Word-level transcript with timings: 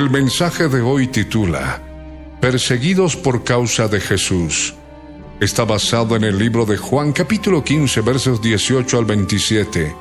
El 0.00 0.08
mensaje 0.08 0.68
de 0.68 0.80
hoy 0.80 1.08
titula 1.08 1.82
Perseguidos 2.40 3.16
por 3.16 3.44
causa 3.44 3.86
de 3.86 4.00
Jesús. 4.00 4.72
Está 5.40 5.66
basado 5.66 6.16
en 6.16 6.24
el 6.24 6.38
libro 6.38 6.64
de 6.64 6.78
Juan 6.78 7.12
capítulo 7.12 7.62
15 7.62 8.00
versos 8.00 8.40
18 8.40 8.96
al 8.96 9.04
27, 9.04 9.94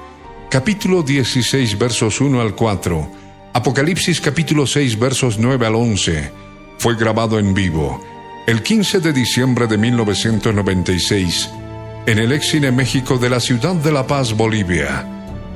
capítulo 0.49 1.03
16 1.03 1.77
versos 1.77 2.21
1 2.21 2.39
al 2.39 2.55
4, 2.55 3.11
Apocalipsis 3.51 4.21
capítulo 4.21 4.65
6 4.65 4.97
versos 4.97 5.37
9 5.37 5.67
al 5.67 5.75
11. 5.75 6.31
Fue 6.77 6.95
grabado 6.95 7.37
en 7.37 7.53
vivo 7.53 8.01
el 8.47 8.63
15 8.63 9.01
de 9.01 9.11
diciembre 9.11 9.67
de 9.67 9.77
1996 9.77 11.49
en 12.05 12.19
el 12.19 12.31
Excine 12.31 12.71
México 12.71 13.17
de 13.17 13.29
la 13.29 13.41
ciudad 13.41 13.75
de 13.75 13.91
La 13.91 14.07
Paz, 14.07 14.31
Bolivia, 14.31 15.05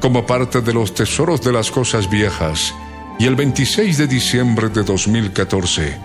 como 0.01 0.25
parte 0.25 0.59
de 0.59 0.73
los 0.73 0.93
tesoros 0.93 1.41
de 1.41 1.53
las 1.53 1.71
cosas 1.71 2.09
viejas 2.09 2.73
y 3.19 3.25
el 3.25 3.35
26 3.35 3.97
de 3.97 4.07
diciembre 4.07 4.69
de 4.69 4.83
2014, 4.83 5.97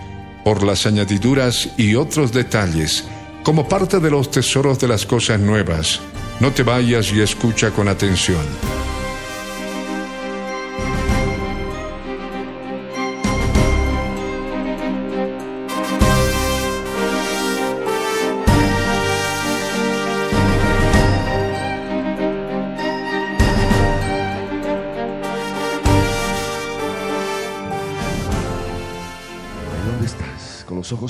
por 0.43 0.63
las 0.63 0.85
añadiduras 0.85 1.69
y 1.77 1.95
otros 1.95 2.31
detalles, 2.31 3.05
como 3.43 3.67
parte 3.67 3.99
de 3.99 4.11
los 4.11 4.31
tesoros 4.31 4.79
de 4.79 4.87
las 4.87 5.05
cosas 5.05 5.39
nuevas. 5.39 5.99
No 6.39 6.51
te 6.51 6.63
vayas 6.63 7.11
y 7.11 7.21
escucha 7.21 7.71
con 7.71 7.87
atención. 7.87 8.45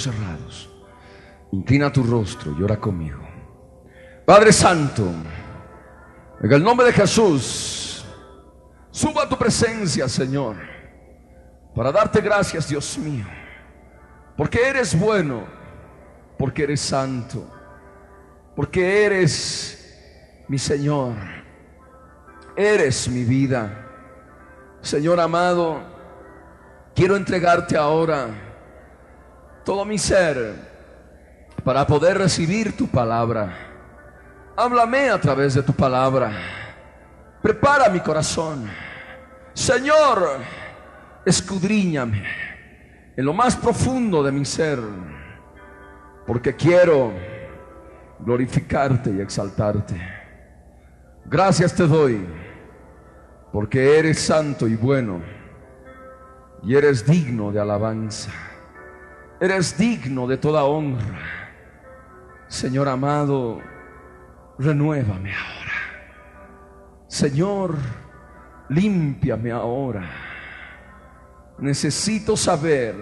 Cerrados, 0.04 0.70
inclina 1.52 1.92
tu 1.92 2.04
rostro 2.04 2.56
y 2.58 2.64
ora 2.64 2.80
conmigo. 2.80 3.20
Padre 4.26 4.54
Santo, 4.54 5.12
en 6.42 6.52
el 6.52 6.64
nombre 6.64 6.88
de 6.88 6.94
Jesús, 6.94 8.06
suba 8.92 9.24
a 9.24 9.30
tu 9.30 9.38
presencia, 9.38 10.08
Señor, 10.08 10.56
para 11.76 11.92
darte 11.92 12.22
gracias, 12.22 12.70
Dios 12.70 12.98
mío, 12.98 13.26
porque 14.38 14.68
eres 14.68 14.98
bueno, 14.98 15.44
porque 16.38 16.64
eres 16.64 16.82
santo, 16.82 17.50
porque 18.56 19.06
eres 19.06 20.44
mi 20.48 20.58
Señor, 20.58 21.16
eres 22.56 23.08
mi 23.10 23.24
vida. 23.24 23.86
Señor 24.82 25.20
amado, 25.20 25.82
quiero 26.96 27.16
entregarte 27.16 27.78
ahora 27.78 28.49
todo 29.64 29.86
mi 29.86 29.98
ser 29.98 30.56
para 31.64 31.86
poder 31.86 32.18
recibir 32.18 32.76
tu 32.76 32.88
palabra. 32.88 33.54
Háblame 34.56 35.10
a 35.10 35.20
través 35.20 35.54
de 35.54 35.64
tu 35.64 35.74
palabra. 35.74 36.32
Prepara 37.42 37.90
mi 37.90 38.00
corazón. 38.00 38.70
Señor, 39.54 40.40
escudriñame 41.26 42.24
en 43.16 43.26
lo 43.26 43.34
más 43.34 43.56
profundo 43.56 44.24
de 44.24 44.32
mi 44.32 44.46
ser, 44.46 44.80
porque 46.26 46.56
quiero 46.56 47.12
glorificarte 48.20 49.12
y 49.12 49.20
exaltarte. 49.20 49.96
Gracias 51.26 51.76
te 51.76 51.86
doy, 51.86 52.26
porque 53.52 54.00
eres 54.00 54.20
santo 54.20 54.68
y 54.68 54.76
bueno, 54.76 55.22
y 56.64 56.76
eres 56.76 57.06
digno 57.06 57.52
de 57.52 57.60
alabanza. 57.60 58.32
Eres 59.40 59.78
digno 59.78 60.28
de 60.28 60.38
toda 60.38 60.66
honra. 60.66 61.20
Señor 62.48 62.90
amado, 62.90 63.62
renuévame 64.58 65.34
ahora. 65.34 65.60
Señor, 67.08 67.76
límpiame 68.70 69.52
ahora. 69.52 70.10
Necesito 71.60 72.36
saber 72.36 72.96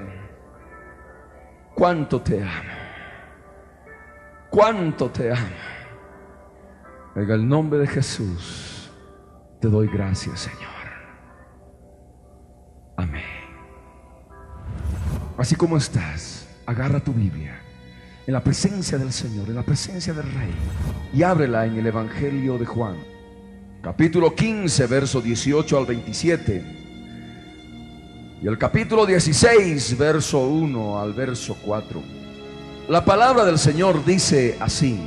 cuánto 1.73 2.21
te 2.21 2.41
amo. 2.41 2.77
Cuánto 4.49 5.09
te 5.09 5.31
amo. 5.31 5.67
En 7.15 7.29
el 7.29 7.47
nombre 7.47 7.79
de 7.79 7.87
Jesús 7.87 8.91
te 9.59 9.67
doy 9.67 9.87
gracias, 9.87 10.41
Señor. 10.41 10.67
Amén. 12.95 13.36
Así 15.37 15.55
como 15.55 15.77
estás, 15.77 16.47
agarra 16.65 16.99
tu 16.99 17.13
Biblia 17.13 17.61
en 18.25 18.33
la 18.33 18.43
presencia 18.43 18.97
del 18.97 19.13
Señor, 19.13 19.47
en 19.47 19.55
la 19.55 19.61
presencia 19.61 20.11
del 20.11 20.25
Rey, 20.33 20.51
y 21.13 21.21
ábrela 21.21 21.67
en 21.67 21.77
el 21.77 21.85
Evangelio 21.85 22.57
de 22.57 22.65
Juan, 22.65 22.95
capítulo 23.83 24.33
15, 24.33 24.87
verso 24.87 25.21
18 25.21 25.77
al 25.77 25.85
27, 25.85 26.63
y 28.41 28.47
el 28.47 28.57
capítulo 28.57 29.05
16, 29.05 29.95
verso 29.97 30.39
1 30.39 30.99
al 30.99 31.13
verso 31.13 31.55
4. 31.63 32.01
La 32.89 33.05
palabra 33.05 33.45
del 33.45 33.59
Señor 33.59 34.03
dice 34.03 34.57
así, 34.59 34.99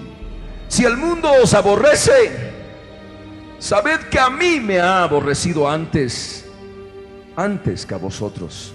si 0.69 0.85
el 0.85 0.97
mundo 0.97 1.29
os 1.43 1.55
aborrece, 1.55 2.53
sabed 3.59 3.99
que 4.09 4.21
a 4.21 4.31
mí 4.31 4.61
me 4.61 4.79
ha 4.79 5.03
aborrecido 5.03 5.69
antes, 5.69 6.47
antes 7.35 7.85
que 7.85 7.94
a 7.94 7.99
vosotros. 7.99 8.75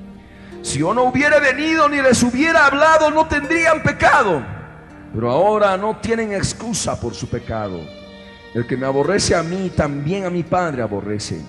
Si 0.61 0.79
yo 0.79 0.93
no 0.93 1.03
hubiera 1.03 1.39
venido 1.39 1.89
ni 1.89 2.01
les 2.01 2.21
hubiera 2.23 2.67
hablado, 2.67 3.09
no 3.09 3.27
tendrían 3.27 3.81
pecado. 3.81 4.43
Pero 5.13 5.31
ahora 5.31 5.75
no 5.77 5.97
tienen 5.97 6.33
excusa 6.33 6.99
por 6.99 7.13
su 7.13 7.27
pecado. 7.27 7.81
El 8.53 8.67
que 8.67 8.77
me 8.77 8.85
aborrece 8.85 9.35
a 9.35 9.43
mí, 9.43 9.71
también 9.75 10.25
a 10.25 10.29
mi 10.29 10.43
Padre 10.43 10.81
aborrece. 10.81 11.41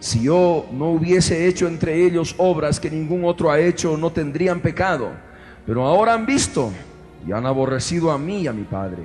Si 0.00 0.22
yo 0.22 0.66
no 0.72 0.90
hubiese 0.90 1.46
hecho 1.46 1.66
entre 1.66 2.06
ellos 2.06 2.34
obras 2.38 2.78
que 2.80 2.90
ningún 2.90 3.24
otro 3.24 3.50
ha 3.50 3.58
hecho, 3.58 3.96
no 3.96 4.10
tendrían 4.10 4.60
pecado. 4.60 5.10
Pero 5.66 5.84
ahora 5.84 6.14
han 6.14 6.24
visto 6.24 6.72
y 7.26 7.32
han 7.32 7.44
aborrecido 7.44 8.10
a 8.10 8.18
mí 8.18 8.42
y 8.42 8.46
a 8.46 8.52
mi 8.52 8.64
Padre. 8.64 9.02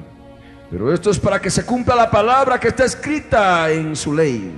Pero 0.72 0.94
esto 0.94 1.10
es 1.10 1.20
para 1.20 1.40
que 1.40 1.50
se 1.50 1.66
cumpla 1.66 1.96
la 1.96 2.10
palabra 2.10 2.60
que 2.60 2.70
está 2.70 2.86
escrita 2.86 3.70
en 3.72 3.96
su 3.96 4.14
ley. 4.14 4.52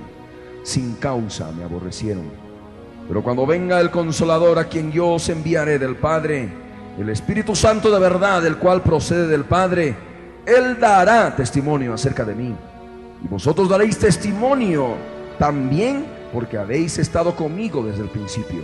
Sin 0.62 0.94
causa 0.94 1.50
me 1.52 1.64
aborrecieron. 1.64 2.45
Pero 3.08 3.22
cuando 3.22 3.46
venga 3.46 3.80
el 3.80 3.90
consolador 3.90 4.58
a 4.58 4.64
quien 4.64 4.90
yo 4.90 5.10
os 5.10 5.28
enviaré 5.28 5.78
del 5.78 5.96
Padre, 5.96 6.48
el 6.98 7.08
Espíritu 7.08 7.54
Santo 7.54 7.90
de 7.90 8.00
verdad, 8.00 8.44
el 8.46 8.56
cual 8.56 8.82
procede 8.82 9.26
del 9.28 9.44
Padre, 9.44 9.94
Él 10.44 10.78
dará 10.80 11.34
testimonio 11.36 11.94
acerca 11.94 12.24
de 12.24 12.34
mí. 12.34 12.54
Y 13.24 13.28
vosotros 13.28 13.68
daréis 13.68 13.98
testimonio 13.98 14.94
también 15.38 16.06
porque 16.32 16.58
habéis 16.58 16.98
estado 16.98 17.36
conmigo 17.36 17.84
desde 17.84 18.02
el 18.02 18.08
principio. 18.08 18.62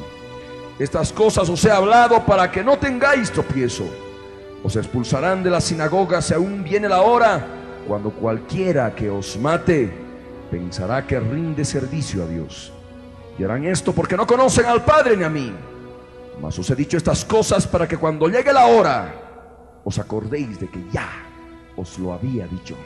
Estas 0.78 1.12
cosas 1.12 1.48
os 1.48 1.64
he 1.64 1.70
hablado 1.70 2.24
para 2.24 2.50
que 2.50 2.64
no 2.64 2.78
tengáis 2.78 3.30
tropiezo. 3.30 3.84
Os 4.64 4.76
expulsarán 4.76 5.42
de 5.42 5.50
las 5.50 5.64
sinagogas 5.64 6.26
si 6.26 6.34
aún 6.34 6.64
viene 6.64 6.88
la 6.88 7.02
hora 7.02 7.46
cuando 7.86 8.10
cualquiera 8.10 8.94
que 8.94 9.10
os 9.10 9.38
mate 9.38 9.92
pensará 10.50 11.06
que 11.06 11.18
rinde 11.20 11.64
servicio 11.64 12.24
a 12.24 12.26
Dios. 12.26 12.72
Y 13.38 13.44
harán 13.44 13.64
esto 13.64 13.92
porque 13.92 14.16
no 14.16 14.26
conocen 14.26 14.66
al 14.66 14.84
Padre 14.84 15.16
ni 15.16 15.24
a 15.24 15.28
mí. 15.28 15.52
Mas 16.40 16.58
os 16.58 16.68
he 16.70 16.74
dicho 16.74 16.96
estas 16.96 17.24
cosas 17.24 17.66
para 17.66 17.86
que 17.86 17.96
cuando 17.96 18.28
llegue 18.28 18.52
la 18.52 18.66
hora 18.66 19.80
os 19.84 19.98
acordéis 19.98 20.60
de 20.60 20.68
que 20.68 20.82
ya 20.92 21.08
os 21.76 21.98
lo 21.98 22.12
había 22.12 22.46
dicho. 22.46 22.76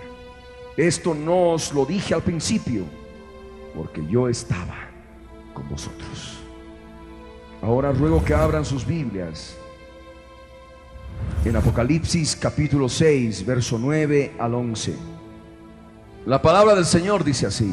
Esto 0.76 1.14
no 1.14 1.52
os 1.52 1.72
lo 1.72 1.86
dije 1.86 2.14
al 2.14 2.22
principio, 2.22 2.84
porque 3.74 4.06
yo 4.06 4.28
estaba 4.28 4.76
con 5.54 5.68
vosotros. 5.68 6.38
Ahora 7.62 7.92
ruego 7.92 8.22
que 8.22 8.34
abran 8.34 8.64
sus 8.64 8.86
Biblias 8.86 9.56
en 11.44 11.56
Apocalipsis 11.56 12.36
capítulo 12.36 12.88
6, 12.88 13.46
verso 13.46 13.78
9 13.78 14.34
al 14.38 14.54
11. 14.54 14.94
La 16.26 16.42
palabra 16.42 16.74
del 16.74 16.84
Señor 16.84 17.24
dice 17.24 17.46
así. 17.46 17.72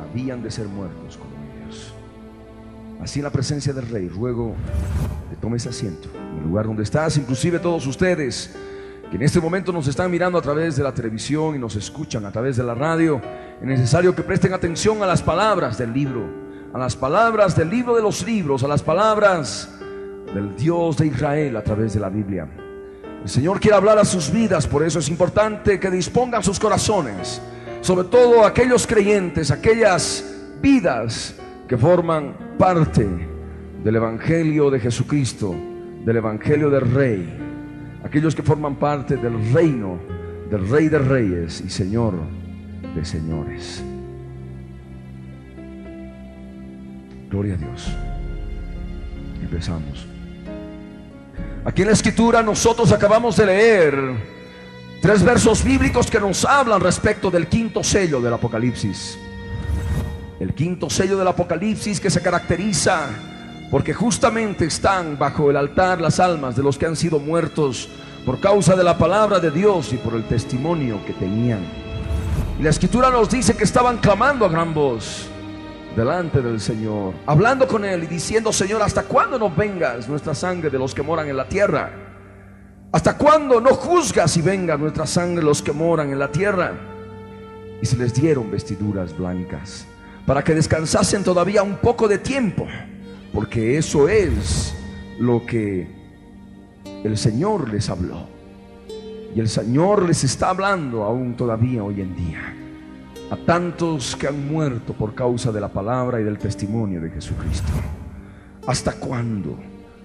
habían 0.00 0.42
de 0.42 0.50
ser 0.50 0.66
muertos 0.66 1.16
como 1.16 1.32
ellos. 1.62 1.92
Así 3.00 3.20
en 3.20 3.24
la 3.24 3.30
presencia 3.30 3.72
del 3.72 3.88
rey, 3.88 4.08
ruego 4.08 4.54
que 5.30 5.36
tomes 5.36 5.66
asiento 5.66 6.08
en 6.14 6.38
el 6.38 6.48
lugar 6.48 6.66
donde 6.66 6.82
estás, 6.82 7.16
inclusive 7.16 7.58
todos 7.58 7.86
ustedes 7.86 8.54
que 9.10 9.16
en 9.16 9.22
este 9.22 9.40
momento 9.40 9.72
nos 9.72 9.86
están 9.88 10.10
mirando 10.10 10.36
a 10.36 10.42
través 10.42 10.76
de 10.76 10.82
la 10.82 10.92
televisión 10.92 11.54
y 11.54 11.58
nos 11.58 11.76
escuchan 11.76 12.26
a 12.26 12.32
través 12.32 12.56
de 12.56 12.62
la 12.62 12.74
radio, 12.74 13.20
es 13.60 13.66
necesario 13.66 14.14
que 14.14 14.22
presten 14.22 14.52
atención 14.52 15.02
a 15.02 15.06
las 15.06 15.22
palabras 15.22 15.78
del 15.78 15.92
libro, 15.94 16.24
a 16.74 16.78
las 16.78 16.94
palabras 16.94 17.56
del 17.56 17.70
libro 17.70 17.96
de 17.96 18.02
los 18.02 18.24
libros, 18.26 18.62
a 18.64 18.68
las 18.68 18.82
palabras 18.82 19.70
del 20.34 20.54
Dios 20.56 20.98
de 20.98 21.06
Israel 21.06 21.56
a 21.56 21.64
través 21.64 21.94
de 21.94 22.00
la 22.00 22.10
Biblia. 22.10 22.46
El 23.22 23.28
Señor 23.28 23.60
quiere 23.60 23.76
hablar 23.76 23.98
a 23.98 24.04
sus 24.04 24.30
vidas, 24.30 24.66
por 24.66 24.82
eso 24.82 24.98
es 24.98 25.08
importante 25.08 25.80
que 25.80 25.90
dispongan 25.90 26.42
sus 26.42 26.58
corazones 26.58 27.40
sobre 27.80 28.08
todo 28.08 28.44
aquellos 28.44 28.86
creyentes, 28.86 29.50
aquellas 29.50 30.24
vidas 30.60 31.34
que 31.68 31.76
forman 31.76 32.34
parte 32.58 33.06
del 33.84 33.96
Evangelio 33.96 34.70
de 34.70 34.80
Jesucristo, 34.80 35.54
del 36.04 36.16
Evangelio 36.16 36.70
del 36.70 36.90
Rey, 36.92 37.28
aquellos 38.04 38.34
que 38.34 38.42
forman 38.42 38.76
parte 38.76 39.16
del 39.16 39.52
reino 39.52 39.98
del 40.50 40.68
Rey 40.68 40.88
de 40.88 40.98
Reyes 40.98 41.60
y 41.60 41.68
Señor 41.68 42.14
de 42.94 43.04
Señores. 43.04 43.82
Gloria 47.30 47.54
a 47.54 47.56
Dios. 47.58 47.92
Empezamos. 49.42 50.06
Aquí 51.64 51.82
en 51.82 51.88
la 51.88 51.94
escritura 51.94 52.42
nosotros 52.42 52.90
acabamos 52.92 53.36
de 53.36 53.46
leer 53.46 54.37
Tres 55.00 55.22
versos 55.22 55.62
bíblicos 55.62 56.10
que 56.10 56.18
nos 56.18 56.44
hablan 56.44 56.80
respecto 56.80 57.30
del 57.30 57.46
quinto 57.46 57.84
sello 57.84 58.20
del 58.20 58.34
Apocalipsis. 58.34 59.16
El 60.40 60.52
quinto 60.54 60.90
sello 60.90 61.16
del 61.16 61.28
Apocalipsis 61.28 62.00
que 62.00 62.10
se 62.10 62.20
caracteriza 62.20 63.08
porque 63.70 63.94
justamente 63.94 64.64
están 64.64 65.16
bajo 65.16 65.50
el 65.50 65.56
altar 65.56 66.00
las 66.00 66.18
almas 66.18 66.56
de 66.56 66.64
los 66.64 66.76
que 66.76 66.86
han 66.86 66.96
sido 66.96 67.20
muertos 67.20 67.88
por 68.26 68.40
causa 68.40 68.74
de 68.74 68.82
la 68.82 68.98
palabra 68.98 69.38
de 69.38 69.52
Dios 69.52 69.92
y 69.92 69.98
por 69.98 70.14
el 70.14 70.24
testimonio 70.24 70.98
que 71.06 71.12
tenían. 71.12 71.60
Y 72.58 72.64
la 72.64 72.70
escritura 72.70 73.08
nos 73.08 73.30
dice 73.30 73.56
que 73.56 73.64
estaban 73.64 73.98
clamando 73.98 74.44
a 74.44 74.48
gran 74.48 74.74
voz 74.74 75.28
delante 75.94 76.42
del 76.42 76.60
Señor, 76.60 77.14
hablando 77.24 77.68
con 77.68 77.84
Él 77.84 78.02
y 78.02 78.06
diciendo, 78.08 78.52
Señor, 78.52 78.82
¿hasta 78.82 79.04
cuándo 79.04 79.38
nos 79.38 79.56
vengas 79.56 80.08
nuestra 80.08 80.34
sangre 80.34 80.70
de 80.70 80.78
los 80.78 80.92
que 80.92 81.02
moran 81.02 81.28
en 81.28 81.36
la 81.36 81.46
tierra? 81.46 82.07
¿Hasta 82.90 83.18
cuándo 83.18 83.60
no 83.60 83.74
juzgas 83.74 84.34
y 84.38 84.42
venga 84.42 84.78
nuestra 84.78 85.06
sangre 85.06 85.44
los 85.44 85.60
que 85.60 85.72
moran 85.72 86.10
en 86.10 86.18
la 86.18 86.32
tierra? 86.32 86.72
Y 87.82 87.86
se 87.86 87.98
les 87.98 88.14
dieron 88.14 88.50
vestiduras 88.50 89.16
blancas 89.16 89.86
para 90.26 90.42
que 90.42 90.54
descansasen 90.54 91.22
todavía 91.22 91.62
un 91.62 91.76
poco 91.76 92.08
de 92.08 92.18
tiempo, 92.18 92.66
porque 93.32 93.76
eso 93.76 94.08
es 94.08 94.74
lo 95.18 95.44
que 95.44 95.86
el 97.04 97.16
Señor 97.18 97.70
les 97.70 97.90
habló. 97.90 98.26
Y 99.34 99.40
el 99.40 99.48
Señor 99.48 100.06
les 100.08 100.24
está 100.24 100.48
hablando 100.48 101.04
aún 101.04 101.36
todavía 101.36 101.84
hoy 101.84 102.00
en 102.00 102.16
día 102.16 102.54
a 103.30 103.36
tantos 103.36 104.16
que 104.16 104.26
han 104.26 104.48
muerto 104.48 104.94
por 104.94 105.14
causa 105.14 105.52
de 105.52 105.60
la 105.60 105.68
palabra 105.68 106.20
y 106.20 106.24
del 106.24 106.38
testimonio 106.38 107.02
de 107.02 107.10
Jesucristo. 107.10 107.70
¿Hasta 108.66 108.92
cuándo? 108.92 109.58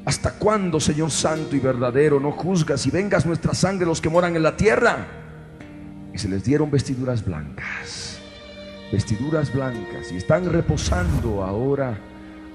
¿Hasta 0.05 0.33
cuándo, 0.33 0.81
Señor 0.81 1.11
Santo 1.11 1.55
y 1.55 1.59
verdadero, 1.59 2.19
no 2.19 2.31
juzgas 2.31 2.85
y 2.85 2.91
vengas 2.91 3.25
nuestra 3.25 3.53
sangre 3.53 3.85
los 3.85 4.01
que 4.01 4.09
moran 4.09 4.35
en 4.35 4.43
la 4.43 4.57
tierra? 4.57 5.07
Y 6.13 6.17
se 6.17 6.27
les 6.27 6.43
dieron 6.43 6.69
vestiduras 6.69 7.23
blancas, 7.23 8.19
vestiduras 8.91 9.53
blancas, 9.53 10.11
y 10.11 10.17
están 10.17 10.51
reposando 10.51 11.41
ahora 11.43 11.97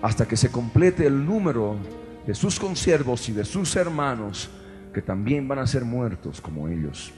hasta 0.02 0.28
que 0.28 0.36
se 0.36 0.50
complete 0.50 1.06
el 1.06 1.24
número 1.24 1.76
de 2.26 2.34
sus 2.34 2.60
consiervos 2.60 3.26
y 3.30 3.32
de 3.32 3.46
sus 3.46 3.74
hermanos, 3.76 4.50
que 4.92 5.00
también 5.00 5.48
van 5.48 5.58
a 5.58 5.66
ser 5.66 5.84
muertos 5.84 6.42
como 6.42 6.68
ellos. 6.68 7.12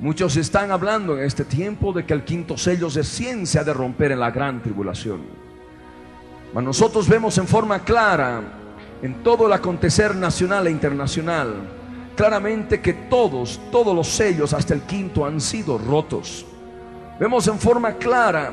Muchos 0.00 0.36
están 0.36 0.72
hablando 0.72 1.16
en 1.16 1.24
este 1.24 1.44
tiempo 1.44 1.92
de 1.92 2.04
que 2.04 2.14
el 2.14 2.24
quinto 2.24 2.56
sello 2.56 2.90
de 2.90 3.04
ciencia 3.04 3.60
ha 3.60 3.64
de 3.64 3.72
romper 3.72 4.10
en 4.12 4.20
la 4.20 4.32
gran 4.32 4.60
tribulación. 4.62 5.20
Mas 6.52 6.64
nosotros 6.64 7.08
vemos 7.08 7.38
en 7.38 7.46
forma 7.46 7.84
clara 7.84 8.59
en 9.02 9.22
todo 9.22 9.46
el 9.46 9.52
acontecer 9.52 10.14
nacional 10.14 10.66
e 10.66 10.70
internacional, 10.70 11.54
claramente 12.16 12.80
que 12.80 12.92
todos, 12.92 13.60
todos 13.70 13.94
los 13.94 14.08
sellos 14.08 14.52
hasta 14.52 14.74
el 14.74 14.82
quinto 14.82 15.24
han 15.24 15.40
sido 15.40 15.78
rotos. 15.78 16.44
Vemos 17.18 17.46
en 17.48 17.58
forma 17.58 17.94
clara 17.94 18.52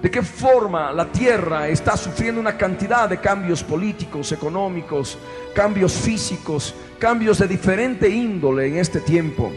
de 0.00 0.10
qué 0.10 0.22
forma 0.22 0.92
la 0.92 1.06
tierra 1.06 1.68
está 1.68 1.96
sufriendo 1.96 2.40
una 2.40 2.56
cantidad 2.56 3.08
de 3.08 3.18
cambios 3.18 3.62
políticos, 3.62 4.32
económicos, 4.32 5.18
cambios 5.54 5.92
físicos, 5.92 6.74
cambios 6.98 7.38
de 7.38 7.48
diferente 7.48 8.08
índole 8.08 8.68
en 8.68 8.76
este 8.76 9.00
tiempo. 9.00 9.52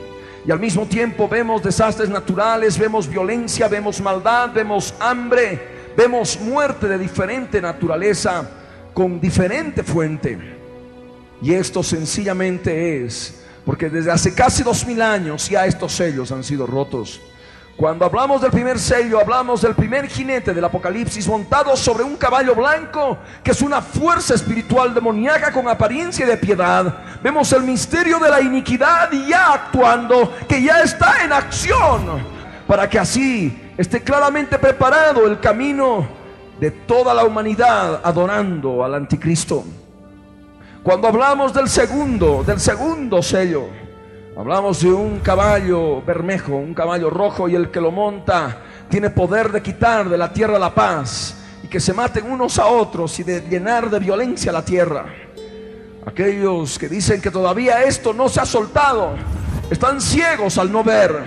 Y 0.45 0.51
al 0.51 0.59
mismo 0.59 0.85
tiempo 0.85 1.29
vemos 1.29 1.63
desastres 1.63 2.09
naturales, 2.09 2.77
vemos 2.77 3.07
violencia, 3.07 3.67
vemos 3.69 4.01
maldad, 4.01 4.49
vemos 4.51 4.93
hambre, 4.99 5.93
vemos 5.95 6.39
muerte 6.41 6.87
de 6.87 6.97
diferente 6.97 7.61
naturaleza 7.61 8.62
con 8.93 9.19
diferente 9.19 9.83
fuente. 9.83 10.37
Y 11.41 11.53
esto 11.53 11.83
sencillamente 11.83 13.03
es 13.03 13.43
porque 13.65 13.89
desde 13.89 14.11
hace 14.11 14.33
casi 14.33 14.63
dos 14.63 14.85
mil 14.85 15.01
años 15.01 15.49
ya 15.49 15.65
estos 15.65 15.93
sellos 15.93 16.31
han 16.31 16.43
sido 16.43 16.65
rotos. 16.65 17.21
Cuando 17.75 18.05
hablamos 18.05 18.39
del 18.39 18.51
primer 18.51 18.77
sello, 18.77 19.19
hablamos 19.19 19.61
del 19.61 19.73
primer 19.73 20.07
jinete 20.07 20.53
del 20.53 20.63
Apocalipsis 20.63 21.27
montado 21.27 21.75
sobre 21.75 22.03
un 22.03 22.15
caballo 22.17 22.53
blanco, 22.53 23.17
que 23.43 23.49
es 23.49 23.61
una 23.63 23.81
fuerza 23.81 24.35
espiritual 24.35 24.93
demoníaca 24.93 25.51
con 25.51 25.67
apariencia 25.67 26.25
de 26.27 26.37
piedad. 26.37 27.19
Vemos 27.23 27.51
el 27.51 27.63
misterio 27.63 28.19
de 28.19 28.29
la 28.29 28.41
iniquidad 28.41 29.09
ya 29.27 29.53
actuando, 29.53 30.31
que 30.47 30.61
ya 30.61 30.81
está 30.81 31.23
en 31.25 31.33
acción, 31.33 32.23
para 32.67 32.87
que 32.87 32.99
así 32.99 33.59
esté 33.75 34.01
claramente 34.01 34.59
preparado 34.59 35.25
el 35.25 35.39
camino 35.39 36.22
de 36.63 36.71
toda 36.71 37.13
la 37.13 37.25
humanidad 37.25 37.99
adorando 38.05 38.85
al 38.85 38.95
anticristo. 38.95 39.65
Cuando 40.81 41.09
hablamos 41.09 41.53
del 41.53 41.67
segundo, 41.67 42.41
del 42.41 42.57
segundo 42.57 43.21
sello, 43.21 43.65
hablamos 44.37 44.81
de 44.81 44.93
un 44.93 45.19
caballo 45.19 46.01
bermejo, 46.03 46.55
un 46.55 46.73
caballo 46.73 47.09
rojo 47.09 47.49
y 47.49 47.55
el 47.55 47.69
que 47.69 47.81
lo 47.81 47.91
monta 47.91 48.59
tiene 48.87 49.09
poder 49.09 49.51
de 49.51 49.61
quitar 49.61 50.07
de 50.07 50.17
la 50.17 50.31
tierra 50.31 50.57
la 50.57 50.73
paz 50.73 51.35
y 51.63 51.67
que 51.67 51.81
se 51.81 51.91
maten 51.91 52.31
unos 52.31 52.57
a 52.57 52.67
otros 52.67 53.19
y 53.19 53.23
de 53.23 53.41
llenar 53.41 53.89
de 53.89 53.99
violencia 53.99 54.53
la 54.53 54.63
tierra. 54.63 55.03
Aquellos 56.05 56.79
que 56.79 56.87
dicen 56.87 57.19
que 57.19 57.29
todavía 57.29 57.83
esto 57.83 58.13
no 58.13 58.29
se 58.29 58.39
ha 58.39 58.45
soltado, 58.45 59.15
están 59.69 59.99
ciegos 59.99 60.57
al 60.57 60.71
no 60.71 60.81
ver 60.81 61.25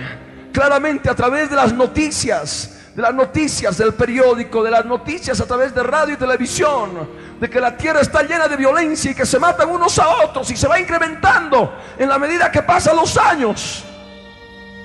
claramente 0.51 1.11
a 1.11 1.15
través 1.15 1.47
de 1.47 1.57
las 1.57 1.71
noticias 1.73 2.76
de 2.97 3.03
las 3.03 3.13
noticias 3.13 3.77
del 3.77 3.93
periódico, 3.93 4.63
de 4.63 4.71
las 4.71 4.83
noticias 4.83 5.39
a 5.39 5.45
través 5.45 5.71
de 5.71 5.83
radio 5.83 6.15
y 6.15 6.17
televisión, 6.17 7.07
de 7.39 7.47
que 7.47 7.61
la 7.61 7.77
tierra 7.77 8.01
está 8.01 8.23
llena 8.23 8.47
de 8.47 8.57
violencia 8.57 9.11
y 9.11 9.13
que 9.13 9.23
se 9.23 9.37
matan 9.37 9.69
unos 9.69 9.99
a 9.99 10.25
otros 10.25 10.49
y 10.49 10.57
se 10.57 10.67
va 10.67 10.79
incrementando 10.79 11.75
en 11.95 12.09
la 12.09 12.17
medida 12.17 12.51
que 12.51 12.63
pasan 12.63 12.95
los 12.95 13.15
años. 13.15 13.83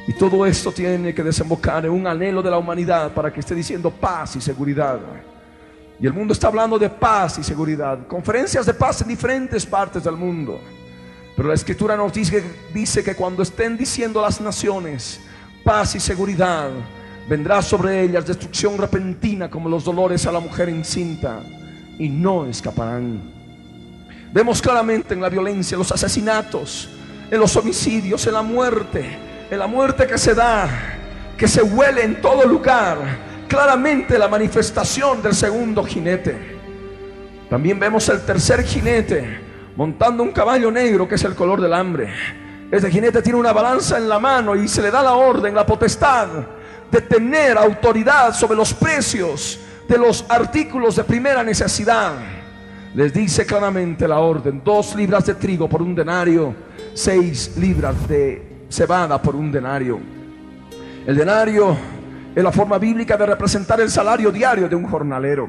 Y 0.06 0.12
todo 0.12 0.44
esto 0.44 0.70
tiene 0.70 1.14
que 1.14 1.22
desembocar 1.22 1.86
en 1.86 1.92
un 1.92 2.06
anhelo 2.06 2.42
de 2.42 2.50
la 2.50 2.58
humanidad 2.58 3.12
para 3.12 3.32
que 3.32 3.40
esté 3.40 3.54
diciendo 3.54 3.90
paz 3.90 4.36
y 4.36 4.42
seguridad. 4.42 4.98
Y 5.98 6.06
el 6.06 6.12
mundo 6.12 6.34
está 6.34 6.48
hablando 6.48 6.78
de 6.78 6.90
paz 6.90 7.38
y 7.38 7.42
seguridad. 7.42 8.06
Conferencias 8.06 8.66
de 8.66 8.74
paz 8.74 9.00
en 9.00 9.08
diferentes 9.08 9.64
partes 9.64 10.04
del 10.04 10.16
mundo. 10.16 10.60
Pero 11.34 11.48
la 11.48 11.54
escritura 11.54 11.96
nos 11.96 12.12
dice, 12.12 12.44
dice 12.74 13.02
que 13.02 13.14
cuando 13.14 13.42
estén 13.42 13.78
diciendo 13.78 14.20
las 14.20 14.38
naciones 14.38 15.18
paz 15.64 15.94
y 15.94 16.00
seguridad, 16.00 16.68
vendrá 17.28 17.62
sobre 17.62 18.02
ellas 18.02 18.26
destrucción 18.26 18.78
repentina 18.78 19.50
como 19.50 19.68
los 19.68 19.84
dolores 19.84 20.26
a 20.26 20.32
la 20.32 20.40
mujer 20.40 20.68
encinta 20.68 21.40
y 21.98 22.08
no 22.08 22.46
escaparán. 22.46 23.20
Vemos 24.32 24.62
claramente 24.62 25.14
en 25.14 25.20
la 25.20 25.28
violencia, 25.28 25.76
los 25.76 25.92
asesinatos, 25.92 26.88
en 27.30 27.38
los 27.38 27.54
homicidios, 27.56 28.26
en 28.26 28.34
la 28.34 28.42
muerte, 28.42 29.18
en 29.50 29.58
la 29.58 29.66
muerte 29.66 30.06
que 30.06 30.18
se 30.18 30.34
da, 30.34 30.68
que 31.36 31.46
se 31.46 31.62
huele 31.62 32.02
en 32.02 32.20
todo 32.20 32.46
lugar, 32.46 32.98
claramente 33.46 34.18
la 34.18 34.28
manifestación 34.28 35.22
del 35.22 35.34
segundo 35.34 35.84
jinete. 35.84 36.58
También 37.50 37.78
vemos 37.78 38.08
el 38.08 38.22
tercer 38.22 38.64
jinete 38.64 39.40
montando 39.76 40.22
un 40.22 40.32
caballo 40.32 40.70
negro 40.70 41.06
que 41.06 41.16
es 41.16 41.24
el 41.24 41.34
color 41.34 41.60
del 41.60 41.74
hambre. 41.74 42.08
Este 42.70 42.90
jinete 42.90 43.20
tiene 43.20 43.38
una 43.38 43.52
balanza 43.52 43.98
en 43.98 44.08
la 44.08 44.18
mano 44.18 44.56
y 44.56 44.66
se 44.66 44.80
le 44.80 44.90
da 44.90 45.02
la 45.02 45.12
orden, 45.12 45.54
la 45.54 45.66
potestad 45.66 46.28
de 46.92 47.00
tener 47.00 47.56
autoridad 47.56 48.34
sobre 48.34 48.54
los 48.54 48.74
precios 48.74 49.58
de 49.88 49.96
los 49.96 50.24
artículos 50.28 50.94
de 50.94 51.04
primera 51.04 51.42
necesidad. 51.42 52.12
Les 52.94 53.12
dice 53.14 53.46
claramente 53.46 54.06
la 54.06 54.18
orden, 54.18 54.60
dos 54.62 54.94
libras 54.94 55.24
de 55.24 55.34
trigo 55.34 55.66
por 55.68 55.80
un 55.80 55.94
denario, 55.94 56.54
seis 56.92 57.56
libras 57.56 58.06
de 58.06 58.66
cebada 58.68 59.20
por 59.20 59.34
un 59.34 59.50
denario. 59.50 59.98
El 61.06 61.16
denario 61.16 61.74
es 62.34 62.44
la 62.44 62.52
forma 62.52 62.76
bíblica 62.76 63.16
de 63.16 63.24
representar 63.24 63.80
el 63.80 63.90
salario 63.90 64.30
diario 64.30 64.68
de 64.68 64.76
un 64.76 64.86
jornalero. 64.86 65.48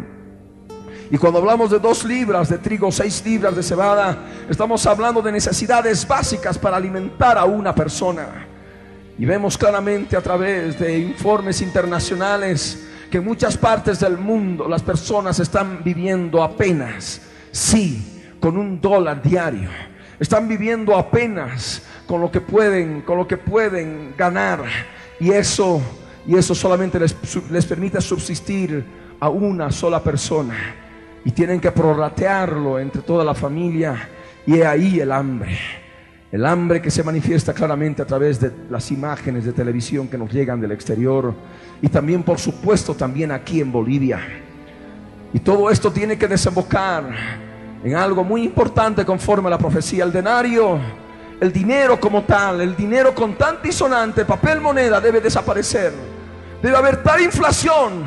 Y 1.12 1.17
cuando 1.17 1.39
hablamos 1.39 1.69
de 1.69 1.79
dos 1.79 2.05
libras 2.05 2.47
de 2.47 2.57
trigo, 2.57 2.89
seis 2.89 3.21
libras 3.25 3.53
de 3.55 3.63
cebada, 3.63 4.17
estamos 4.50 4.85
hablando 4.85 5.21
de 5.21 5.33
necesidades 5.33 6.07
básicas 6.07 6.57
para 6.57 6.77
alimentar 6.77 7.38
a 7.38 7.43
una 7.43 7.75
persona. 7.75 8.52
Y 9.17 9.25
vemos 9.25 9.58
claramente 9.58 10.17
a 10.17 10.22
través 10.22 10.79
de 10.79 10.98
informes 10.98 11.62
internacionales 11.62 12.88
que 13.12 13.20
en 13.20 13.25
muchas 13.25 13.58
partes 13.58 14.00
del 14.00 14.17
mundo 14.17 14.67
las 14.67 14.82
personas 14.82 15.39
están 15.39 15.84
viviendo 15.84 16.41
apenas, 16.41 17.22
sí, 17.51 18.24
con 18.39 18.58
un 18.58 18.82
dólar 18.82 19.22
diario. 19.22 19.70
Están 20.20 20.48
viviendo 20.48 20.98
apenas 20.98 21.84
con 22.08 22.22
lo 22.22 22.32
que 22.32 22.41
pueden, 22.41 23.01
con 23.01 23.17
lo 23.17 23.27
que 23.27 23.38
pueden 23.38 24.15
ganar. 24.17 24.63
Y 25.20 25.29
eso, 25.29 25.79
y 26.25 26.36
eso 26.36 26.55
solamente 26.55 27.00
les, 27.00 27.15
les 27.51 27.65
permite 27.65 28.01
subsistir 28.01 28.84
a 29.20 29.29
una 29.29 29.72
sola 29.72 30.01
persona. 30.01 30.55
Y 31.24 31.32
tienen 31.32 31.60
que 31.60 31.72
prorratearlo 31.72 32.79
entre 32.79 33.03
toda 33.03 33.24
la 33.24 33.36
familia. 33.36 34.10
Y 34.48 34.62
ahí 34.62 35.00
el 35.00 35.12
hambre. 35.12 35.82
El 36.33 36.47
hambre 36.47 36.81
que 36.81 36.89
se 36.89 37.03
manifiesta 37.03 37.53
claramente 37.53 38.01
a 38.01 38.07
través 38.07 38.39
de 38.39 38.51
las 38.67 38.89
imágenes 38.89 39.45
de 39.45 39.53
televisión 39.53 40.07
que 40.07 40.17
nos 40.17 40.33
llegan 40.33 40.59
del 40.59 40.71
exterior 40.71 41.31
y 41.79 41.87
también, 41.89 42.23
por 42.23 42.39
supuesto, 42.39 42.95
también 42.95 43.31
aquí 43.31 43.61
en 43.61 43.71
Bolivia. 43.71 44.19
Y 45.31 45.37
todo 45.37 45.69
esto 45.69 45.91
tiene 45.91 46.17
que 46.17 46.27
desembocar 46.27 47.03
en 47.83 47.95
algo 47.95 48.23
muy 48.23 48.45
importante 48.45 49.05
conforme 49.05 49.45
a 49.45 49.51
la 49.51 49.59
profecía. 49.59 50.05
El 50.05 50.11
denario, 50.11 50.79
el 51.39 51.53
dinero 51.53 51.99
como 51.99 52.23
tal, 52.23 52.61
el 52.61 52.75
dinero 52.75 53.13
contante 53.13 53.67
y 53.67 53.71
sonante, 53.71 54.25
papel 54.25 54.59
moneda 54.59 54.99
debe 54.99 55.21
desaparecer. 55.21 55.93
Debe 56.63 56.75
haber 56.75 57.03
tal 57.03 57.21
inflación 57.21 58.05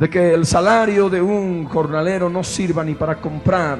de 0.00 0.08
que 0.08 0.32
el 0.32 0.46
salario 0.46 1.10
de 1.10 1.20
un 1.20 1.66
jornalero 1.66 2.30
no 2.30 2.42
sirva 2.42 2.82
ni 2.82 2.94
para 2.94 3.20
comprar 3.20 3.78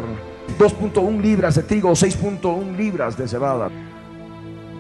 2.1 0.59 1.21
libras 1.21 1.55
de 1.57 1.63
trigo 1.63 1.91
o 1.91 1.93
6.1 1.93 2.77
libras 2.77 3.17
de 3.17 3.29
cebada. 3.29 3.71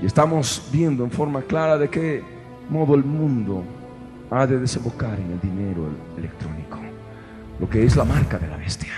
Y 0.03 0.07
estamos 0.07 0.63
viendo 0.73 1.05
en 1.05 1.11
forma 1.11 1.43
clara 1.43 1.79
de 1.79 1.89
qué 1.89 2.23
modo 2.69 2.95
el 2.95 3.05
mundo 3.05 3.63
ha 4.31 4.47
de 4.47 4.59
desembocar 4.59 5.19
en 5.19 5.33
el 5.33 5.41
dinero 5.41 5.89
electrónico, 6.17 6.79
lo 7.61 7.69
que 7.69 7.85
es 7.85 7.97
la 7.97 8.05
marca 8.05 8.39
de 8.39 8.49
la 8.49 8.57
bestia. 8.57 8.93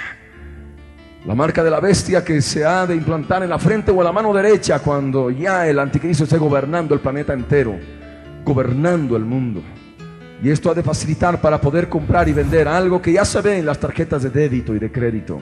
La 1.27 1.35
marca 1.35 1.65
de 1.65 1.71
la 1.71 1.81
bestia 1.81 2.23
que 2.23 2.43
se 2.43 2.65
ha 2.65 2.87
de 2.87 2.95
implantar 2.95 3.43
en 3.43 3.49
la 3.49 3.59
frente 3.59 3.91
o 3.91 3.99
en 3.99 4.05
la 4.05 4.13
mano 4.13 4.33
derecha 4.33 4.79
cuando 4.79 5.31
ya 5.31 5.67
el 5.67 5.79
anticristo 5.79 6.25
esté 6.25 6.37
gobernando 6.37 6.95
el 6.95 7.01
planeta 7.01 7.33
entero, 7.33 7.77
gobernando 8.45 9.17
el 9.17 9.25
mundo. 9.25 9.63
Y 10.43 10.51
esto 10.51 10.71
ha 10.71 10.75
de 10.75 10.83
facilitar 10.83 11.41
para 11.41 11.61
poder 11.61 11.89
comprar 11.89 12.29
y 12.29 12.35
vender 12.35 12.69
algo 12.69 13.01
que 13.01 13.13
ya 13.13 13.25
se 13.25 13.41
ve 13.41 13.59
en 13.59 13.67
las 13.67 13.81
tarjetas 13.81 14.23
de 14.23 14.31
débito 14.31 14.75
y 14.75 14.79
de 14.79 14.93
crédito. 14.93 15.41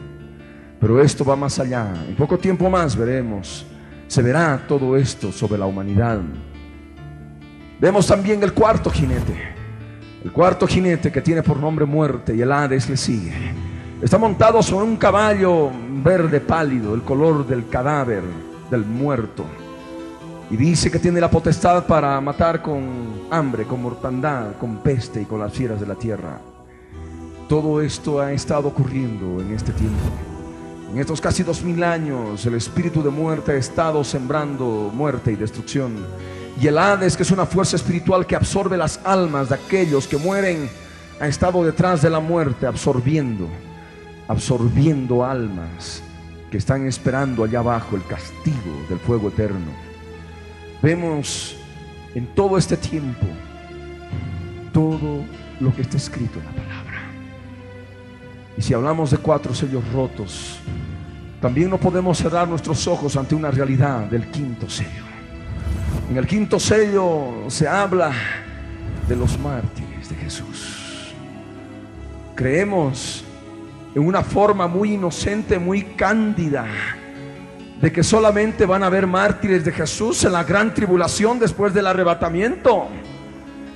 Pero 0.82 1.00
esto 1.00 1.24
va 1.24 1.36
más 1.36 1.60
allá. 1.60 1.94
En 2.08 2.16
poco 2.16 2.36
tiempo 2.36 2.68
más 2.68 2.96
veremos. 2.96 3.64
Se 4.08 4.20
verá 4.20 4.60
todo 4.66 4.96
esto 4.96 5.30
sobre 5.30 5.56
la 5.56 5.66
humanidad. 5.66 6.18
Vemos 7.80 8.04
también 8.08 8.42
el 8.42 8.52
cuarto 8.52 8.90
jinete. 8.90 9.54
El 10.24 10.32
cuarto 10.32 10.66
jinete 10.66 11.12
que 11.12 11.22
tiene 11.22 11.40
por 11.40 11.56
nombre 11.56 11.84
muerte 11.84 12.34
y 12.34 12.40
el 12.40 12.50
Hades 12.50 12.90
le 12.90 12.96
sigue. 12.96 13.32
Está 14.02 14.18
montado 14.18 14.60
sobre 14.60 14.84
un 14.84 14.96
caballo 14.96 15.70
verde 16.02 16.40
pálido, 16.40 16.96
el 16.96 17.02
color 17.02 17.46
del 17.46 17.68
cadáver 17.68 18.24
del 18.68 18.84
muerto. 18.84 19.44
Y 20.50 20.56
dice 20.56 20.90
que 20.90 20.98
tiene 20.98 21.20
la 21.20 21.30
potestad 21.30 21.86
para 21.86 22.20
matar 22.20 22.60
con 22.60 23.28
hambre, 23.30 23.66
con 23.66 23.82
mortandad, 23.82 24.56
con 24.58 24.78
peste 24.78 25.22
y 25.22 25.26
con 25.26 25.38
las 25.38 25.52
fieras 25.52 25.78
de 25.78 25.86
la 25.86 25.94
tierra. 25.94 26.40
Todo 27.48 27.80
esto 27.80 28.20
ha 28.20 28.32
estado 28.32 28.66
ocurriendo 28.66 29.40
en 29.40 29.52
este 29.52 29.70
tiempo. 29.70 30.31
En 30.92 30.98
estos 30.98 31.22
casi 31.22 31.42
dos 31.42 31.62
mil 31.62 31.82
años 31.82 32.44
el 32.44 32.52
espíritu 32.54 33.02
de 33.02 33.08
muerte 33.08 33.52
ha 33.52 33.56
estado 33.56 34.04
sembrando 34.04 34.90
muerte 34.92 35.32
y 35.32 35.36
destrucción. 35.36 35.96
Y 36.60 36.66
el 36.66 36.76
Hades, 36.76 37.16
que 37.16 37.22
es 37.22 37.30
una 37.30 37.46
fuerza 37.46 37.76
espiritual 37.76 38.26
que 38.26 38.36
absorbe 38.36 38.76
las 38.76 39.00
almas 39.02 39.48
de 39.48 39.54
aquellos 39.54 40.06
que 40.06 40.18
mueren, 40.18 40.68
ha 41.18 41.26
estado 41.26 41.64
detrás 41.64 42.02
de 42.02 42.10
la 42.10 42.20
muerte, 42.20 42.66
absorbiendo, 42.66 43.48
absorbiendo 44.28 45.24
almas 45.24 46.02
que 46.50 46.58
están 46.58 46.86
esperando 46.86 47.42
allá 47.42 47.60
abajo 47.60 47.96
el 47.96 48.04
castigo 48.04 48.84
del 48.90 48.98
fuego 48.98 49.28
eterno. 49.28 49.72
Vemos 50.82 51.56
en 52.14 52.26
todo 52.34 52.58
este 52.58 52.76
tiempo 52.76 53.26
todo 54.74 55.24
lo 55.58 55.74
que 55.74 55.80
está 55.80 55.96
escrito 55.96 56.38
en 56.38 56.44
la 56.44 56.52
palabra. 56.52 57.02
Y 58.58 58.60
si 58.60 58.74
hablamos 58.74 59.10
de 59.10 59.16
cuatro 59.16 59.54
sellos 59.54 59.82
rotos, 59.90 60.58
también 61.42 61.68
no 61.68 61.76
podemos 61.76 62.18
cerrar 62.18 62.46
nuestros 62.46 62.86
ojos 62.86 63.16
ante 63.16 63.34
una 63.34 63.50
realidad 63.50 64.02
del 64.02 64.28
quinto 64.28 64.70
sello. 64.70 65.02
En 66.08 66.16
el 66.16 66.24
quinto 66.24 66.60
sello 66.60 67.50
se 67.50 67.66
habla 67.66 68.12
de 69.08 69.16
los 69.16 69.36
mártires 69.40 70.08
de 70.08 70.14
Jesús. 70.14 71.12
Creemos 72.36 73.24
en 73.92 74.06
una 74.06 74.22
forma 74.22 74.68
muy 74.68 74.92
inocente, 74.92 75.58
muy 75.58 75.82
cándida, 75.82 76.64
de 77.80 77.90
que 77.90 78.04
solamente 78.04 78.64
van 78.64 78.84
a 78.84 78.86
haber 78.86 79.08
mártires 79.08 79.64
de 79.64 79.72
Jesús 79.72 80.22
en 80.22 80.32
la 80.32 80.44
gran 80.44 80.72
tribulación 80.72 81.40
después 81.40 81.74
del 81.74 81.88
arrebatamiento. 81.88 82.86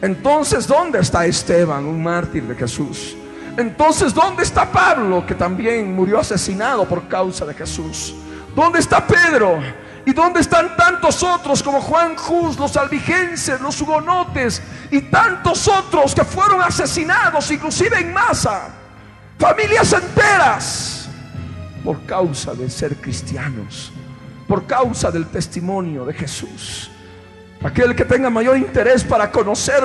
Entonces, 0.00 0.68
¿dónde 0.68 1.00
está 1.00 1.26
Esteban, 1.26 1.84
un 1.84 2.00
mártir 2.00 2.44
de 2.44 2.54
Jesús? 2.54 3.16
Entonces, 3.56 4.12
¿dónde 4.12 4.42
está 4.42 4.70
Pablo, 4.70 5.24
que 5.26 5.34
también 5.34 5.94
murió 5.94 6.20
asesinado 6.20 6.86
por 6.86 7.08
causa 7.08 7.46
de 7.46 7.54
Jesús? 7.54 8.14
¿Dónde 8.54 8.80
está 8.80 9.06
Pedro? 9.06 9.58
¿Y 10.04 10.12
dónde 10.12 10.40
están 10.40 10.76
tantos 10.76 11.22
otros 11.22 11.62
como 11.62 11.80
Juan 11.80 12.16
Jus, 12.16 12.58
los 12.58 12.76
albigenses, 12.76 13.60
los 13.60 13.80
hugonotes 13.80 14.62
y 14.90 15.00
tantos 15.02 15.66
otros 15.68 16.14
que 16.14 16.22
fueron 16.22 16.60
asesinados, 16.60 17.50
inclusive 17.50 17.98
en 17.98 18.12
masa? 18.12 18.68
Familias 19.38 19.92
enteras 19.92 21.08
por 21.82 22.04
causa 22.04 22.54
de 22.54 22.68
ser 22.68 22.96
cristianos, 22.96 23.90
por 24.46 24.66
causa 24.66 25.10
del 25.10 25.26
testimonio 25.26 26.04
de 26.04 26.12
Jesús. 26.12 26.90
Aquel 27.64 27.96
que 27.96 28.04
tenga 28.04 28.28
mayor 28.28 28.58
interés 28.58 29.02
para 29.02 29.30
conocer 29.30 29.82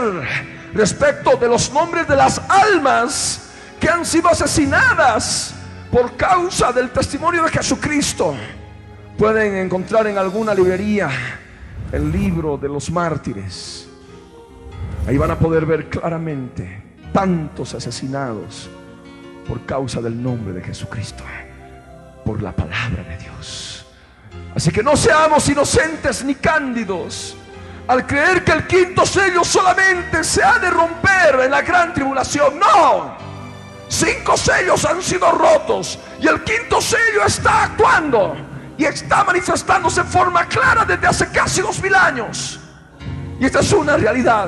respecto 0.73 1.35
de 1.37 1.47
los 1.47 1.71
nombres 1.71 2.07
de 2.07 2.15
las 2.15 2.39
almas 2.49 3.50
que 3.81 3.89
han 3.89 4.05
sido 4.05 4.29
asesinadas 4.29 5.55
por 5.91 6.15
causa 6.15 6.71
del 6.71 6.91
testimonio 6.91 7.43
de 7.43 7.49
Jesucristo. 7.49 8.35
Pueden 9.17 9.55
encontrar 9.55 10.05
en 10.05 10.19
alguna 10.19 10.53
librería 10.53 11.09
el 11.91 12.11
libro 12.11 12.57
de 12.57 12.69
los 12.69 12.91
mártires. 12.91 13.89
Ahí 15.07 15.17
van 15.17 15.31
a 15.31 15.39
poder 15.39 15.65
ver 15.65 15.89
claramente 15.89 16.83
tantos 17.11 17.73
asesinados 17.73 18.69
por 19.47 19.65
causa 19.65 19.99
del 19.99 20.21
nombre 20.21 20.53
de 20.53 20.61
Jesucristo, 20.61 21.23
por 22.23 22.41
la 22.41 22.51
palabra 22.51 23.03
de 23.03 23.17
Dios. 23.17 23.85
Así 24.55 24.71
que 24.71 24.83
no 24.83 24.95
seamos 24.95 25.49
inocentes 25.49 26.23
ni 26.23 26.35
cándidos 26.35 27.35
al 27.87 28.05
creer 28.05 28.43
que 28.43 28.51
el 28.51 28.67
quinto 28.67 29.07
sello 29.07 29.43
solamente 29.43 30.23
se 30.23 30.43
ha 30.43 30.59
de 30.59 30.69
romper 30.69 31.39
en 31.43 31.51
la 31.51 31.63
gran 31.63 31.95
tribulación. 31.95 32.59
No, 32.59 33.20
cinco 33.91 34.37
sellos 34.37 34.85
han 34.85 35.01
sido 35.01 35.29
rotos 35.31 35.99
y 36.19 36.27
el 36.27 36.43
quinto 36.43 36.79
sello 36.79 37.25
está 37.25 37.65
actuando 37.65 38.35
y 38.77 38.85
está 38.85 39.23
manifestándose 39.23 40.01
en 40.01 40.07
forma 40.07 40.47
clara 40.47 40.85
desde 40.85 41.05
hace 41.05 41.29
casi 41.29 41.61
dos 41.61 41.81
mil 41.81 41.93
años. 41.93 42.59
Y 43.39 43.45
esta 43.45 43.59
es 43.59 43.71
una 43.73 43.97
realidad. 43.97 44.47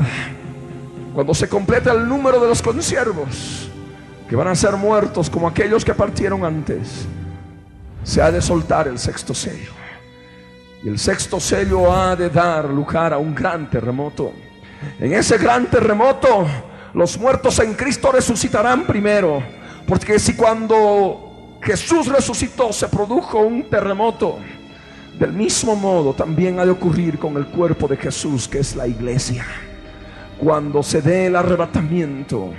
Cuando 1.14 1.34
se 1.34 1.48
completa 1.48 1.92
el 1.92 2.08
número 2.08 2.40
de 2.40 2.48
los 2.48 2.62
consiervos, 2.62 3.70
que 4.28 4.36
van 4.36 4.48
a 4.48 4.56
ser 4.56 4.76
muertos 4.78 5.30
como 5.30 5.48
aquellos 5.48 5.84
que 5.84 5.94
partieron 5.94 6.46
antes, 6.46 7.06
se 8.04 8.22
ha 8.22 8.32
de 8.32 8.42
soltar 8.42 8.88
el 8.88 8.98
sexto 8.98 9.34
sello. 9.36 9.72
Y 10.84 10.90
el 10.90 10.98
sexto 10.98 11.40
sello 11.40 11.94
ha 11.94 12.16
de 12.16 12.30
dar 12.30 12.66
lugar 12.66 13.14
a 13.14 13.18
un 13.18 13.36
gran 13.36 13.70
terremoto. 13.70 14.34
En 15.00 15.14
ese 15.14 15.38
gran 15.38 15.68
terremoto, 15.68 16.48
los 16.94 17.18
muertos 17.18 17.60
en 17.60 17.74
Cristo 17.74 18.12
resucitarán 18.12 18.86
primero. 18.86 19.44
Porque 19.88 20.20
si 20.20 20.36
cuando 20.36 21.60
Jesús 21.62 22.08
resucitó 22.08 22.72
se 22.72 22.88
produjo 22.88 23.40
un 23.40 23.70
terremoto, 23.70 24.40
del 25.18 25.34
mismo 25.34 25.76
modo 25.76 26.14
también 26.14 26.60
ha 26.60 26.66
de 26.66 26.72
ocurrir 26.72 27.20
con 27.20 27.38
el 27.38 27.48
cuerpo 27.48 27.88
de 27.88 27.98
Jesús, 27.98 28.48
que 28.48 28.60
es 28.60 28.76
la 28.76 28.88
iglesia. 28.88 29.46
Cuando 30.38 30.84
se 30.84 31.02
dé 31.02 31.28
el 31.28 31.36
arrebatamiento, 31.36 32.52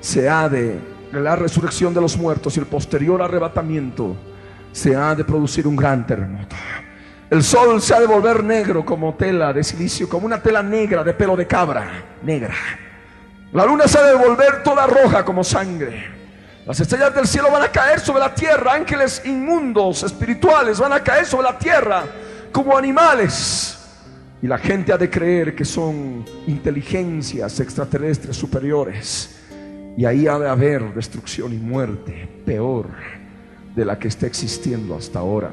se 0.00 0.28
ha 0.28 0.48
de, 0.48 0.78
la 1.12 1.36
resurrección 1.36 1.94
de 1.94 2.00
los 2.00 2.16
muertos 2.16 2.56
y 2.56 2.60
el 2.60 2.66
posterior 2.66 3.22
arrebatamiento, 3.22 4.16
se 4.72 4.94
ha 4.94 5.14
de 5.14 5.24
producir 5.24 5.66
un 5.66 5.76
gran 5.76 6.06
terremoto. 6.06 6.56
El 7.30 7.44
sol 7.44 7.80
se 7.80 7.94
ha 7.94 8.00
de 8.00 8.06
volver 8.06 8.42
negro 8.42 8.84
como 8.84 9.14
tela 9.14 9.52
de 9.52 9.62
silicio, 9.62 10.08
como 10.08 10.26
una 10.26 10.42
tela 10.42 10.62
negra 10.62 11.04
de 11.04 11.14
pelo 11.14 11.36
de 11.36 11.46
cabra, 11.46 12.04
negra. 12.22 12.54
La 13.52 13.66
luna 13.66 13.88
se 13.88 13.98
ha 13.98 14.04
de 14.04 14.14
volver 14.14 14.62
toda 14.62 14.86
roja 14.86 15.24
como 15.24 15.42
sangre. 15.42 16.06
Las 16.66 16.78
estrellas 16.78 17.12
del 17.14 17.26
cielo 17.26 17.50
van 17.50 17.62
a 17.62 17.68
caer 17.68 17.98
sobre 17.98 18.20
la 18.20 18.32
tierra, 18.32 18.74
ángeles 18.74 19.22
inmundos, 19.24 20.04
espirituales, 20.04 20.78
van 20.78 20.92
a 20.92 21.02
caer 21.02 21.26
sobre 21.26 21.48
la 21.48 21.58
tierra 21.58 22.04
como 22.52 22.76
animales. 22.76 23.76
Y 24.40 24.46
la 24.46 24.56
gente 24.56 24.92
ha 24.92 24.98
de 24.98 25.10
creer 25.10 25.56
que 25.56 25.64
son 25.64 26.24
inteligencias 26.46 27.58
extraterrestres 27.58 28.36
superiores. 28.36 29.36
Y 29.96 30.04
ahí 30.04 30.28
ha 30.28 30.38
de 30.38 30.48
haber 30.48 30.94
destrucción 30.94 31.52
y 31.52 31.56
muerte, 31.56 32.28
peor 32.46 32.86
de 33.74 33.84
la 33.84 33.98
que 33.98 34.06
está 34.06 34.26
existiendo 34.26 34.94
hasta 34.94 35.18
ahora. 35.18 35.50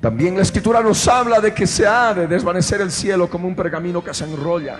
También 0.00 0.36
la 0.36 0.42
escritura 0.42 0.80
nos 0.80 1.06
habla 1.06 1.38
de 1.38 1.52
que 1.52 1.66
se 1.66 1.86
ha 1.86 2.14
de 2.14 2.26
desvanecer 2.26 2.80
el 2.80 2.90
cielo 2.90 3.28
como 3.28 3.46
un 3.46 3.54
pergamino 3.54 4.02
que 4.02 4.14
se 4.14 4.24
enrolla. 4.24 4.78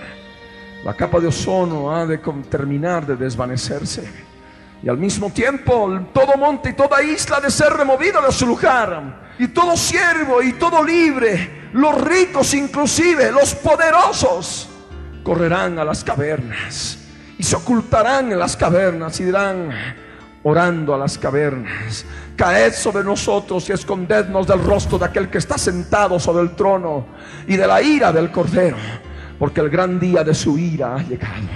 La 0.83 0.95
capa 0.95 1.19
de 1.19 1.27
ozono 1.27 1.95
ha 1.95 2.05
de 2.05 2.17
terminar 2.49 3.05
de 3.05 3.15
desvanecerse. 3.15 4.31
Y 4.83 4.89
al 4.89 4.97
mismo 4.97 5.29
tiempo 5.29 5.99
todo 6.11 6.35
monte 6.37 6.71
y 6.71 6.73
toda 6.73 7.03
isla 7.03 7.39
de 7.39 7.51
ser 7.51 7.71
removido 7.73 8.19
de 8.21 8.31
su 8.31 8.47
lugar. 8.47 9.31
Y 9.37 9.49
todo 9.49 9.77
siervo 9.77 10.41
y 10.41 10.53
todo 10.53 10.83
libre, 10.83 11.69
los 11.73 12.01
ricos 12.01 12.53
inclusive, 12.55 13.31
los 13.31 13.53
poderosos, 13.55 14.69
correrán 15.23 15.77
a 15.77 15.85
las 15.85 16.03
cavernas. 16.03 16.97
Y 17.37 17.43
se 17.43 17.55
ocultarán 17.55 18.31
en 18.31 18.39
las 18.39 18.57
cavernas 18.57 19.19
y 19.19 19.25
dirán, 19.25 19.69
orando 20.43 20.95
a 20.95 20.97
las 20.97 21.17
cavernas. 21.17 22.05
Caed 22.35 22.73
sobre 22.73 23.03
nosotros 23.03 23.69
y 23.69 23.73
escondednos 23.73 24.47
del 24.47 24.63
rostro 24.63 24.97
de 24.97 25.05
aquel 25.05 25.29
que 25.29 25.37
está 25.37 25.57
sentado 25.57 26.19
sobre 26.19 26.43
el 26.43 26.55
trono 26.55 27.05
y 27.47 27.55
de 27.55 27.67
la 27.67 27.81
ira 27.81 28.11
del 28.11 28.31
cordero, 28.31 28.77
porque 29.41 29.59
el 29.59 29.71
gran 29.71 29.99
día 29.99 30.23
de 30.23 30.35
su 30.35 30.55
ira 30.55 30.97
ha 30.97 31.01
llegado. 31.01 31.47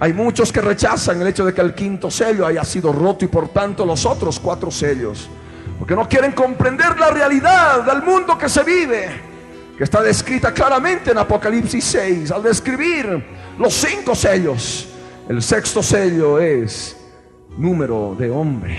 Hay 0.00 0.14
muchos 0.14 0.50
que 0.50 0.62
rechazan 0.62 1.20
el 1.20 1.28
hecho 1.28 1.44
de 1.44 1.52
que 1.52 1.60
el 1.60 1.74
quinto 1.74 2.10
sello 2.10 2.46
haya 2.46 2.64
sido 2.64 2.94
roto 2.94 3.26
y 3.26 3.28
por 3.28 3.50
tanto 3.50 3.84
los 3.84 4.06
otros 4.06 4.40
cuatro 4.40 4.70
sellos, 4.70 5.28
porque 5.78 5.94
no 5.94 6.08
quieren 6.08 6.32
comprender 6.32 6.98
la 6.98 7.10
realidad 7.10 7.82
del 7.82 8.02
mundo 8.02 8.38
que 8.38 8.48
se 8.48 8.64
vive, 8.64 9.08
que 9.76 9.84
está 9.84 10.00
descrita 10.00 10.54
claramente 10.54 11.10
en 11.10 11.18
Apocalipsis 11.18 11.84
6, 11.84 12.30
al 12.30 12.42
describir 12.42 13.22
los 13.58 13.74
cinco 13.74 14.14
sellos. 14.14 14.88
El 15.28 15.42
sexto 15.42 15.82
sello 15.82 16.38
es 16.38 16.96
número 17.58 18.16
de 18.18 18.30
hombre. 18.30 18.78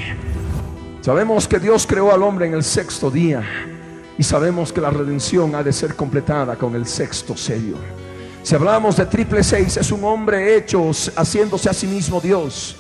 Sabemos 1.02 1.48
que 1.48 1.60
Dios 1.60 1.86
creó 1.86 2.12
al 2.12 2.24
hombre 2.24 2.48
en 2.48 2.56
el 2.56 2.64
sexto 2.64 3.12
día 3.12 3.44
y 4.18 4.24
sabemos 4.24 4.74
que 4.74 4.82
la 4.82 4.90
redención 4.90 5.54
ha 5.54 5.62
de 5.62 5.72
ser 5.72 5.96
completada 5.96 6.56
con 6.56 6.74
el 6.74 6.88
sexto 6.88 7.38
sello. 7.38 7.78
Si 8.46 8.54
hablamos 8.54 8.96
de 8.96 9.08
triple 9.08 9.44
seis, 9.44 9.76
es 9.76 9.92
un 9.92 10.04
hombre 10.04 10.56
hecho 10.56 10.92
haciéndose 11.16 11.68
a 11.68 11.74
sí 11.74 11.88
mismo 11.88 12.22
Dios 12.22 12.76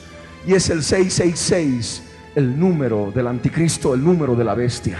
y 0.45 0.53
es 0.53 0.69
el 0.69 0.83
666, 0.83 2.03
el 2.35 2.59
número 2.59 3.11
del 3.11 3.25
anticristo, 3.25 3.95
el 3.95 4.03
número 4.03 4.35
de 4.35 4.43
la 4.43 4.53
bestia. 4.53 4.99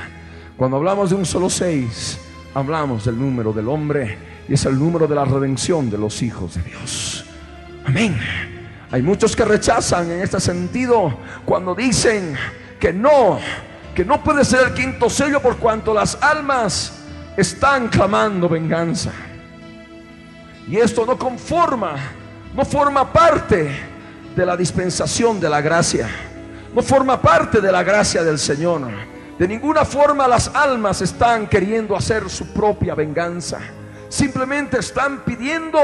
Cuando 0.58 0.78
hablamos 0.78 1.12
de 1.12 1.18
un 1.18 1.26
solo 1.28 1.52
seis, 1.52 2.18
hablamos 2.56 3.06
del 3.06 3.16
número 3.16 3.54
del 3.54 3.68
hombre 3.68 4.18
y 4.50 4.56
es 4.56 4.66
el 4.66 4.80
número 4.80 5.06
de 5.06 5.14
la 5.14 5.26
redención 5.26 5.92
de 5.92 6.00
los 6.00 6.24
hijos 6.24 6.56
de 6.56 6.64
Dios. 6.64 7.26
Amén. 7.86 8.18
Hay 8.90 9.04
muchos 9.04 9.36
que 9.36 9.46
rechazan 9.46 10.10
en 10.10 10.22
este 10.22 10.40
sentido 10.40 11.16
cuando 11.46 11.76
dicen 11.76 12.36
que 12.80 12.92
no, 12.92 13.38
que 13.94 14.04
no 14.04 14.24
puede 14.24 14.44
ser 14.44 14.70
el 14.70 14.74
quinto 14.74 15.12
sello 15.12 15.40
por 15.44 15.58
cuanto 15.58 15.94
las 15.94 16.18
almas 16.24 17.04
están 17.38 17.88
clamando 17.88 18.50
venganza. 18.50 19.12
Y 20.68 20.78
esto 20.78 21.06
no 21.06 21.18
conforma, 21.18 21.96
no 22.56 22.66
forma 22.66 23.12
parte 23.12 23.70
de 24.36 24.46
la 24.46 24.58
dispensación 24.58 25.40
de 25.40 25.48
la 25.48 25.62
gracia, 25.62 26.10
no 26.74 26.82
forma 26.82 27.22
parte 27.22 27.62
de 27.62 27.72
la 27.72 27.84
gracia 27.84 28.24
del 28.24 28.40
Señor. 28.40 28.82
De 29.38 29.48
ninguna 29.48 29.86
forma 29.86 30.28
las 30.28 30.50
almas 30.56 31.02
están 31.02 31.48
queriendo 31.48 31.96
hacer 31.96 32.30
su 32.30 32.52
propia 32.52 32.96
venganza. 32.96 33.60
Simplemente 34.10 34.80
están 34.80 35.20
pidiendo 35.20 35.80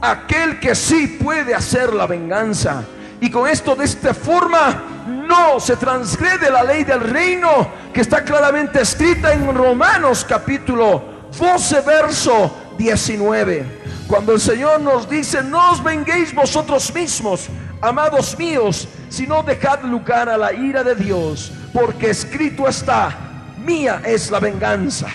aquel 0.00 0.58
que 0.58 0.74
sí 0.74 1.18
puede 1.22 1.54
hacer 1.54 1.92
la 1.92 2.06
venganza. 2.06 2.82
Y 3.20 3.30
con 3.30 3.48
esto 3.48 3.76
de 3.76 3.84
esta 3.84 4.14
forma 4.14 4.82
no 5.06 5.60
se 5.60 5.76
transgrede 5.76 6.50
la 6.50 6.64
ley 6.64 6.82
del 6.82 7.00
reino 7.00 7.68
que 7.92 8.00
está 8.00 8.24
claramente 8.24 8.80
escrita 8.80 9.32
en 9.32 9.54
Romanos 9.54 10.26
capítulo 10.28 11.28
12 11.38 11.80
verso 11.82 12.56
19. 12.76 13.83
Cuando 14.08 14.32
el 14.32 14.40
Señor 14.40 14.80
nos 14.80 15.08
dice, 15.08 15.42
no 15.42 15.72
os 15.72 15.82
venguéis 15.82 16.34
vosotros 16.34 16.92
mismos, 16.94 17.48
amados 17.80 18.38
míos, 18.38 18.86
sino 19.08 19.42
dejad 19.42 19.82
lugar 19.82 20.28
a 20.28 20.36
la 20.36 20.52
ira 20.52 20.84
de 20.84 20.94
Dios, 20.94 21.52
porque 21.72 22.10
escrito 22.10 22.68
está, 22.68 23.16
mía 23.64 24.02
es 24.04 24.30
la 24.30 24.40
venganza. 24.40 25.08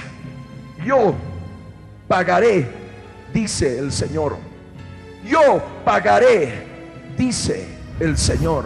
Yo 0.83 1.13
pagaré, 2.07 2.67
dice 3.33 3.77
el 3.77 3.91
Señor 3.91 4.49
yo 5.29 5.61
pagaré, 5.83 6.65
dice 7.17 7.67
el 7.99 8.17
Señor. 8.17 8.65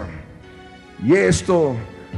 Y 1.02 1.14
esto, 1.14 1.74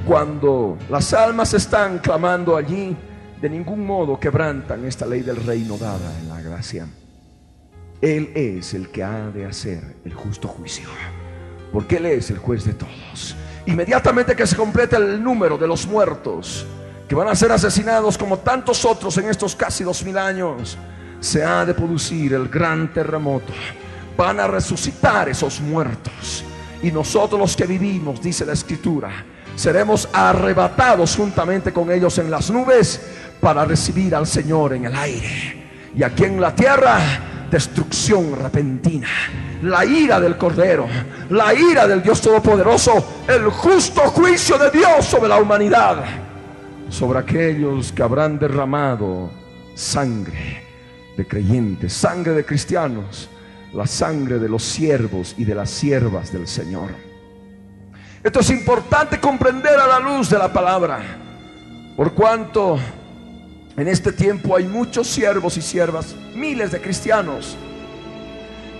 cuando 0.06 0.78
las 0.88 1.12
almas 1.12 1.54
están 1.54 1.98
clamando 1.98 2.56
allí, 2.56 2.96
de 3.40 3.50
ningún 3.50 3.84
modo 3.84 4.18
quebrantan 4.18 4.84
esta 4.84 5.06
ley 5.06 5.22
del 5.22 5.44
reino 5.44 5.76
dada 5.76 6.18
en 6.20 6.28
la 6.28 6.40
gracia. 6.40 6.86
Él 8.06 8.32
es 8.34 8.74
el 8.74 8.88
que 8.88 9.02
ha 9.02 9.30
de 9.30 9.46
hacer 9.46 9.96
el 10.04 10.14
justo 10.14 10.48
juicio, 10.48 10.88
porque 11.72 11.96
Él 11.96 12.06
es 12.06 12.30
el 12.30 12.38
juez 12.38 12.64
de 12.64 12.74
todos. 12.74 13.36
Inmediatamente 13.66 14.36
que 14.36 14.46
se 14.46 14.56
complete 14.56 14.96
el 14.96 15.22
número 15.22 15.58
de 15.58 15.66
los 15.66 15.86
muertos, 15.86 16.66
que 17.08 17.14
van 17.14 17.28
a 17.28 17.34
ser 17.34 17.52
asesinados 17.52 18.16
como 18.16 18.38
tantos 18.38 18.84
otros 18.84 19.16
en 19.18 19.28
estos 19.28 19.56
casi 19.56 19.84
dos 19.84 20.04
mil 20.04 20.18
años, 20.18 20.78
se 21.20 21.44
ha 21.44 21.64
de 21.64 21.74
producir 21.74 22.34
el 22.34 22.48
gran 22.48 22.92
terremoto 22.92 23.52
van 24.16 24.40
a 24.40 24.46
resucitar 24.46 25.28
esos 25.28 25.60
muertos. 25.60 26.44
Y 26.82 26.90
nosotros 26.90 27.38
los 27.38 27.56
que 27.56 27.66
vivimos, 27.66 28.20
dice 28.20 28.44
la 28.44 28.52
escritura, 28.52 29.10
seremos 29.54 30.08
arrebatados 30.12 31.16
juntamente 31.16 31.72
con 31.72 31.90
ellos 31.90 32.18
en 32.18 32.30
las 32.30 32.50
nubes 32.50 33.00
para 33.40 33.64
recibir 33.64 34.14
al 34.14 34.26
Señor 34.26 34.74
en 34.74 34.86
el 34.86 34.94
aire. 34.94 35.66
Y 35.94 36.02
aquí 36.02 36.24
en 36.24 36.40
la 36.40 36.54
tierra, 36.54 36.98
destrucción 37.50 38.37
repentina. 38.40 39.09
La 39.62 39.85
ira 39.85 40.20
del 40.20 40.37
Cordero, 40.37 40.87
la 41.30 41.54
ira 41.54 41.87
del 41.87 42.02
Dios 42.02 42.20
Todopoderoso, 42.20 43.24
el 43.26 43.48
justo 43.50 44.02
juicio 44.02 44.59
de 44.59 44.70
Dios 44.70 45.04
sobre 45.04 45.28
la 45.28 45.38
humanidad, 45.40 46.04
sobre 46.88 47.18
aquellos 47.18 47.92
que 47.92 48.02
habrán 48.02 48.38
derramado 48.38 49.30
sangre 49.74 50.62
de 51.16 51.26
creyentes, 51.26 51.92
sangre 51.92 52.32
de 52.32 52.44
cristianos 52.44 53.30
la 53.76 53.87
sangre 53.87 54.38
de 54.38 54.48
los 54.48 54.62
siervos 54.62 55.35
y 55.37 55.44
de 55.44 55.54
las 55.54 55.70
siervas 55.70 56.32
del 56.32 56.48
Señor. 56.48 56.90
Esto 58.24 58.40
es 58.40 58.50
importante 58.50 59.20
comprender 59.20 59.78
a 59.78 59.87
la 59.87 60.00
luz 60.00 60.30
de 60.30 60.38
la 60.38 60.52
palabra, 60.52 60.98
por 61.94 62.14
cuanto 62.14 62.78
En 63.76 63.88
este 63.88 64.10
tiempo 64.10 64.56
hay 64.56 64.64
muchos 64.64 65.06
siervos 65.06 65.58
y 65.58 65.62
siervas, 65.62 66.14
miles 66.34 66.72
de 66.72 66.80
cristianos 66.80 67.56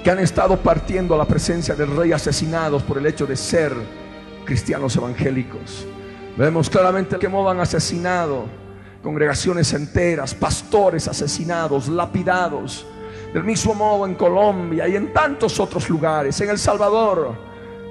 que 0.03 0.11
han 0.11 0.21
estado 0.21 0.57
partiendo 0.57 1.15
a 1.15 1.19
la 1.19 1.27
presencia 1.27 1.75
del 1.75 1.95
rey 1.95 2.13
asesinados 2.13 2.83
por 2.83 2.97
el 2.97 3.07
hecho 3.07 3.27
de 3.27 3.37
ser 3.37 3.75
cristianos 4.47 4.97
evangélicos. 4.97 5.85
Vemos 6.37 6.71
claramente 6.71 7.29
modo 7.29 7.51
han 7.51 7.61
asesinado 7.61 8.47
congregaciones 9.03 9.73
enteras, 9.75 10.35
pastores 10.35 11.09
asesinados, 11.09 11.89
lapidados. 11.89 12.87
Del 13.35 13.45
mismo 13.45 13.75
modo 13.75 14.07
en 14.07 14.15
Colombia 14.15 14.89
y 14.89 14.97
en 14.97 15.13
tantos 15.13 15.61
otros 15.61 15.91
lugares, 15.91 16.41
en 16.41 16.51
El 16.51 16.59
Salvador. 16.59 17.37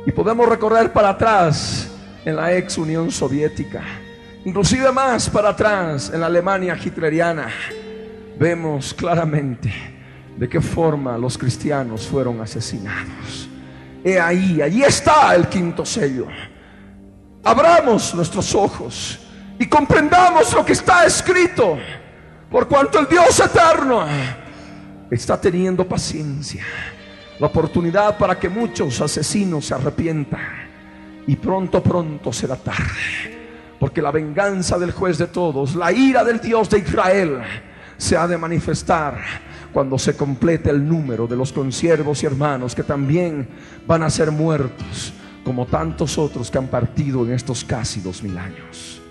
Y 0.07 0.11
podemos 0.11 0.49
recorrer 0.49 0.91
para 0.91 1.09
atrás 1.09 1.91
en 2.23 2.35
la 2.35 2.55
ex 2.55 2.77
Unión 2.77 3.11
Soviética, 3.11 3.83
inclusive 4.45 4.91
más 4.91 5.29
para 5.29 5.49
atrás 5.49 6.11
en 6.13 6.21
la 6.21 6.27
Alemania 6.27 6.77
hitleriana. 6.81 7.49
Vemos 8.39 8.93
claramente 8.93 9.73
de 10.37 10.47
qué 10.47 10.61
forma 10.61 11.17
los 11.17 11.37
cristianos 11.37 12.07
fueron 12.07 12.39
asesinados. 12.41 13.49
He 14.03 14.19
ahí, 14.19 14.61
allí 14.61 14.83
está 14.83 15.33
el 15.35 15.47
quinto 15.47 15.85
sello. 15.85 16.27
Abramos 17.43 18.13
nuestros 18.13 18.53
ojos 18.55 19.19
y 19.57 19.65
comprendamos 19.67 20.53
lo 20.53 20.65
que 20.65 20.73
está 20.73 21.05
escrito, 21.05 21.77
por 22.49 22.67
cuanto 22.67 22.99
el 22.99 23.07
Dios 23.07 23.39
eterno 23.39 24.05
está 25.09 25.39
teniendo 25.39 25.87
paciencia, 25.87 26.63
la 27.39 27.47
oportunidad 27.47 28.17
para 28.17 28.37
que 28.37 28.49
muchos 28.49 28.99
asesinos 29.01 29.65
se 29.65 29.73
arrepientan 29.73 30.65
y 31.27 31.35
pronto, 31.35 31.81
pronto 31.81 32.33
será 32.33 32.55
tarde, 32.55 33.34
porque 33.79 34.01
la 34.01 34.11
venganza 34.11 34.77
del 34.77 34.91
juez 34.91 35.17
de 35.17 35.27
todos, 35.27 35.75
la 35.75 35.91
ira 35.91 36.23
del 36.23 36.39
Dios 36.39 36.69
de 36.69 36.79
Israel, 36.79 37.41
se 37.97 38.17
ha 38.17 38.27
de 38.27 38.37
manifestar 38.37 39.19
cuando 39.73 39.97
se 39.97 40.15
complete 40.15 40.69
el 40.69 40.87
número 40.87 41.27
de 41.27 41.35
los 41.35 41.51
consiervos 41.51 42.23
y 42.23 42.25
hermanos 42.25 42.73
que 42.73 42.83
también 42.83 43.47
van 43.85 44.03
a 44.03 44.09
ser 44.09 44.31
muertos, 44.31 45.13
como 45.43 45.65
tantos 45.65 46.17
otros 46.17 46.49
que 46.49 46.57
han 46.57 46.67
partido 46.67 47.25
en 47.25 47.33
estos 47.33 47.63
casi 47.63 48.01
dos 48.01 48.23
mil 48.23 48.37
años. 48.37 49.01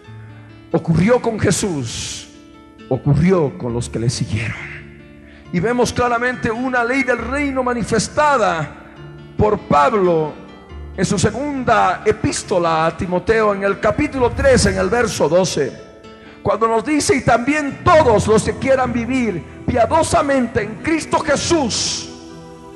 Ocurrió 0.73 1.21
con 1.21 1.39
Jesús, 1.39 2.29
ocurrió 2.89 3.57
con 3.57 3.73
los 3.73 3.89
que 3.89 3.99
le 3.99 4.11
siguieron. 4.11 4.75
Y 5.53 5.61
vemos 5.61 5.93
claramente 5.93 6.51
una 6.51 6.83
ley 6.83 7.05
del 7.05 7.19
reino 7.19 7.63
manifestada 7.63 8.85
por 9.37 9.59
Pablo 9.61 10.44
en 10.97 11.05
su 11.05 11.19
segunda 11.19 12.03
epístola 12.05 12.87
a 12.87 12.97
Timoteo 12.97 13.55
en 13.55 13.65
el 13.65 13.81
capítulo 13.81 14.31
3, 14.31 14.67
en 14.67 14.79
el 14.79 14.89
verso 14.89 15.29
12. 15.29 15.85
Cuando 16.43 16.69
nos 16.69 16.85
dice, 16.85 17.17
y 17.17 17.23
también 17.23 17.83
todos 17.83 18.29
los 18.29 18.45
que 18.45 18.55
quieran 18.59 18.93
vivir 18.93 19.43
piadosamente 19.67 20.63
en 20.63 20.77
Cristo 20.77 21.19
Jesús, 21.21 22.11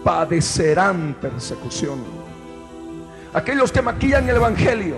padecerán 0.03 1.17
persecución. 1.21 2.03
Aquellos 3.35 3.71
que 3.71 3.83
maquillan 3.83 4.29
el 4.29 4.37
Evangelio, 4.37 4.97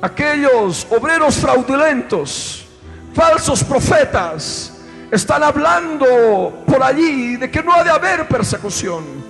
aquellos 0.00 0.86
obreros 0.90 1.36
fraudulentos, 1.36 2.64
falsos 3.12 3.62
profetas, 3.64 4.72
están 5.10 5.42
hablando 5.42 6.62
por 6.66 6.82
allí 6.82 7.36
de 7.36 7.50
que 7.50 7.62
no 7.62 7.74
ha 7.74 7.84
de 7.84 7.90
haber 7.90 8.26
persecución, 8.28 9.23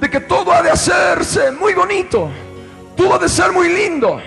de 0.00 0.08
que 0.08 0.20
todo 0.20 0.52
ha 0.52 0.62
de 0.62 0.70
hacerse 0.70 1.52
muy 1.52 1.74
bonito, 1.74 2.30
todo 2.96 3.14
ha 3.14 3.18
de 3.18 3.28
ser 3.28 3.52
muy 3.52 3.68
lindo 3.68 4.20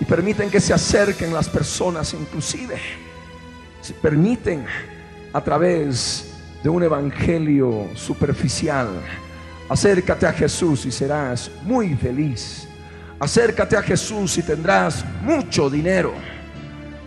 y 0.00 0.04
permiten 0.04 0.50
que 0.50 0.60
se 0.60 0.74
acerquen 0.74 1.32
las 1.32 1.48
personas 1.48 2.12
inclusive. 2.14 2.76
Se 3.80 3.94
permiten 3.94 4.66
a 5.32 5.40
través 5.40 6.34
de 6.62 6.68
un 6.68 6.82
evangelio 6.82 7.88
superficial. 7.94 8.88
Acércate 9.68 10.26
a 10.26 10.32
Jesús 10.32 10.84
y 10.86 10.90
serás 10.90 11.50
muy 11.62 11.94
feliz. 11.94 12.68
Acércate 13.18 13.76
a 13.76 13.82
Jesús 13.82 14.36
y 14.38 14.42
tendrás 14.42 15.04
mucho 15.22 15.70
dinero. 15.70 16.12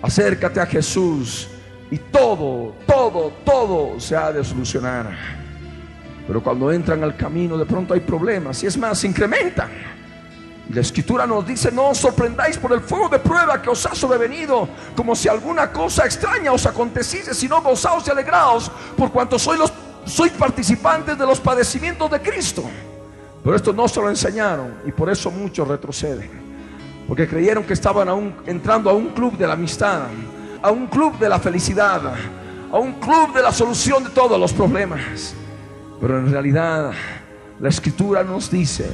Acércate 0.02 0.62
a 0.62 0.65
Jesús 0.65 1.50
y 1.91 1.98
todo, 1.98 2.74
todo, 2.88 3.34
todo 3.43 4.00
se 4.00 4.15
ha 4.15 4.32
de 4.32 4.43
solucionar. 4.43 5.38
Pero 6.30 6.44
cuando 6.44 6.72
entran 6.72 7.04
al 7.04 7.18
camino 7.18 7.58
de 7.58 7.65
pronto 7.65 7.96
hay 7.96 8.02
problemas 8.02 8.62
y 8.62 8.68
es 8.68 8.78
más, 8.78 9.00
se 9.00 9.08
incrementan. 9.08 9.68
La 10.72 10.82
escritura 10.82 11.26
nos 11.26 11.44
dice, 11.44 11.72
no 11.72 11.89
os 11.89 11.98
sorprendáis 11.98 12.56
por 12.56 12.72
el 12.72 12.82
fuego 12.82 13.10
de 13.10 13.18
prueba 13.18 13.60
que 13.60 13.72
os 13.72 13.84
ha 13.88 13.96
sobrevenido, 13.96 14.70
como 14.96 15.15
si 15.15 15.28
alguna 15.28 15.72
cosa 15.72 16.06
extraña 16.06 16.52
os 16.52 16.68
aconteciese, 16.68 17.34
sino 17.34 17.60
gozaos 17.63 18.06
y 18.06 18.12
alegraos, 18.12 18.72
por 18.96 19.12
cuanto 19.12 19.39
sois, 19.39 19.58
los, 19.58 19.74
sois 20.06 20.32
participantes 20.34 21.18
de 21.18 21.26
los 21.26 21.39
padecimientos 21.39 22.12
de 22.12 22.22
Cristo. 22.22 22.63
Pero 23.44 23.56
esto 23.56 23.74
no 23.74 23.88
se 23.88 24.00
lo 24.00 24.08
enseñaron 24.08 24.76
y 24.86 24.92
por 24.92 25.10
eso 25.10 25.32
muchos 25.32 25.68
retroceden, 25.68 26.30
porque 27.08 27.28
creyeron 27.28 27.63
que 27.63 27.74
estaban 27.74 28.36
entrando 28.46 28.92
a 28.92 28.94
un 28.94 29.08
club 29.15 29.36
de 29.36 29.48
la 29.48 29.54
amistad, 29.54 30.02
a 30.62 30.70
un 30.70 30.86
club 30.86 31.18
de 31.18 31.28
la 31.28 31.39
felicidad, 31.39 32.02
a 32.72 32.78
un 32.78 32.94
club 33.00 33.34
de 33.34 33.42
la 33.42 33.52
solución 33.52 34.04
de 34.04 34.12
todos 34.12 34.39
los 34.39 34.54
problemas. 34.54 35.34
Pero 36.00 36.20
en 36.20 36.32
realidad 36.32 36.92
la 37.60 37.70
escritura 37.70 38.24
nos 38.24 38.50
dice 38.50 38.90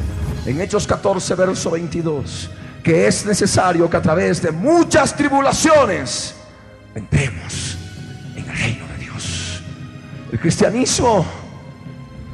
en 0.46 0.60
Hechos 0.60 0.88
14, 0.88 1.36
verso 1.36 1.72
22, 1.72 2.50
que 2.84 3.08
es 3.08 3.26
necesario 3.26 3.90
que 3.90 3.98
a 3.98 4.02
través 4.02 4.42
de 4.42 4.52
muchas 4.52 5.16
tribulaciones 5.16 6.36
entremos 6.94 7.78
en 8.36 8.50
el 8.50 8.58
reino 8.58 8.86
de 8.88 9.04
Dios. 9.04 9.62
El 10.32 10.40
cristianismo 10.40 11.26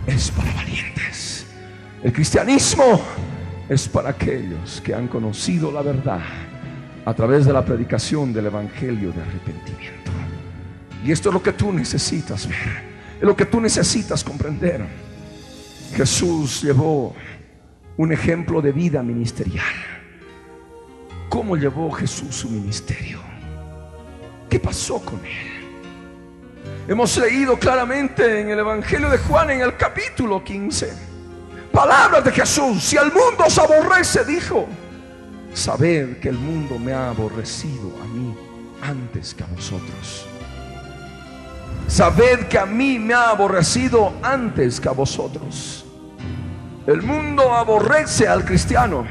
es 0.08 0.32
para 0.32 0.54
valientes. 0.54 1.46
El 2.04 2.14
cristianismo 2.14 3.02
es 3.70 3.88
para 3.88 4.10
aquellos 4.10 4.82
que 4.82 4.94
han 4.94 5.08
conocido 5.08 5.72
la 5.72 5.82
verdad 5.82 6.22
a 7.06 7.14
través 7.14 7.46
de 7.46 7.54
la 7.54 7.64
predicación 7.64 8.34
del 8.34 8.48
Evangelio 8.48 9.12
de 9.12 9.22
arrepentimiento. 9.22 10.12
Y 11.04 11.12
esto 11.12 11.30
es 11.30 11.34
lo 11.34 11.42
que 11.42 11.54
tú 11.54 11.72
necesitas 11.72 12.48
ver, 12.48 12.91
es 13.22 13.28
lo 13.28 13.36
que 13.36 13.46
tú 13.46 13.62
necesitas 13.62 14.24
comprender. 14.24 14.84
Jesús 15.94 16.64
llevó 16.64 17.16
un 17.98 18.12
ejemplo 18.12 18.64
de 18.64 18.72
vida 18.72 19.04
ministerial. 19.04 19.76
¿Cómo 21.30 21.56
llevó 21.56 21.92
Jesús 21.92 22.36
su 22.36 22.50
ministerio? 22.50 23.20
¿Qué 24.50 24.60
pasó 24.60 25.00
con 25.06 25.20
él? 25.24 25.52
Hemos 26.88 27.16
leído 27.18 27.60
claramente 27.60 28.42
en 28.42 28.50
el 28.50 28.58
Evangelio 28.58 29.08
de 29.12 29.20
Juan 29.20 29.52
en 29.52 29.62
el 29.62 29.78
capítulo 29.78 30.44
15. 30.44 30.92
Palabras 31.72 32.26
de 32.26 32.32
Jesús. 32.32 32.84
Si 32.84 32.98
el 32.98 33.12
mundo 33.14 33.46
os 33.46 33.58
aborrece, 33.60 34.26
dijo, 34.26 34.68
sabed 35.54 36.18
que 36.18 36.30
el 36.30 36.40
mundo 36.40 36.80
me 36.80 36.92
ha 36.92 37.12
aborrecido 37.12 37.94
a 38.02 38.08
mí 38.08 38.36
antes 38.82 39.36
que 39.36 39.44
a 39.44 39.48
vosotros. 39.48 40.31
Sabed 41.88 42.48
que 42.48 42.58
a 42.58 42.65
mí 42.65 42.98
me 43.00 43.13
ha 43.13 43.30
aborrecido 43.30 44.13
antes 44.24 44.80
que 44.80 44.89
a 44.89 44.94
vosotros. 44.94 45.86
El 46.88 47.02
mundo 47.02 47.54
aborrece 47.54 48.28
al 48.28 48.44
cristiano. 48.44 49.06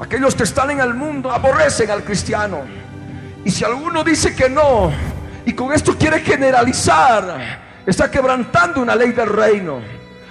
Aquellos 0.00 0.34
que 0.34 0.42
están 0.42 0.70
en 0.70 0.80
el 0.80 0.94
mundo 0.94 1.30
aborrecen 1.30 1.90
al 1.90 2.04
cristiano. 2.04 2.62
Y 3.44 3.50
si 3.50 3.64
alguno 3.64 4.04
dice 4.04 4.34
que 4.34 4.48
no, 4.48 4.92
y 5.44 5.52
con 5.52 5.72
esto 5.72 5.96
quiere 5.98 6.20
generalizar, 6.20 7.82
está 7.86 8.10
quebrantando 8.10 8.80
una 8.80 8.94
ley 8.94 9.12
del 9.12 9.28
reino. 9.28 9.80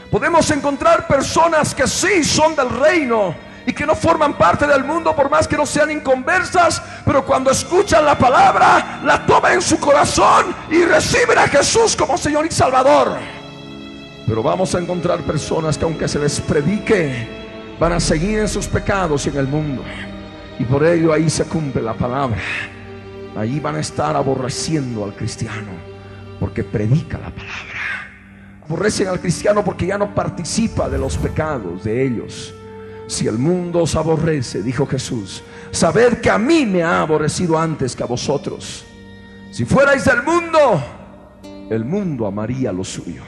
Podemos 0.10 0.50
encontrar 0.52 1.08
personas 1.08 1.74
que 1.74 1.88
sí 1.88 2.24
son 2.24 2.56
del 2.56 2.70
reino, 2.70 3.36
y 3.66 3.74
que 3.74 3.86
no 3.86 3.96
forman 3.96 4.38
parte 4.38 4.68
del 4.68 4.84
mundo 4.84 5.16
por 5.16 5.30
más 5.30 5.48
que 5.48 5.58
no 5.58 5.66
sean 5.66 5.92
inconversas, 5.92 6.82
pero 7.06 7.26
cuando 7.26 7.52
escuchan 7.52 8.06
la 8.06 8.18
palabra, 8.18 9.02
la 9.04 9.26
toman 9.26 9.54
en 9.54 9.62
su 9.62 9.80
corazón 9.80 10.54
y 10.70 10.84
reciben 10.84 11.38
a 11.38 11.48
Jesús 11.48 11.96
como 11.96 12.18
Señor 12.18 12.46
y 12.46 12.52
Salvador. 12.52 13.18
Pero 14.26 14.44
vamos 14.44 14.74
a 14.76 14.80
encontrar 14.80 15.20
personas 15.22 15.78
que 15.78 15.86
aunque 15.86 16.08
se 16.08 16.20
les 16.20 16.40
predique, 16.42 17.76
van 17.80 17.94
a 17.94 18.00
seguir 18.00 18.40
en 18.40 18.48
sus 18.48 18.68
pecados 18.68 19.26
y 19.26 19.30
en 19.30 19.38
el 19.38 19.48
mundo. 19.48 19.84
Y 20.60 20.66
por 20.66 20.86
ello 20.86 21.12
ahí 21.12 21.30
se 21.30 21.46
cumple 21.46 21.82
la 21.82 21.94
palabra. 21.94 22.38
Ahí 23.36 23.60
van 23.60 23.76
a 23.76 23.80
estar 23.80 24.16
aborreciendo 24.16 25.04
al 25.04 25.14
cristiano 25.16 25.72
porque 26.40 26.64
predica 26.64 27.18
la 27.18 27.32
palabra. 27.32 28.10
Aborrecen 28.64 29.08
al 29.08 29.20
cristiano 29.20 29.64
porque 29.64 29.88
ya 29.88 29.98
no 29.98 30.14
participa 30.14 30.88
de 30.88 30.98
los 30.98 31.18
pecados 31.18 31.84
de 31.84 32.06
ellos 32.06 32.54
si 33.08 33.28
el 33.28 33.38
mundo 33.38 33.84
os 33.84 33.96
aborrece, 33.96 34.64
dijo 34.64 34.86
Jesús, 34.86 35.44
sabed 35.72 36.20
que 36.20 36.30
a 36.30 36.38
mí 36.38 36.66
me 36.66 36.84
ha 36.84 37.02
aborrecido 37.02 37.58
antes 37.58 37.96
que 37.96 38.04
a 38.04 38.08
vosotros. 38.08 38.86
Si 39.52 39.66
fuerais 39.66 40.06
del 40.06 40.24
mundo, 40.24 40.84
el 41.70 41.86
mundo 41.86 42.26
amaría 42.26 42.72
lo 42.72 42.84
suyo. 42.84 43.22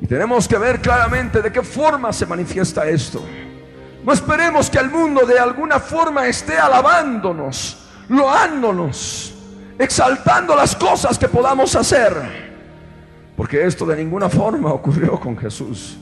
Y 0.00 0.06
tenemos 0.06 0.46
que 0.46 0.58
ver 0.58 0.80
claramente 0.80 1.40
de 1.42 1.50
qué 1.50 1.62
forma 1.62 2.12
se 2.12 2.26
manifiesta 2.26 2.86
esto. 2.86 3.22
No 4.04 4.12
esperemos 4.12 4.70
que 4.70 4.78
el 4.78 4.90
mundo 4.90 5.26
de 5.26 5.38
alguna 5.38 5.80
forma 5.80 6.26
esté 6.28 6.56
alabándonos, 6.56 7.78
loándonos, 8.08 9.34
exaltando 9.78 10.54
las 10.54 10.76
cosas 10.76 11.18
que 11.18 11.28
podamos 11.28 11.74
hacer. 11.74 12.46
Porque 13.36 13.66
esto 13.66 13.84
de 13.84 13.96
ninguna 13.96 14.28
forma 14.28 14.72
ocurrió 14.72 15.18
con 15.18 15.36
Jesús. 15.36 15.98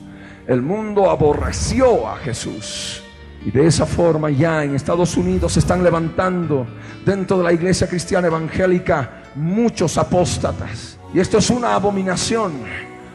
El 0.47 0.61
mundo 0.61 1.09
aborreció 1.09 2.07
a 2.07 2.17
Jesús. 2.17 3.01
Y 3.43 3.51
de 3.51 3.65
esa 3.65 3.85
forma 3.85 4.29
ya 4.29 4.63
en 4.63 4.75
Estados 4.75 5.17
Unidos 5.17 5.53
se 5.53 5.59
están 5.59 5.83
levantando 5.83 6.65
dentro 7.05 7.37
de 7.37 7.43
la 7.43 7.53
iglesia 7.53 7.87
cristiana 7.87 8.27
evangélica 8.27 9.23
muchos 9.35 9.97
apóstatas. 9.97 10.97
Y 11.13 11.19
esto 11.19 11.37
es 11.37 11.49
una 11.49 11.75
abominación, 11.75 12.53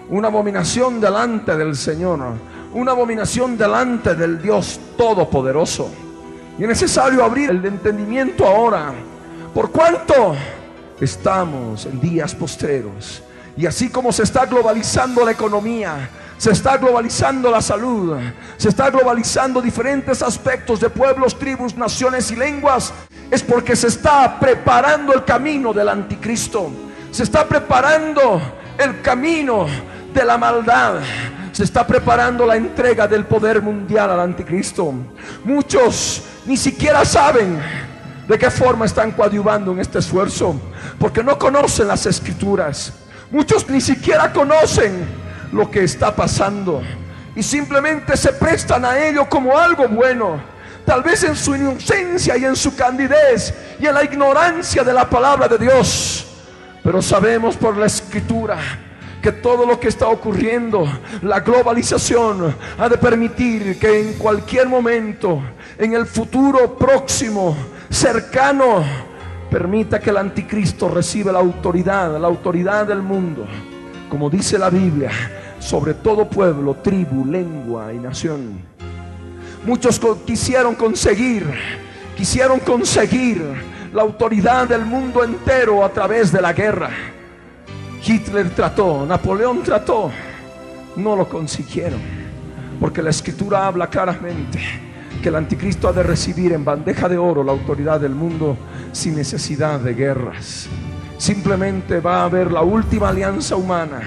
una 0.08 0.28
abominación 0.28 1.00
delante 1.00 1.56
del 1.56 1.76
Señor, 1.76 2.20
una 2.72 2.92
abominación 2.92 3.56
delante 3.56 4.14
del 4.14 4.40
Dios 4.40 4.80
Todopoderoso. 4.96 5.90
Y 6.58 6.62
es 6.62 6.68
necesario 6.68 7.24
abrir 7.24 7.50
el 7.50 7.64
entendimiento 7.64 8.46
ahora. 8.46 8.92
Por 9.54 9.70
cuanto 9.70 10.34
estamos 11.00 11.86
en 11.86 12.00
días 12.00 12.34
postreros. 12.34 13.22
Y 13.56 13.66
así 13.66 13.88
como 13.88 14.12
se 14.12 14.22
está 14.22 14.46
globalizando 14.46 15.24
la 15.24 15.32
economía, 15.32 16.08
se 16.40 16.52
está 16.52 16.78
globalizando 16.78 17.50
la 17.50 17.60
salud, 17.60 18.16
se 18.56 18.70
está 18.70 18.88
globalizando 18.88 19.60
diferentes 19.60 20.22
aspectos 20.22 20.80
de 20.80 20.88
pueblos, 20.88 21.38
tribus, 21.38 21.76
naciones 21.76 22.30
y 22.30 22.36
lenguas. 22.36 22.94
Es 23.30 23.42
porque 23.42 23.76
se 23.76 23.88
está 23.88 24.40
preparando 24.40 25.12
el 25.12 25.22
camino 25.26 25.74
del 25.74 25.90
anticristo. 25.90 26.70
Se 27.10 27.24
está 27.24 27.46
preparando 27.46 28.40
el 28.78 29.02
camino 29.02 29.66
de 30.14 30.24
la 30.24 30.38
maldad. 30.38 31.00
Se 31.52 31.64
está 31.64 31.86
preparando 31.86 32.46
la 32.46 32.56
entrega 32.56 33.06
del 33.06 33.26
poder 33.26 33.60
mundial 33.60 34.08
al 34.08 34.20
anticristo. 34.20 34.94
Muchos 35.44 36.22
ni 36.46 36.56
siquiera 36.56 37.04
saben 37.04 37.60
de 38.26 38.38
qué 38.38 38.50
forma 38.50 38.86
están 38.86 39.12
coadyuvando 39.12 39.72
en 39.72 39.80
este 39.80 39.98
esfuerzo, 39.98 40.58
porque 40.98 41.22
no 41.22 41.38
conocen 41.38 41.86
las 41.86 42.06
escrituras. 42.06 42.94
Muchos 43.30 43.68
ni 43.68 43.82
siquiera 43.82 44.32
conocen 44.32 45.29
lo 45.52 45.70
que 45.70 45.84
está 45.84 46.14
pasando 46.14 46.82
y 47.34 47.42
simplemente 47.42 48.16
se 48.16 48.32
prestan 48.32 48.84
a 48.84 48.98
ello 48.98 49.28
como 49.28 49.56
algo 49.56 49.88
bueno. 49.88 50.40
Tal 50.84 51.02
vez 51.02 51.22
en 51.24 51.36
su 51.36 51.54
inocencia 51.54 52.36
y 52.36 52.44
en 52.44 52.56
su 52.56 52.74
candidez 52.74 53.54
y 53.78 53.86
en 53.86 53.94
la 53.94 54.02
ignorancia 54.02 54.82
de 54.82 54.92
la 54.92 55.08
palabra 55.08 55.46
de 55.46 55.58
Dios. 55.58 56.26
Pero 56.82 57.00
sabemos 57.00 57.56
por 57.56 57.76
la 57.76 57.86
escritura 57.86 58.58
que 59.22 59.32
todo 59.32 59.66
lo 59.66 59.78
que 59.78 59.88
está 59.88 60.08
ocurriendo, 60.08 60.86
la 61.22 61.40
globalización, 61.40 62.56
ha 62.78 62.88
de 62.88 62.96
permitir 62.96 63.78
que 63.78 64.00
en 64.00 64.14
cualquier 64.14 64.66
momento, 64.66 65.42
en 65.78 65.92
el 65.92 66.06
futuro 66.06 66.76
próximo, 66.76 67.54
cercano, 67.90 68.82
permita 69.50 70.00
que 70.00 70.10
el 70.10 70.16
anticristo 70.16 70.88
reciba 70.88 71.32
la 71.32 71.38
autoridad, 71.38 72.18
la 72.18 72.28
autoridad 72.28 72.86
del 72.86 73.02
mundo 73.02 73.46
como 74.10 74.28
dice 74.28 74.58
la 74.58 74.68
Biblia, 74.68 75.10
sobre 75.60 75.94
todo 75.94 76.28
pueblo, 76.28 76.74
tribu, 76.74 77.24
lengua 77.24 77.94
y 77.94 77.98
nación. 77.98 78.60
Muchos 79.64 80.00
quisieron 80.26 80.74
conseguir, 80.74 81.46
quisieron 82.16 82.58
conseguir 82.60 83.42
la 83.94 84.02
autoridad 84.02 84.68
del 84.68 84.84
mundo 84.84 85.24
entero 85.24 85.84
a 85.84 85.88
través 85.90 86.32
de 86.32 86.42
la 86.42 86.52
guerra. 86.52 86.90
Hitler 88.04 88.50
trató, 88.50 89.06
Napoleón 89.06 89.62
trató, 89.62 90.10
no 90.96 91.14
lo 91.16 91.28
consiguieron, 91.28 92.00
porque 92.80 93.02
la 93.02 93.10
escritura 93.10 93.66
habla 93.66 93.88
claramente 93.88 94.58
que 95.22 95.28
el 95.28 95.36
anticristo 95.36 95.88
ha 95.88 95.92
de 95.92 96.02
recibir 96.02 96.52
en 96.52 96.64
bandeja 96.64 97.08
de 97.08 97.18
oro 97.18 97.44
la 97.44 97.52
autoridad 97.52 98.00
del 98.00 98.14
mundo 98.14 98.56
sin 98.92 99.14
necesidad 99.14 99.78
de 99.78 99.94
guerras. 99.94 100.68
Simplemente 101.20 102.00
va 102.00 102.22
a 102.22 102.24
haber 102.24 102.50
la 102.50 102.62
última 102.62 103.10
alianza 103.10 103.54
humana 103.54 104.00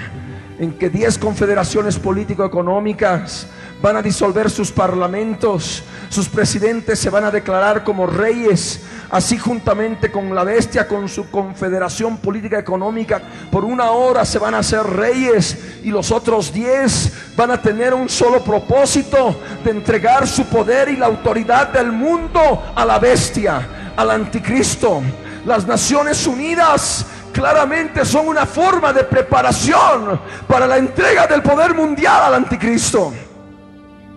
en 0.57 0.73
que 0.73 0.89
10 0.89 1.19
confederaciones 1.19 1.99
político-económicas 1.99 3.45
van 3.83 3.97
a 3.97 4.01
disolver 4.01 4.49
sus 4.49 4.71
parlamentos, 4.71 5.83
sus 6.09 6.27
presidentes 6.27 6.97
se 6.97 7.11
van 7.11 7.25
a 7.25 7.29
declarar 7.29 7.83
como 7.83 8.07
reyes, 8.07 8.81
así 9.11 9.37
juntamente 9.37 10.11
con 10.11 10.33
la 10.33 10.43
bestia, 10.43 10.87
con 10.87 11.07
su 11.07 11.29
confederación 11.29 12.17
política 12.17 12.57
económica, 12.57 13.21
por 13.51 13.63
una 13.63 13.91
hora 13.91 14.25
se 14.25 14.39
van 14.39 14.55
a 14.55 14.59
hacer 14.59 14.81
reyes 14.81 15.55
y 15.83 15.91
los 15.91 16.11
otros 16.11 16.51
10 16.51 17.35
van 17.37 17.51
a 17.51 17.61
tener 17.61 17.93
un 17.93 18.09
solo 18.09 18.43
propósito 18.43 19.39
de 19.63 19.69
entregar 19.69 20.27
su 20.27 20.45
poder 20.45 20.89
y 20.89 20.95
la 20.95 21.05
autoridad 21.05 21.71
del 21.73 21.91
mundo 21.91 22.73
a 22.75 22.83
la 22.83 22.97
bestia, 22.97 23.93
al 23.95 24.09
anticristo. 24.09 25.03
Las 25.45 25.67
Naciones 25.67 26.25
Unidas 26.25 27.05
claramente 27.33 28.05
son 28.05 28.27
una 28.27 28.45
forma 28.45 28.93
de 28.93 29.03
preparación 29.03 30.19
para 30.47 30.65
la 30.65 30.77
entrega 30.77 31.27
del 31.27 31.41
poder 31.41 31.73
mundial 31.73 32.23
al 32.23 32.35
anticristo. 32.35 33.11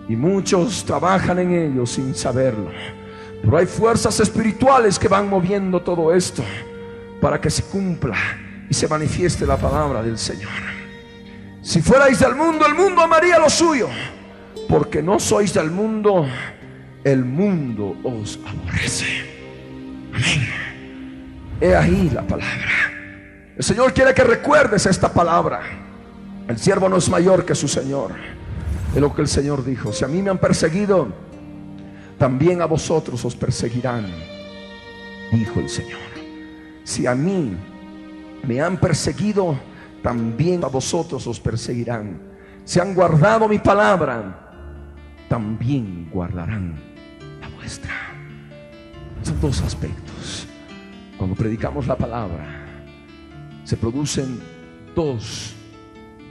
Y 0.07 0.15
muchos 0.15 0.85
trabajan 0.85 1.39
en 1.39 1.51
ello 1.51 1.85
sin 1.85 2.15
saberlo. 2.15 2.71
Pero 3.41 3.57
hay 3.57 3.65
fuerzas 3.65 4.19
espirituales 4.19 4.97
que 4.97 5.07
van 5.07 5.29
moviendo 5.29 5.81
todo 5.81 6.13
esto 6.13 6.43
para 7.19 7.41
que 7.41 7.49
se 7.49 7.63
cumpla 7.63 8.15
y 8.69 8.73
se 8.73 8.87
manifieste 8.87 9.45
la 9.45 9.57
palabra 9.57 10.01
del 10.01 10.17
Señor. 10.17 10.51
Si 11.61 11.81
fuerais 11.81 12.19
del 12.19 12.35
mundo, 12.35 12.65
el 12.65 12.75
mundo 12.75 13.01
amaría 13.01 13.37
lo 13.37 13.49
suyo. 13.49 13.89
Porque 14.69 15.01
no 15.01 15.19
sois 15.19 15.53
del 15.53 15.71
mundo, 15.71 16.25
el 17.03 17.23
mundo 17.23 17.97
os 18.03 18.39
aborrece. 18.45 19.05
Amén. 20.13 20.66
He 21.59 21.75
ahí 21.75 22.09
la 22.13 22.21
palabra. 22.21 22.97
El 23.57 23.63
Señor 23.63 23.93
quiere 23.93 24.13
que 24.13 24.23
recuerdes 24.23 24.85
esta 24.85 25.11
palabra. 25.11 25.61
El 26.47 26.57
siervo 26.57 26.87
no 26.87 26.97
es 26.97 27.09
mayor 27.09 27.45
que 27.45 27.55
su 27.55 27.67
Señor. 27.67 28.11
Es 28.93 29.01
lo 29.01 29.13
que 29.13 29.21
el 29.21 29.27
Señor 29.27 29.65
dijo. 29.65 29.91
Si 29.91 30.05
a 30.05 30.07
mí 30.07 30.21
me 30.21 30.29
han 30.29 30.37
perseguido, 30.37 31.07
también 32.17 32.61
a 32.61 32.65
vosotros 32.65 33.23
os 33.25 33.35
perseguirán, 33.35 34.05
dijo 35.31 35.59
el 35.59 35.69
Señor. 35.69 35.99
Si 36.83 37.05
a 37.05 37.13
mí 37.13 37.55
me 38.43 38.61
han 38.61 38.77
perseguido, 38.77 39.59
también 40.01 40.63
a 40.63 40.67
vosotros 40.67 41.27
os 41.27 41.39
perseguirán. 41.39 42.19
Si 42.63 42.79
han 42.79 42.93
guardado 42.93 43.47
mi 43.47 43.59
palabra, 43.59 44.47
también 45.27 46.09
guardarán 46.11 46.75
la 47.41 47.49
vuestra. 47.49 47.91
Son 49.23 49.39
dos 49.41 49.61
aspectos. 49.61 50.46
Cuando 51.17 51.35
predicamos 51.35 51.87
la 51.87 51.97
palabra, 51.97 52.65
se 53.63 53.75
producen 53.75 54.39
dos 54.95 55.53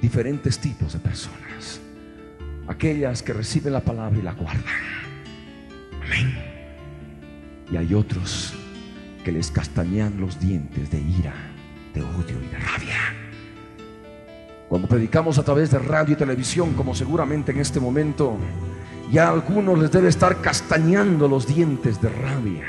diferentes 0.00 0.58
tipos 0.58 0.92
de 0.92 1.00
personas. 1.00 1.80
Aquellas 2.68 3.22
que 3.22 3.32
reciben 3.32 3.72
la 3.72 3.80
palabra 3.80 4.18
y 4.18 4.22
la 4.22 4.32
guardan. 4.32 4.64
Amén. 6.02 6.34
Y 7.70 7.76
hay 7.76 7.94
otros 7.94 8.54
que 9.24 9.32
les 9.32 9.50
castañean 9.50 10.20
los 10.20 10.38
dientes 10.38 10.90
de 10.90 11.00
ira, 11.00 11.34
de 11.92 12.02
odio 12.02 12.40
y 12.40 12.46
de 12.46 12.58
rabia. 12.58 13.26
Cuando 14.68 14.88
predicamos 14.88 15.38
a 15.38 15.44
través 15.44 15.70
de 15.70 15.78
radio 15.78 16.14
y 16.14 16.16
televisión, 16.16 16.74
como 16.74 16.94
seguramente 16.94 17.52
en 17.52 17.58
este 17.58 17.80
momento, 17.80 18.36
ya 19.10 19.28
a 19.28 19.32
algunos 19.32 19.78
les 19.78 19.90
debe 19.90 20.08
estar 20.08 20.40
castañando 20.40 21.28
los 21.28 21.46
dientes 21.46 22.00
de 22.00 22.08
rabia 22.08 22.66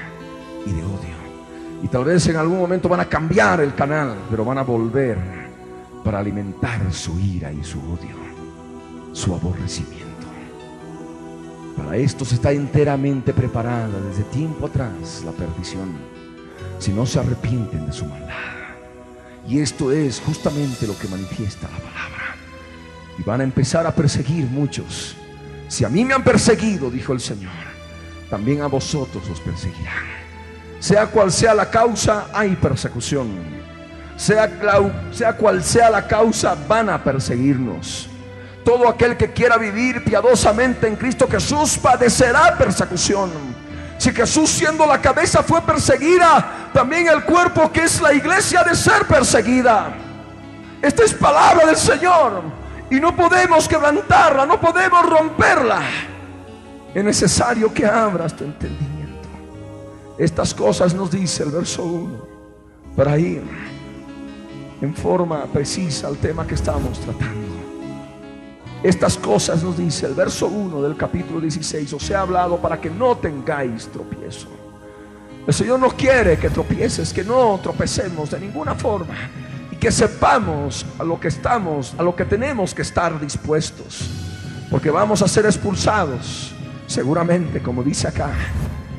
y 0.66 0.72
de 0.72 0.84
odio. 0.84 1.17
Y 1.84 1.88
tal 1.88 2.06
vez 2.06 2.28
en 2.28 2.38
algún 2.38 2.60
momento 2.60 2.90
van 2.90 3.02
a 3.02 3.06
cambiar 3.06 3.62
el 3.62 3.76
canal, 3.76 4.16
pero 4.30 4.44
van 4.44 4.58
a 4.58 4.64
volver 4.64 5.18
para 6.04 6.20
alimentar 6.20 6.92
su 6.92 7.20
ira 7.20 7.52
y 7.52 7.64
su 7.64 7.80
odio, 7.80 8.16
su 9.14 9.34
aborrecimiento. 9.34 10.08
Para 11.78 11.96
esto 11.98 12.26
se 12.26 12.36
está 12.36 12.52
enteramente 12.52 13.34
preparada 13.34 14.00
desde 14.00 14.24
tiempo 14.24 14.66
atrás 14.66 15.22
la 15.24 15.32
perdición, 15.32 15.96
si 16.80 16.92
no 16.92 17.06
se 17.06 17.20
arrepienten 17.20 17.86
de 17.86 17.94
su 17.94 18.06
maldad. 18.06 18.34
Y 19.48 19.60
esto 19.60 19.92
es 19.92 20.20
justamente 20.20 20.88
lo 20.88 20.98
que 20.98 21.08
manifiesta 21.08 21.70
la 21.70 21.78
palabra. 21.78 22.36
Y 23.18 23.24
van 23.24 23.42
a 23.42 23.44
empezar 23.44 23.86
a 23.86 23.96
perseguir 23.96 24.46
muchos. 24.46 25.16
Si 25.68 25.86
a 25.86 25.90
mí 25.90 26.04
me 26.04 26.14
han 26.14 26.24
perseguido, 26.24 26.90
dijo 26.90 27.14
el 27.14 27.20
Señor, 27.20 27.52
también 28.30 28.62
a 28.62 28.68
vosotros 28.68 29.30
os 29.30 29.40
perseguirán. 29.40 30.27
Sea 30.80 31.08
cual 31.08 31.32
sea 31.32 31.54
la 31.54 31.70
causa, 31.70 32.28
hay 32.34 32.56
persecución. 32.56 33.58
Sea, 34.16 34.50
cual 35.38 35.64
sea 35.64 35.90
la 35.90 36.08
causa, 36.08 36.56
van 36.68 36.90
a 36.90 37.04
perseguirnos. 37.04 38.10
Todo 38.66 38.90
aquel 38.90 39.16
que 39.16 39.32
quiera 39.32 39.58
vivir 39.58 40.04
piadosamente 40.04 40.88
en 40.88 40.96
Cristo 40.96 41.28
Jesús 41.30 41.78
padecerá 41.78 42.58
persecución. 42.58 43.32
Si 43.98 44.12
Jesús 44.12 44.50
siendo 44.50 44.86
la 44.86 45.00
cabeza 45.00 45.42
fue 45.42 45.62
perseguida, 45.62 46.70
también 46.74 47.08
el 47.08 47.24
cuerpo 47.24 47.72
que 47.72 47.84
es 47.84 48.02
la 48.02 48.14
iglesia 48.14 48.64
de 48.64 48.76
ser 48.76 49.06
perseguida. 49.08 49.96
Esta 50.82 51.04
es 51.04 51.14
palabra 51.14 51.66
del 51.66 51.78
Señor 51.78 52.44
y 52.90 53.00
no 53.00 53.16
podemos 53.16 53.68
quebrantarla, 53.68 54.46
no 54.46 54.60
podemos 54.60 55.08
romperla. 55.08 55.82
Es 56.94 57.04
necesario 57.04 57.74
que 57.74 57.86
abras 57.86 58.36
tu 58.36 58.44
entendimiento. 58.44 58.97
Estas 60.18 60.52
cosas 60.56 60.96
nos 60.96 61.12
dice 61.12 61.44
el 61.44 61.52
verso 61.52 61.84
1. 61.84 62.38
para 62.96 63.20
ir 63.20 63.44
en 64.82 64.96
forma 64.96 65.46
precisa 65.46 66.08
al 66.08 66.18
tema 66.18 66.48
que 66.48 66.56
estamos 66.56 67.00
tratando. 67.00 67.48
Estas 68.82 69.18
cosas 69.18 69.62
nos 69.62 69.78
dice 69.78 70.08
el 70.08 70.16
verso 70.16 70.48
1 70.48 70.82
del 70.82 70.98
capítulo 70.98 71.40
16, 71.40 71.94
os 71.94 72.10
he 72.10 72.16
hablado 72.16 72.58
para 72.58 72.82
que 72.82 72.90
no 72.90 73.18
tengáis 73.18 73.88
tropiezo. 73.88 74.48
El 75.46 75.54
Señor 75.54 75.80
no 75.80 75.90
quiere 75.90 76.38
que 76.38 76.50
tropieces, 76.50 77.14
que 77.14 77.24
no 77.24 77.60
tropecemos 77.62 78.32
de 78.32 78.40
ninguna 78.40 78.74
forma 78.74 79.14
y 79.72 79.76
que 79.76 79.92
sepamos 79.92 80.84
a 80.98 81.04
lo 81.04 81.20
que 81.20 81.28
estamos, 81.28 81.94
a 81.96 82.02
lo 82.02 82.16
que 82.16 82.26
tenemos 82.26 82.74
que 82.74 82.82
estar 82.82 83.20
dispuestos, 83.20 84.10
porque 84.72 84.90
vamos 84.90 85.22
a 85.22 85.28
ser 85.28 85.46
expulsados, 85.46 86.56
seguramente, 86.88 87.62
como 87.62 87.84
dice 87.84 88.08
acá. 88.08 88.32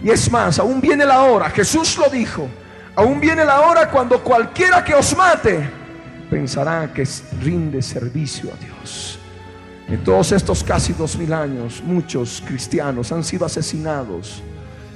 Y 0.02 0.10
es 0.10 0.30
más, 0.30 0.58
aún 0.58 0.80
viene 0.80 1.04
la 1.04 1.22
hora, 1.22 1.50
Jesús 1.50 1.98
lo 1.98 2.08
dijo, 2.08 2.48
aún 2.94 3.20
viene 3.20 3.44
la 3.44 3.60
hora 3.60 3.90
cuando 3.90 4.22
cualquiera 4.22 4.84
que 4.84 4.94
os 4.94 5.16
mate 5.16 5.68
pensará 6.30 6.92
que 6.92 7.06
rinde 7.40 7.82
servicio 7.82 8.50
a 8.52 8.64
Dios. 8.64 9.18
En 9.88 10.04
todos 10.04 10.32
estos 10.32 10.62
casi 10.62 10.92
dos 10.92 11.16
mil 11.16 11.32
años, 11.32 11.82
muchos 11.82 12.42
cristianos 12.46 13.10
han 13.10 13.24
sido 13.24 13.46
asesinados 13.46 14.42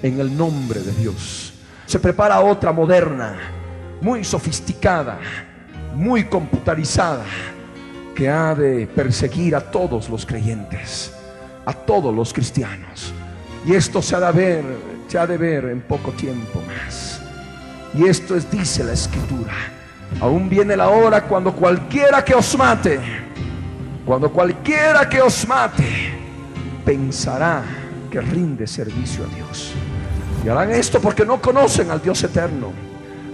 en 0.02 0.20
el 0.20 0.36
nombre 0.36 0.80
de 0.80 0.92
Dios. 0.92 1.54
Se 1.86 1.98
prepara 1.98 2.40
otra 2.40 2.72
moderna, 2.72 3.36
muy 4.00 4.22
sofisticada, 4.22 5.18
muy 5.94 6.24
computarizada, 6.24 7.24
que 8.14 8.28
ha 8.28 8.54
de 8.54 8.86
perseguir 8.86 9.56
a 9.56 9.60
todos 9.60 10.10
los 10.10 10.26
creyentes, 10.26 11.12
a 11.64 11.72
todos 11.72 12.14
los 12.14 12.32
cristianos. 12.32 13.12
Y 13.64 13.74
esto 13.74 14.02
se 14.02 14.16
ha 14.16 14.20
de 14.20 14.32
ver, 14.32 14.64
se 15.12 15.18
ha 15.18 15.26
de 15.26 15.36
ver 15.36 15.66
en 15.66 15.82
poco 15.82 16.10
tiempo 16.12 16.62
más. 16.66 17.20
Y 17.92 18.06
esto 18.06 18.34
es, 18.34 18.50
dice 18.50 18.82
la 18.82 18.94
escritura, 18.94 19.52
aún 20.18 20.48
viene 20.48 20.74
la 20.74 20.88
hora 20.88 21.24
cuando 21.24 21.52
cualquiera 21.52 22.24
que 22.24 22.34
os 22.34 22.56
mate, 22.56 22.98
cuando 24.06 24.32
cualquiera 24.32 25.06
que 25.06 25.20
os 25.20 25.46
mate 25.46 26.14
pensará 26.82 27.62
que 28.10 28.22
rinde 28.22 28.66
servicio 28.66 29.24
a 29.24 29.34
Dios. 29.34 29.74
Y 30.46 30.48
harán 30.48 30.70
esto 30.70 30.98
porque 30.98 31.26
no 31.26 31.42
conocen 31.42 31.90
al 31.90 32.00
Dios 32.00 32.24
eterno. 32.24 32.72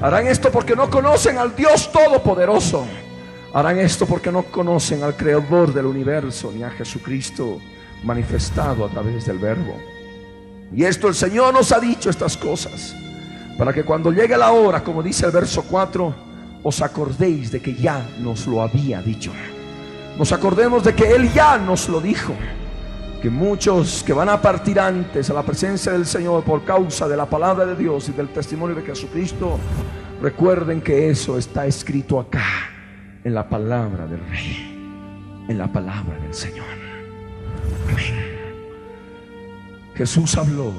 Harán 0.01 0.27
esto 0.27 0.51
porque 0.51 0.75
no 0.75 0.91
conocen 0.91 1.39
al 1.39 1.55
Dios 1.55 1.93
todopoderoso. 1.93 2.85
Harán 3.55 3.79
esto 3.79 4.05
porque 4.05 4.33
no 4.33 4.43
conocen 4.43 5.05
al 5.05 5.17
creador 5.17 5.73
del 5.73 5.87
universo 5.87 6.51
ni 6.53 6.65
a 6.65 6.71
Jesucristo 6.71 7.61
manifestado 8.03 8.85
a 8.85 8.89
través 8.89 9.27
del 9.27 9.39
verbo. 9.39 9.77
Y 10.73 10.85
esto 10.85 11.09
el 11.09 11.15
Señor 11.15 11.55
nos 11.55 11.73
ha 11.73 11.81
dicho 11.81 12.11
estas 12.11 12.37
cosas 12.37 12.95
para 13.57 13.73
que 13.73 13.85
cuando 13.85 14.13
llegue 14.13 14.37
la 14.37 14.53
hora, 14.53 14.85
como 14.85 15.03
dice 15.03 15.27
el 15.27 15.33
verso 15.33 15.65
4, 15.69 16.15
os 16.63 16.83
acordéis 16.83 17.51
de 17.51 17.61
que 17.61 17.75
ya 17.75 18.07
nos 18.21 18.47
lo 18.47 18.63
había 18.63 19.01
dicho 19.03 19.33
nos 20.19 20.33
acordemos 20.33 20.83
de 20.83 20.95
que 20.95 21.13
Él 21.13 21.33
ya 21.33 21.57
nos 21.57 21.89
lo 21.89 22.01
dijo. 22.01 22.35
Que 23.23 23.31
muchos 23.31 24.03
que 24.05 24.13
van 24.13 24.29
a 24.29 24.43
partir 24.43 24.79
antes 24.79 25.31
a 25.31 25.35
la 25.35 25.43
presencia 25.43 25.93
del 25.93 26.07
Señor 26.07 26.43
por 26.43 26.65
causa 26.65 27.09
de 27.09 27.17
la 27.17 27.27
palabra 27.27 27.65
de 27.65 27.77
Dios 27.77 28.09
y 28.09 28.13
del 28.13 28.29
testimonio 28.29 28.77
de 28.77 28.83
Jesucristo, 28.83 29.59
recuerden 30.21 30.81
que 30.81 31.09
eso 31.09 31.39
está 31.39 31.67
escrito 31.67 32.19
acá, 32.21 32.45
en 33.25 33.35
la 33.35 33.49
palabra 33.49 34.07
del 34.07 34.21
Rey, 34.29 35.47
en 35.49 35.59
la 35.59 35.73
palabra 35.73 36.17
del 36.21 36.35
Señor. 36.35 36.67
Amén. 37.91 38.28
Jesús 39.99 40.39
habló 40.39 40.73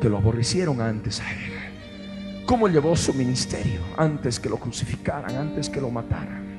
que 0.00 0.08
lo 0.08 0.16
aborrecieron 0.16 0.80
antes 0.80 1.20
a 1.20 1.32
Él. 1.32 2.44
¿Cómo 2.44 2.66
llevó 2.66 2.96
su 2.96 3.14
ministerio 3.14 3.80
antes 3.96 4.40
que 4.40 4.48
lo 4.48 4.56
crucificaran, 4.56 5.36
antes 5.36 5.70
que 5.70 5.80
lo 5.80 5.90
mataran? 5.90 6.50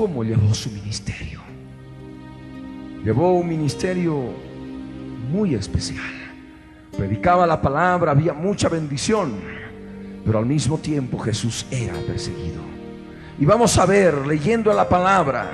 cómo 0.00 0.24
llevó 0.24 0.54
su 0.54 0.70
ministerio. 0.70 1.40
Llevó 3.04 3.34
un 3.34 3.48
ministerio 3.48 4.32
muy 5.30 5.54
especial. 5.54 6.32
Predicaba 6.96 7.46
la 7.46 7.60
palabra, 7.60 8.12
había 8.12 8.32
mucha 8.32 8.70
bendición, 8.70 9.34
pero 10.24 10.38
al 10.38 10.46
mismo 10.46 10.78
tiempo 10.78 11.18
Jesús 11.18 11.66
era 11.70 11.92
perseguido. 12.06 12.62
Y 13.38 13.44
vamos 13.44 13.76
a 13.76 13.84
ver, 13.84 14.26
leyendo 14.26 14.72
la 14.72 14.88
palabra, 14.88 15.50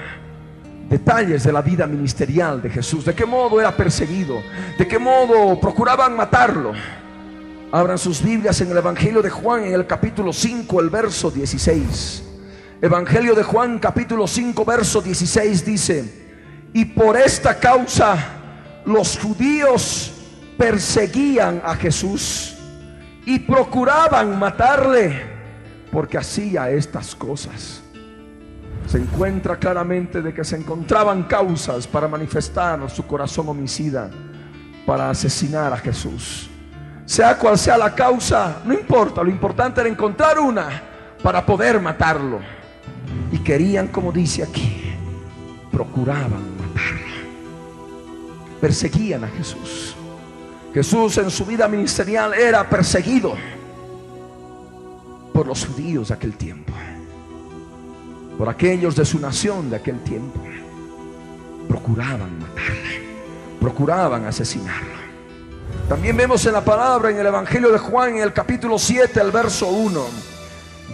detalles 0.88 1.44
de 1.44 1.52
la 1.52 1.62
vida 1.62 1.86
ministerial 1.86 2.62
de 2.62 2.70
Jesús, 2.70 3.04
de 3.04 3.14
qué 3.14 3.26
modo 3.26 3.60
era 3.60 3.76
perseguido, 3.76 4.40
de 4.78 4.86
qué 4.86 4.98
modo 4.98 5.58
procuraban 5.60 6.16
matarlo. 6.16 6.72
Abran 7.72 7.98
sus 7.98 8.22
Biblias 8.22 8.60
en 8.60 8.70
el 8.70 8.76
Evangelio 8.76 9.22
de 9.22 9.30
Juan, 9.30 9.64
en 9.64 9.74
el 9.74 9.86
capítulo 9.86 10.32
5, 10.32 10.80
el 10.80 10.90
verso 10.90 11.30
16. 11.30 12.22
Evangelio 12.80 13.34
de 13.34 13.42
Juan 13.42 13.78
capítulo 13.78 14.26
5 14.26 14.64
verso 14.64 15.00
16 15.00 15.64
dice, 15.64 16.26
y 16.72 16.84
por 16.84 17.16
esta 17.16 17.58
causa 17.58 18.16
los 18.84 19.18
judíos 19.18 20.12
perseguían 20.58 21.62
a 21.64 21.74
Jesús 21.74 22.54
y 23.24 23.38
procuraban 23.40 24.38
matarle 24.38 25.22
porque 25.90 26.18
hacía 26.18 26.70
estas 26.70 27.14
cosas. 27.14 27.82
Se 28.86 28.98
encuentra 28.98 29.56
claramente 29.56 30.22
de 30.22 30.32
que 30.32 30.44
se 30.44 30.56
encontraban 30.56 31.24
causas 31.24 31.86
para 31.86 32.08
manifestar 32.08 32.88
su 32.88 33.06
corazón 33.06 33.48
homicida, 33.48 34.10
para 34.86 35.10
asesinar 35.10 35.72
a 35.72 35.76
Jesús. 35.76 36.48
Sea 37.04 37.36
cual 37.38 37.58
sea 37.58 37.76
la 37.76 37.94
causa, 37.94 38.62
no 38.64 38.72
importa, 38.72 39.22
lo 39.22 39.30
importante 39.30 39.80
era 39.80 39.90
encontrar 39.90 40.38
una 40.38 40.82
para 41.22 41.44
poder 41.44 41.80
matarlo. 41.80 42.40
Y 43.32 43.38
querían, 43.38 43.88
como 43.88 44.12
dice 44.12 44.42
aquí, 44.42 44.94
procuraban 45.70 46.56
matarlo. 46.56 47.06
Perseguían 48.60 49.24
a 49.24 49.28
Jesús. 49.28 49.96
Jesús 50.72 51.18
en 51.18 51.30
su 51.30 51.44
vida 51.44 51.68
ministerial 51.68 52.34
era 52.34 52.68
perseguido 52.68 53.34
por 55.32 55.46
los 55.46 55.66
judíos 55.66 56.08
de 56.08 56.14
aquel 56.14 56.36
tiempo, 56.36 56.72
por 58.38 58.48
aquellos 58.48 58.96
de 58.96 59.04
su 59.04 59.18
nación 59.18 59.70
de 59.70 59.76
aquel 59.76 60.00
tiempo. 60.00 60.40
Procuraban 61.68 62.38
matarle, 62.38 63.00
procuraban 63.60 64.24
asesinarlo. 64.26 65.06
También 65.88 66.16
vemos 66.16 66.44
en 66.46 66.52
la 66.52 66.64
palabra 66.64 67.10
en 67.10 67.18
el 67.18 67.26
Evangelio 67.26 67.70
de 67.70 67.78
Juan, 67.78 68.16
en 68.16 68.22
el 68.22 68.32
capítulo 68.32 68.78
7, 68.78 69.20
el 69.20 69.30
verso 69.30 69.68
1 69.68 70.36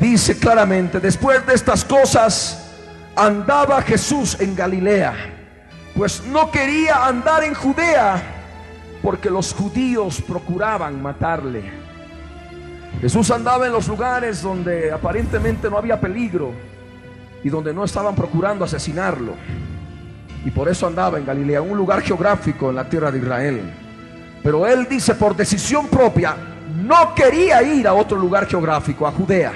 dice 0.02 0.38
claramente, 0.38 1.00
después 1.00 1.46
de 1.46 1.54
estas 1.54 1.84
cosas 1.84 2.70
andaba 3.14 3.82
Jesús 3.82 4.36
en 4.40 4.56
Galilea, 4.56 5.14
pues 5.94 6.24
no 6.26 6.50
quería 6.50 7.06
andar 7.06 7.44
en 7.44 7.54
Judea 7.54 8.22
porque 9.02 9.30
los 9.30 9.52
judíos 9.52 10.22
procuraban 10.22 11.02
matarle. 11.02 11.70
Jesús 13.00 13.30
andaba 13.30 13.66
en 13.66 13.72
los 13.72 13.88
lugares 13.88 14.42
donde 14.42 14.92
aparentemente 14.92 15.68
no 15.68 15.78
había 15.78 16.00
peligro 16.00 16.52
y 17.42 17.48
donde 17.48 17.72
no 17.74 17.84
estaban 17.84 18.14
procurando 18.14 18.64
asesinarlo. 18.64 19.34
Y 20.44 20.50
por 20.50 20.68
eso 20.68 20.86
andaba 20.86 21.18
en 21.18 21.26
Galilea, 21.26 21.62
un 21.62 21.76
lugar 21.76 22.02
geográfico 22.02 22.70
en 22.70 22.76
la 22.76 22.88
tierra 22.88 23.10
de 23.10 23.18
Israel. 23.18 23.74
Pero 24.42 24.66
él 24.66 24.86
dice 24.88 25.14
por 25.14 25.36
decisión 25.36 25.86
propia, 25.88 26.36
no 26.84 27.14
quería 27.14 27.62
ir 27.62 27.86
a 27.86 27.94
otro 27.94 28.18
lugar 28.18 28.46
geográfico, 28.46 29.06
a 29.06 29.12
Judea 29.12 29.52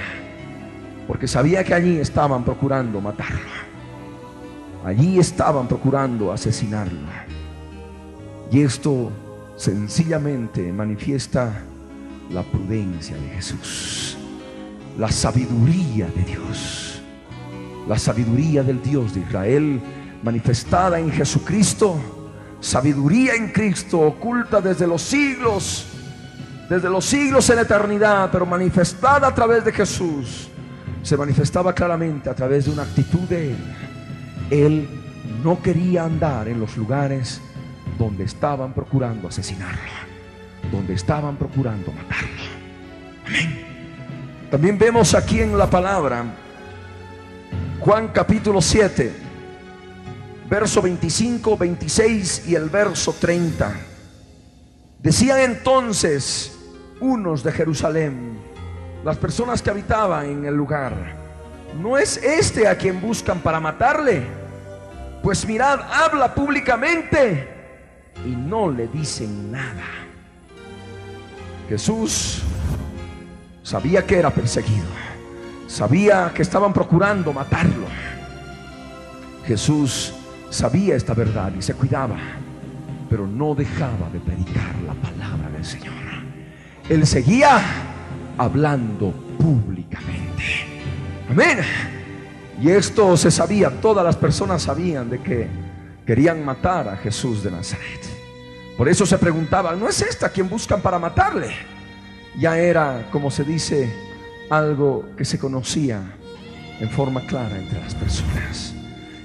porque 1.07 1.27
sabía 1.27 1.63
que 1.63 1.73
allí 1.73 1.97
estaban 1.97 2.43
procurando 2.43 2.99
matarlo. 2.99 3.39
Allí 4.83 5.17
estaban 5.17 5.67
procurando 5.67 6.31
asesinarlo. 6.31 7.07
Y 8.51 8.61
esto 8.61 9.11
sencillamente 9.55 10.71
manifiesta 10.71 11.63
la 12.29 12.43
prudencia 12.43 13.15
de 13.15 13.29
Jesús, 13.29 14.17
la 14.97 15.09
sabiduría 15.09 16.07
de 16.07 16.23
Dios, 16.23 16.96
la 17.87 17.97
sabiduría 17.97 18.63
del 18.63 18.81
Dios 18.81 19.13
de 19.13 19.21
Israel 19.21 19.81
manifestada 20.23 20.99
en 20.99 21.11
Jesucristo, 21.11 21.97
sabiduría 22.59 23.35
en 23.35 23.51
Cristo 23.51 23.99
oculta 23.99 24.61
desde 24.61 24.87
los 24.87 25.01
siglos, 25.01 25.85
desde 26.69 26.89
los 26.89 27.05
siglos 27.05 27.49
en 27.49 27.57
la 27.57 27.61
eternidad, 27.61 28.29
pero 28.31 28.45
manifestada 28.45 29.27
a 29.27 29.33
través 29.33 29.63
de 29.63 29.71
Jesús 29.71 30.49
se 31.01 31.15
manifestaba 31.15 31.73
claramente 31.73 32.29
a 32.29 32.35
través 32.35 32.65
de 32.65 32.71
una 32.71 32.83
actitud 32.83 33.21
de 33.29 33.51
él. 33.51 33.57
Él 34.49 34.89
no 35.43 35.61
quería 35.61 36.03
andar 36.03 36.49
en 36.49 36.59
los 36.59 36.75
lugares 36.75 37.39
donde 37.97 38.25
estaban 38.25 38.73
procurando 38.73 39.27
asesinarlo, 39.27 39.79
donde 40.71 40.93
estaban 40.93 41.37
procurando 41.37 41.91
matarlo. 41.93 42.43
Amén. 43.25 43.65
También 44.51 44.77
vemos 44.77 45.13
aquí 45.13 45.39
en 45.39 45.57
la 45.57 45.69
palabra 45.69 46.25
Juan 47.79 48.09
capítulo 48.09 48.61
7, 48.61 49.13
verso 50.49 50.81
25, 50.81 51.57
26 51.57 52.47
y 52.47 52.55
el 52.55 52.69
verso 52.69 53.13
30. 53.13 53.71
Decían 54.99 55.39
entonces 55.39 56.57
unos 56.99 57.43
de 57.43 57.51
Jerusalén, 57.51 58.39
las 59.05 59.17
personas 59.17 59.61
que 59.61 59.69
habitaban 59.69 60.25
en 60.25 60.45
el 60.45 60.55
lugar, 60.55 61.15
¿no 61.79 61.97
es 61.97 62.17
este 62.17 62.67
a 62.67 62.75
quien 62.77 62.99
buscan 62.99 63.39
para 63.39 63.59
matarle? 63.59 64.23
Pues 65.21 65.47
mirad, 65.47 65.79
habla 65.91 66.33
públicamente 66.33 67.47
y 68.25 68.29
no 68.29 68.71
le 68.71 68.87
dicen 68.87 69.51
nada. 69.51 69.85
Jesús 71.69 72.41
sabía 73.61 74.05
que 74.05 74.17
era 74.17 74.31
perseguido, 74.31 74.87
sabía 75.67 76.31
que 76.33 76.41
estaban 76.41 76.73
procurando 76.73 77.31
matarlo. 77.33 77.85
Jesús 79.45 80.13
sabía 80.49 80.95
esta 80.95 81.13
verdad 81.13 81.51
y 81.57 81.61
se 81.61 81.73
cuidaba, 81.73 82.17
pero 83.09 83.27
no 83.27 83.53
dejaba 83.53 84.09
de 84.11 84.19
predicar 84.19 84.75
la 84.85 84.93
palabra 84.93 85.49
del 85.51 85.63
Señor. 85.63 85.93
Él 86.89 87.05
seguía 87.05 87.59
hablando 88.37 89.11
públicamente. 89.37 90.43
Amén. 91.29 91.59
Y 92.61 92.69
esto 92.69 93.15
se 93.17 93.29
sabía, 93.29 93.69
todas 93.69 94.03
las 94.03 94.15
personas 94.15 94.63
sabían 94.63 95.09
de 95.09 95.19
que 95.19 95.47
querían 96.05 96.43
matar 96.43 96.87
a 96.87 96.97
Jesús 96.97 97.43
de 97.43 97.51
Nazaret. 97.51 98.01
Por 98.77 98.87
eso 98.87 99.05
se 99.05 99.17
preguntaban, 99.17 99.79
¿no 99.79 99.89
es 99.89 100.01
esta 100.01 100.29
quien 100.29 100.49
buscan 100.49 100.81
para 100.81 100.97
matarle? 100.97 101.49
Ya 102.39 102.57
era, 102.57 103.07
como 103.11 103.29
se 103.29 103.43
dice, 103.43 104.06
algo 104.49 105.05
que 105.17 105.25
se 105.25 105.37
conocía 105.39 106.01
en 106.79 106.89
forma 106.89 107.21
clara 107.21 107.57
entre 107.57 107.81
las 107.81 107.95
personas. 107.95 108.73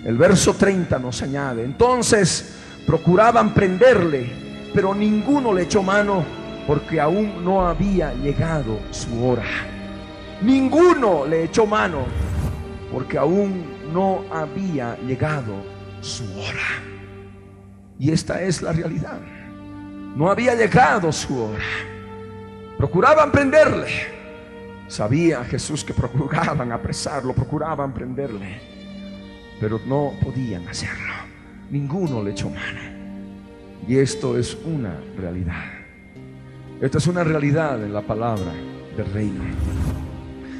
El 0.04 0.16
verso 0.16 0.54
30 0.54 0.98
nos 0.98 1.22
añade, 1.22 1.64
entonces 1.64 2.56
procuraban 2.86 3.54
prenderle, 3.54 4.70
pero 4.74 4.94
ninguno 4.94 5.52
le 5.52 5.62
echó 5.62 5.82
mano 5.82 6.24
porque 6.66 7.00
aún 7.00 7.44
no 7.44 7.66
había 7.66 8.12
llegado 8.14 8.80
su 8.90 9.24
hora. 9.24 9.44
Ninguno 10.40 11.24
le 11.26 11.44
echó 11.44 11.66
mano 11.66 12.04
porque 12.92 13.18
aún 13.18 13.64
no 13.92 14.24
había 14.32 14.96
llegado 14.96 15.54
su 16.00 16.24
hora. 16.24 16.82
Y 17.98 18.10
esta 18.10 18.42
es 18.42 18.62
la 18.62 18.72
realidad. 18.72 19.20
No 20.16 20.30
había 20.30 20.54
llegado 20.54 21.12
su 21.12 21.44
hora. 21.44 21.64
Procuraban 22.76 23.30
prenderle. 23.30 24.21
Sabía 24.92 25.42
Jesús 25.44 25.82
que 25.86 25.94
procuraban 25.94 26.70
apresarlo, 26.70 27.32
procuraban 27.32 27.94
prenderle, 27.94 28.60
pero 29.58 29.80
no 29.86 30.12
podían 30.22 30.68
hacerlo. 30.68 31.14
Ninguno 31.70 32.22
le 32.22 32.32
echó 32.32 32.50
mano. 32.50 32.80
Y 33.88 33.96
esto 33.96 34.36
es 34.36 34.54
una 34.66 34.94
realidad. 35.16 35.64
Esto 36.78 36.98
es 36.98 37.06
una 37.06 37.24
realidad 37.24 37.82
en 37.82 37.94
la 37.94 38.02
palabra 38.02 38.52
del 38.94 39.10
reino. 39.14 39.42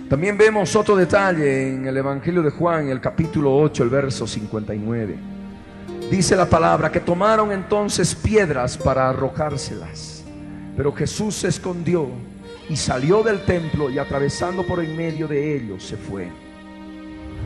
También 0.09 0.39
vemos 0.39 0.75
otro 0.77 0.97
detalle 0.97 1.69
en 1.69 1.85
el 1.85 1.99
Evangelio 1.99 2.41
de 2.41 2.53
Juan, 2.53 2.89
el 2.89 3.03
capítulo 3.03 3.55
8, 3.55 3.83
el 3.83 3.91
verso 3.91 4.27
59. 4.27 5.15
Dice 6.11 6.37
la 6.37 6.47
palabra 6.47 6.91
que 6.91 7.01
tomaron 7.01 7.53
entonces 7.53 8.15
piedras 8.15 8.79
para 8.79 9.11
arrojárselas, 9.11 10.25
pero 10.75 10.91
Jesús 10.91 11.35
se 11.35 11.49
escondió 11.49 12.32
y 12.69 12.77
salió 12.77 13.23
del 13.23 13.45
templo 13.45 13.91
y 13.91 13.99
atravesando 13.99 14.67
por 14.67 14.83
en 14.83 14.97
medio 14.97 15.29
de 15.29 15.57
ellos 15.57 15.85
se 15.85 15.97
fue. 15.97 16.31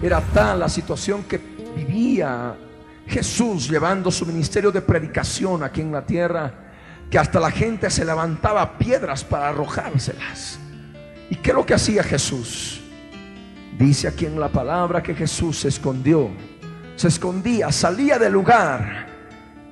Era 0.03 0.21
tal 0.21 0.61
la 0.61 0.69
situación 0.69 1.25
que 1.25 1.41
vivía 1.75 2.55
Jesús 3.07 3.69
llevando 3.69 4.11
su 4.11 4.27
ministerio 4.27 4.71
de 4.71 4.83
predicación 4.83 5.63
aquí 5.63 5.81
en 5.81 5.93
la 5.93 6.05
tierra, 6.05 6.53
que 7.11 7.19
hasta 7.19 7.41
la 7.41 7.51
gente 7.51 7.89
se 7.89 8.05
levantaba 8.05 8.77
piedras 8.79 9.25
para 9.25 9.49
arrojárselas. 9.49 10.59
¿Y 11.31 11.37
qué 11.37 11.53
lo 11.53 11.65
que 11.65 11.75
hacía 11.75 12.03
Jesús? 12.03 12.81
Dice 13.79 14.09
aquí 14.09 14.27
en 14.27 14.39
la 14.41 14.49
palabra 14.49 15.03
que 15.03 15.15
Jesús 15.15 15.61
se 15.61 15.69
escondió, 15.69 16.31
se 16.97 17.09
escondía, 17.09 17.71
salía 17.71 18.19
del 18.19 18.33
lugar 18.33 19.07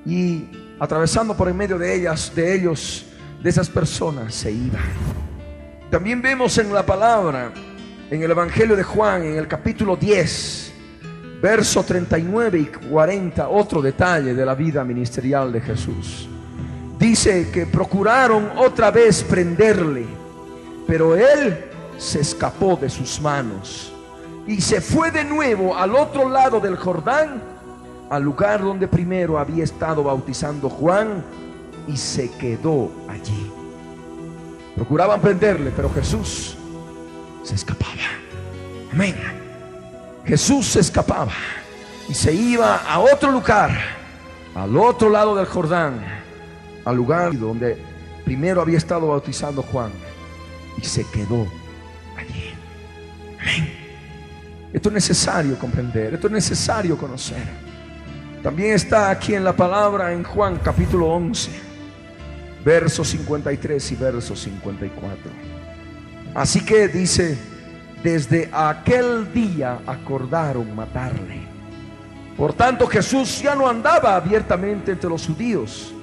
y 0.05 0.45
atravesando 0.79 1.35
por 1.35 1.49
en 1.49 1.57
medio 1.57 1.77
de 1.77 1.95
ellas, 1.95 2.31
de 2.35 2.55
ellos, 2.55 3.05
de 3.41 3.49
esas 3.49 3.69
personas, 3.69 4.33
se 4.33 4.51
iba. 4.51 4.79
También 5.89 6.21
vemos 6.21 6.57
en 6.57 6.73
la 6.73 6.85
palabra, 6.85 7.51
en 8.09 8.21
el 8.21 8.31
Evangelio 8.31 8.75
de 8.75 8.83
Juan, 8.83 9.23
en 9.23 9.37
el 9.37 9.47
capítulo 9.47 9.95
10, 9.95 10.73
verso 11.41 11.83
39 11.83 12.59
y 12.59 12.65
40, 12.65 13.47
otro 13.49 13.81
detalle 13.81 14.33
de 14.33 14.45
la 14.45 14.55
vida 14.55 14.83
ministerial 14.83 15.51
de 15.51 15.61
Jesús. 15.61 16.27
Dice 16.97 17.49
que 17.51 17.65
procuraron 17.65 18.51
otra 18.57 18.89
vez 18.91 19.23
prenderle 19.23 20.25
pero 20.87 21.15
él 21.15 21.65
se 21.97 22.19
escapó 22.21 22.75
de 22.75 22.89
sus 22.89 23.19
manos 23.21 23.91
y 24.47 24.61
se 24.61 24.81
fue 24.81 25.11
de 25.11 25.23
nuevo 25.23 25.75
al 25.75 25.95
otro 25.95 26.29
lado 26.29 26.59
del 26.59 26.75
Jordán, 26.75 27.41
al 28.09 28.21
lugar 28.21 28.61
donde 28.61 28.87
primero 28.87 29.39
había 29.39 29.63
estado 29.63 30.03
bautizando 30.03 30.69
Juan, 30.69 31.23
y 31.87 31.97
se 31.97 32.29
quedó 32.31 32.91
allí. 33.07 33.51
Procuraban 34.75 35.21
prenderle, 35.21 35.71
pero 35.75 35.89
Jesús 35.93 36.57
se 37.43 37.55
escapaba. 37.55 37.91
Amén. 38.91 39.15
Jesús 40.25 40.67
se 40.67 40.79
escapaba 40.79 41.31
y 42.09 42.13
se 42.13 42.33
iba 42.33 42.77
a 42.77 42.99
otro 42.99 43.31
lugar, 43.31 43.71
al 44.53 44.75
otro 44.77 45.09
lado 45.09 45.35
del 45.35 45.45
Jordán, 45.45 46.03
al 46.83 46.95
lugar 46.95 47.37
donde 47.37 47.77
primero 48.25 48.61
había 48.61 48.77
estado 48.77 49.07
bautizando 49.07 49.61
Juan 49.61 49.91
y 50.77 50.83
se 50.83 51.05
quedó 51.09 51.47
allí. 52.17 52.53
Esto 54.73 54.89
es 54.89 54.93
necesario 54.93 55.57
comprender, 55.57 56.15
esto 56.15 56.27
es 56.27 56.33
necesario 56.33 56.97
conocer. 56.97 57.43
También 58.43 58.73
está 58.73 59.09
aquí 59.09 59.33
en 59.33 59.43
la 59.43 59.55
palabra 59.55 60.11
en 60.11 60.23
Juan 60.23 60.59
capítulo 60.63 61.07
11, 61.07 61.49
versos 62.65 63.09
53 63.09 63.91
y 63.91 63.95
verso 63.95 64.35
54. 64.35 65.31
Así 66.33 66.65
que 66.65 66.87
dice, 66.87 67.37
desde 68.03 68.49
aquel 68.51 69.31
día 69.31 69.79
acordaron 69.85 70.75
matarle. 70.75 71.47
Por 72.35 72.53
tanto 72.53 72.87
Jesús 72.87 73.41
ya 73.41 73.55
no 73.55 73.69
andaba 73.69 74.15
abiertamente 74.15 74.91
entre 74.91 75.09
los 75.09 75.27
judíos, 75.27 75.93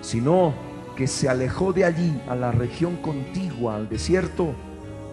sino 0.00 0.54
que 0.96 1.06
se 1.06 1.28
alejó 1.28 1.72
de 1.72 1.84
allí 1.84 2.22
a 2.28 2.36
la 2.36 2.52
región 2.52 2.96
contigua 2.96 3.76
al 3.76 3.88
desierto, 3.88 4.54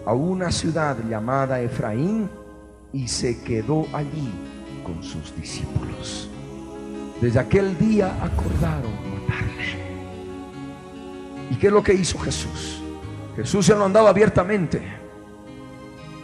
a 0.06 0.14
una 0.14 0.52
ciudad 0.52 0.96
llamada 1.08 1.60
Efraín, 1.60 2.30
y 2.92 3.08
se 3.08 3.42
quedó 3.42 3.86
allí 3.92 4.30
con 4.84 5.02
sus 5.02 5.34
discípulos. 5.36 6.28
Desde 7.20 7.38
aquel 7.38 7.76
día 7.78 8.16
acordaron 8.22 8.92
matarle. 9.10 9.79
¿Y 11.50 11.56
qué 11.56 11.66
es 11.66 11.72
lo 11.72 11.82
que 11.82 11.92
hizo 11.92 12.18
Jesús? 12.18 12.80
Jesús 13.36 13.66
ya 13.66 13.74
no 13.74 13.84
andaba 13.84 14.10
abiertamente. 14.10 14.80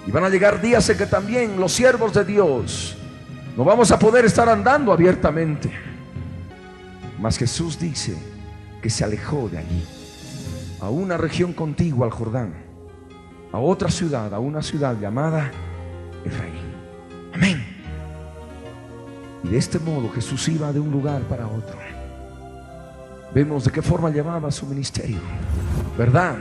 Y 0.07 0.11
van 0.11 0.25
a 0.25 0.29
llegar 0.29 0.61
días 0.61 0.89
en 0.89 0.97
que 0.97 1.07
también 1.07 1.61
los 1.61 1.73
siervos 1.73 2.15
de 2.15 2.25
Dios 2.25 2.97
no 3.57 3.65
vamos 3.65 3.91
a 3.91 3.99
poder 3.99 4.25
estar 4.25 4.49
andando 4.49 4.93
abiertamente. 4.93 5.71
Mas 7.19 7.37
Jesús 7.37 7.79
dice, 7.79 8.17
se 8.91 9.05
alejó 9.05 9.49
de 9.49 9.59
allí, 9.59 9.85
a 10.81 10.91
una 10.91 11.17
región 11.17 11.53
contigua 11.53 12.07
al 12.07 12.13
Jordán, 12.13 12.55
a 13.53 13.59
otra 13.59 13.91
ciudad, 13.91 14.33
a 14.35 14.39
una 14.39 14.63
ciudad 14.63 14.99
llamada 14.99 15.51
Efraín. 16.25 16.75
Amén. 17.35 17.65
Y 19.45 19.49
de 19.49 19.59
este 19.59 19.79
modo 19.79 20.11
Jesús 20.11 20.49
iba 20.49 20.73
de 20.73 20.81
un 20.81 20.91
lugar 20.91 21.23
para 21.23 21.47
otro. 21.47 21.96
Vemos 23.37 23.65
de 23.65 23.71
qué 23.71 23.83
forma 23.83 24.09
llevaba 24.09 24.51
su 24.51 24.65
ministerio, 24.65 25.19
¿verdad? 25.99 26.39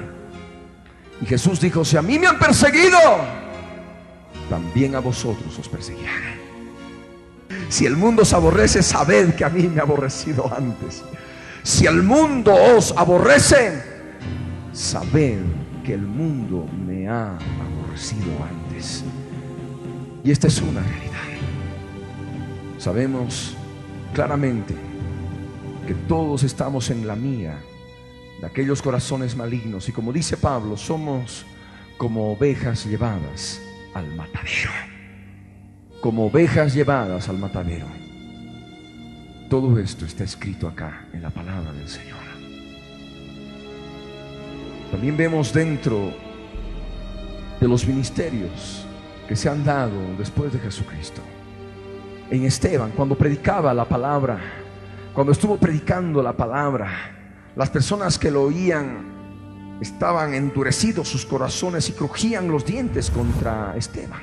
Y 1.20 1.26
Jesús 1.26 1.60
dijo, 1.60 1.84
si 1.84 1.98
a 1.98 2.02
mí 2.02 2.18
me 2.18 2.26
han 2.26 2.40
perseguido, 2.40 2.98
también 4.50 4.96
a 4.96 5.00
vosotros 5.00 5.60
os 5.60 5.68
perseguirán. 5.68 6.40
Si 7.68 7.86
el 7.86 7.98
mundo 7.98 8.22
os 8.22 8.32
aborrece, 8.32 8.82
sabed 8.82 9.36
que 9.36 9.44
a 9.44 9.50
mí 9.50 9.64
me 9.64 9.82
ha 9.82 9.84
aborrecido 9.84 10.50
antes. 10.58 11.04
Si 11.64 11.86
el 11.86 12.02
mundo 12.02 12.56
os 12.56 12.94
aborrece, 12.96 13.84
sabed 14.72 15.40
que 15.84 15.96
el 15.96 16.04
mundo 16.04 16.66
me 16.88 17.10
ha 17.10 17.32
aborrecido 17.36 18.32
antes. 18.42 19.04
Y 20.24 20.32
esta 20.32 20.48
es 20.48 20.62
una 20.62 20.80
realidad. 20.80 21.12
Sabemos 22.78 23.54
claramente 24.14 24.85
que 25.86 25.94
todos 25.94 26.44
estamos 26.44 26.90
en 26.90 27.08
la 27.08 27.16
mía 27.16 27.60
de 28.40 28.48
aquellos 28.48 28.82
corazones 28.82 29.36
malignos. 29.36 29.88
Y 29.88 29.92
como 29.92 30.12
dice 30.12 30.38
Pablo, 30.38 30.78
somos 30.78 31.46
como 31.98 32.32
ovejas 32.34 32.86
llevadas 32.86 33.62
al 33.94 34.14
matadero. 34.16 34.72
Como 36.02 36.26
ovejas 36.26 36.74
llevadas 36.74 37.30
al 37.30 37.38
matadero. 37.38 37.88
Todo 39.50 39.78
esto 39.80 40.06
está 40.06 40.24
escrito 40.24 40.68
acá 40.68 41.08
en 41.14 41.22
la 41.22 41.30
palabra 41.30 41.72
del 41.72 41.88
Señor. 41.88 42.26
También 44.92 45.16
vemos 45.16 45.54
dentro 45.54 46.14
de 47.60 47.68
los 47.68 47.88
ministerios 47.88 48.86
que 49.28 49.36
se 49.36 49.50
han 49.50 49.64
dado 49.64 50.16
después 50.18 50.52
de 50.52 50.60
Jesucristo. 50.60 51.22
En 52.30 52.44
Esteban, 52.44 52.92
cuando 52.92 53.16
predicaba 53.16 53.74
la 53.74 53.88
palabra, 53.88 54.65
cuando 55.16 55.32
estuvo 55.32 55.56
predicando 55.56 56.22
la 56.22 56.34
palabra, 56.34 56.90
las 57.56 57.70
personas 57.70 58.20
que 58.20 58.30
lo 58.30 58.44
oían 58.44 59.78
estaban 59.80 60.34
endurecidos 60.34 61.08
sus 61.08 61.26
corazones 61.26 61.88
y 61.88 61.94
crujían 61.94 62.50
los 62.50 62.66
dientes 62.66 63.10
contra 63.10 63.74
Esteban. 63.78 64.22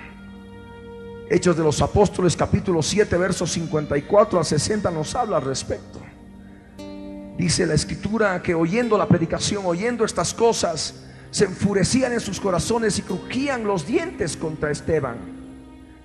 Hechos 1.31 1.57
de 1.57 1.63
los 1.63 1.81
Apóstoles 1.81 2.37
capítulo 2.37 2.83
7 2.83 3.17
versos 3.17 3.51
54 3.53 4.39
a 4.39 4.45
60 4.45 4.91
nos 4.91 5.15
habla 5.15 5.39
al 5.39 5.45
respecto. 5.45 5.99
Dice 7.39 7.65
la 7.65 7.73
escritura 7.73 8.43
que 8.43 8.55
oyendo 8.55 8.99
la 8.99 9.09
predicación, 9.09 9.65
oyendo 9.65 10.05
estas 10.05 10.35
cosas, 10.35 11.07
se 11.31 11.47
enfurecían 11.47 12.13
en 12.13 12.21
sus 12.21 12.39
corazones 12.39 12.99
y 12.99 13.03
crujían 13.03 13.65
los 13.65 13.87
dientes 13.87 14.37
contra 14.37 14.71
Esteban. 14.71 15.17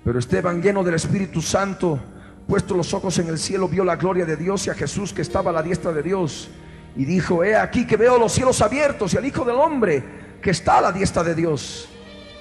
Pero 0.02 0.18
Esteban, 0.18 0.62
lleno 0.62 0.82
del 0.82 0.94
Espíritu 0.94 1.42
Santo, 1.42 2.00
puesto 2.48 2.74
los 2.74 2.94
ojos 2.94 3.18
en 3.18 3.28
el 3.28 3.38
cielo, 3.38 3.68
vio 3.68 3.84
la 3.84 3.96
gloria 3.96 4.24
de 4.24 4.34
Dios 4.34 4.66
y 4.66 4.70
a 4.70 4.74
Jesús 4.74 5.12
que 5.12 5.20
estaba 5.20 5.50
a 5.50 5.52
la 5.52 5.62
diestra 5.62 5.92
de 5.92 6.02
Dios. 6.02 6.48
Y 6.96 7.04
dijo, 7.04 7.44
he 7.44 7.54
aquí 7.54 7.86
que 7.86 7.98
veo 7.98 8.18
los 8.18 8.32
cielos 8.32 8.62
abiertos 8.62 9.12
y 9.12 9.18
al 9.18 9.26
Hijo 9.26 9.44
del 9.44 9.56
Hombre 9.56 10.02
que 10.40 10.50
está 10.50 10.78
a 10.78 10.80
la 10.80 10.90
diestra 10.90 11.22
de 11.22 11.34
Dios. 11.34 11.90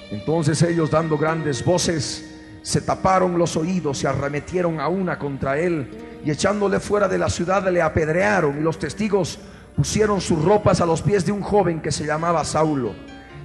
Entonces 0.10 0.62
ellos 0.62 0.89
dando 0.89 1.18
grandes 1.18 1.64
voces, 1.64 2.36
se 2.62 2.80
taparon 2.80 3.38
los 3.38 3.58
oídos 3.58 4.01
y 4.01 4.08
arremetieron 4.08 4.80
a 4.80 4.88
una 4.88 5.20
contra 5.20 5.60
él 5.60 6.22
y 6.24 6.32
echándole 6.32 6.80
fuera 6.80 7.10
de 7.10 7.18
la 7.18 7.30
ciudad 7.30 7.70
le 7.70 7.82
apedrearon 7.82 8.60
y 8.60 8.62
los 8.62 8.80
testigos 8.80 9.39
pusieron 9.76 10.22
sus 10.22 10.41
ropas 10.43 10.80
a 10.80 10.86
los 10.86 11.01
pies 11.01 11.26
de 11.26 11.34
un 11.34 11.41
joven 11.41 11.82
que 11.82 11.91
se 11.91 12.05
llamaba 12.05 12.45
Saulo 12.45 12.93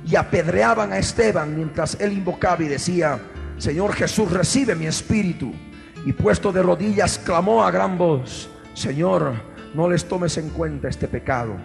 y 0.07 0.15
apedreaban 0.15 0.93
a 0.93 0.99
Esteban 0.99 1.57
mientras 1.57 1.97
él 2.01 2.13
invocaba 2.13 2.63
y 2.63 2.69
decía, 2.69 3.19
Señor 3.59 3.95
Jesús, 3.95 4.31
recibe 4.31 4.77
mi 4.77 4.87
espíritu. 4.87 5.53
Y 6.05 6.13
puesto 6.13 6.53
de 6.53 6.63
rodillas 6.63 7.19
clamó 7.19 7.63
a 7.63 7.71
gran 7.71 7.97
voz, 7.97 8.49
Señor, 8.75 9.35
no 9.75 9.89
les 9.89 10.05
tomes 10.07 10.37
en 10.39 10.51
cuenta 10.51 10.89
este 10.89 11.09
pecado. 11.09 11.57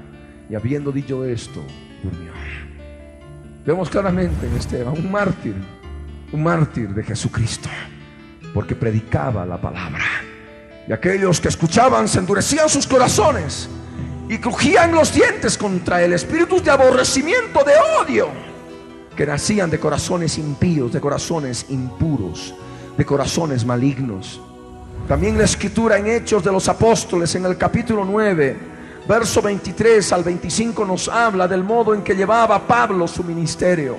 Y 0.49 0.55
habiendo 0.55 0.91
dicho 0.91 1.25
esto, 1.25 1.61
durmió. 2.03 2.31
Vemos 3.65 3.89
claramente 3.89 4.47
en 4.47 4.55
Esteban 4.55 4.93
un 4.93 5.11
mártir, 5.11 5.55
un 6.31 6.43
mártir 6.43 6.89
de 6.89 7.03
Jesucristo, 7.03 7.67
porque 8.53 8.75
predicaba 8.75 9.45
la 9.45 9.59
palabra. 9.59 10.05
Y 10.87 10.93
aquellos 10.93 11.41
que 11.41 11.49
escuchaban 11.49 12.07
se 12.07 12.19
endurecían 12.19 12.69
sus 12.69 12.87
corazones 12.87 13.67
y 14.29 14.37
crujían 14.37 14.93
los 14.93 15.13
dientes 15.13 15.57
contra 15.57 16.01
el 16.01 16.13
espíritu 16.13 16.61
de 16.61 16.71
aborrecimiento, 16.71 17.63
de 17.65 17.73
odio, 18.01 18.29
que 19.15 19.25
nacían 19.25 19.69
de 19.69 19.79
corazones 19.79 20.37
impíos, 20.37 20.93
de 20.93 21.01
corazones 21.01 21.65
impuros, 21.69 22.53
de 22.97 23.05
corazones 23.05 23.63
malignos. 23.63 24.41
También 25.07 25.37
la 25.37 25.45
escritura 25.45 25.97
en 25.97 26.07
Hechos 26.07 26.43
de 26.43 26.51
los 26.51 26.67
Apóstoles, 26.67 27.33
en 27.35 27.45
el 27.45 27.57
capítulo 27.57 28.03
9, 28.03 28.57
verso 29.07 29.41
23 29.41 30.11
al 30.11 30.23
25, 30.23 30.83
nos 30.83 31.07
habla 31.07 31.47
del 31.47 31.63
modo 31.63 31.93
en 31.93 32.01
que 32.01 32.15
llevaba 32.15 32.59
Pablo 32.67 33.07
su 33.07 33.23
ministerio. 33.23 33.97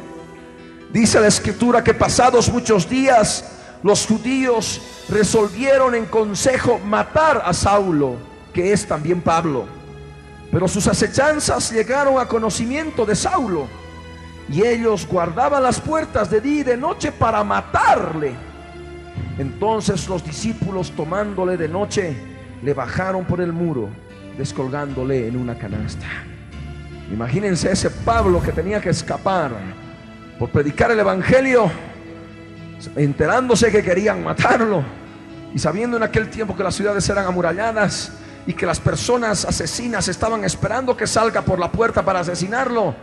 Dice 0.93 1.21
la 1.21 1.29
escritura 1.29 1.83
que 1.83 1.95
pasados 1.95 2.51
muchos 2.53 2.89
días, 2.89 3.45
los 3.83 4.07
judíos 4.07 4.81
resolvieron 5.09 5.95
en 5.95 6.07
consejo 6.07 6.79
matar 6.85 7.43
a 7.45 7.53
Saulo, 7.53 8.17
que 8.53 8.73
es 8.73 8.87
también 8.87 9.23
Pablo. 9.23 9.67
Pero 10.51 10.67
sus 10.67 10.87
acechanzas 10.87 11.71
llegaron 11.71 12.19
a 12.19 12.27
conocimiento 12.27 13.07
de 13.07 13.15
Saulo 13.15 13.69
y 14.51 14.67
ellos 14.67 15.07
guardaban 15.07 15.63
las 15.63 15.81
puertas 15.81 16.31
de 16.31 16.41
día 16.41 16.61
y 16.61 16.65
de 16.65 16.77
noche 16.77 17.13
para 17.13 17.45
matarle. 17.45 18.48
Entonces 19.39 20.09
los 20.09 20.25
discípulos 20.25 20.93
tomándole 20.93 21.57
de 21.57 21.69
noche 21.69 22.17
le 22.63 22.75
bajaron 22.75 23.25
por 23.25 23.41
el 23.41 23.53
muro, 23.53 23.89
descolgándole 24.37 25.29
en 25.29 25.37
una 25.37 25.57
canasta. 25.57 26.07
Imagínense 27.13 27.71
ese 27.71 27.91
Pablo 27.91 28.43
que 28.43 28.53
tenía 28.53 28.81
que 28.81 28.91
escapar 28.91 29.53
por 30.39 30.51
predicar 30.51 30.91
el 30.91 31.01
Evangelio 31.01 31.71
enterándose 32.97 33.71
que 33.71 33.83
querían 33.83 34.23
matarlo 34.23 34.83
y 35.55 35.59
sabiendo 35.59 35.97
en 35.97 36.03
aquel 36.03 36.29
tiempo 36.29 36.57
que 36.57 36.63
las 36.63 36.75
ciudades 36.75 37.09
eran 37.09 37.27
amuralladas 37.27 38.13
y 38.47 38.53
que 38.53 38.67
las 38.67 38.81
personas 38.81 39.45
asesinas 39.45 40.09
estaban 40.09 40.45
esperando 40.45 40.97
que 40.97 41.07
salga 41.07 41.43
por 41.43 41.59
la 41.59 41.71
puerta 41.71 42.05
para 42.05 42.21
asesinarlo, 42.21 42.95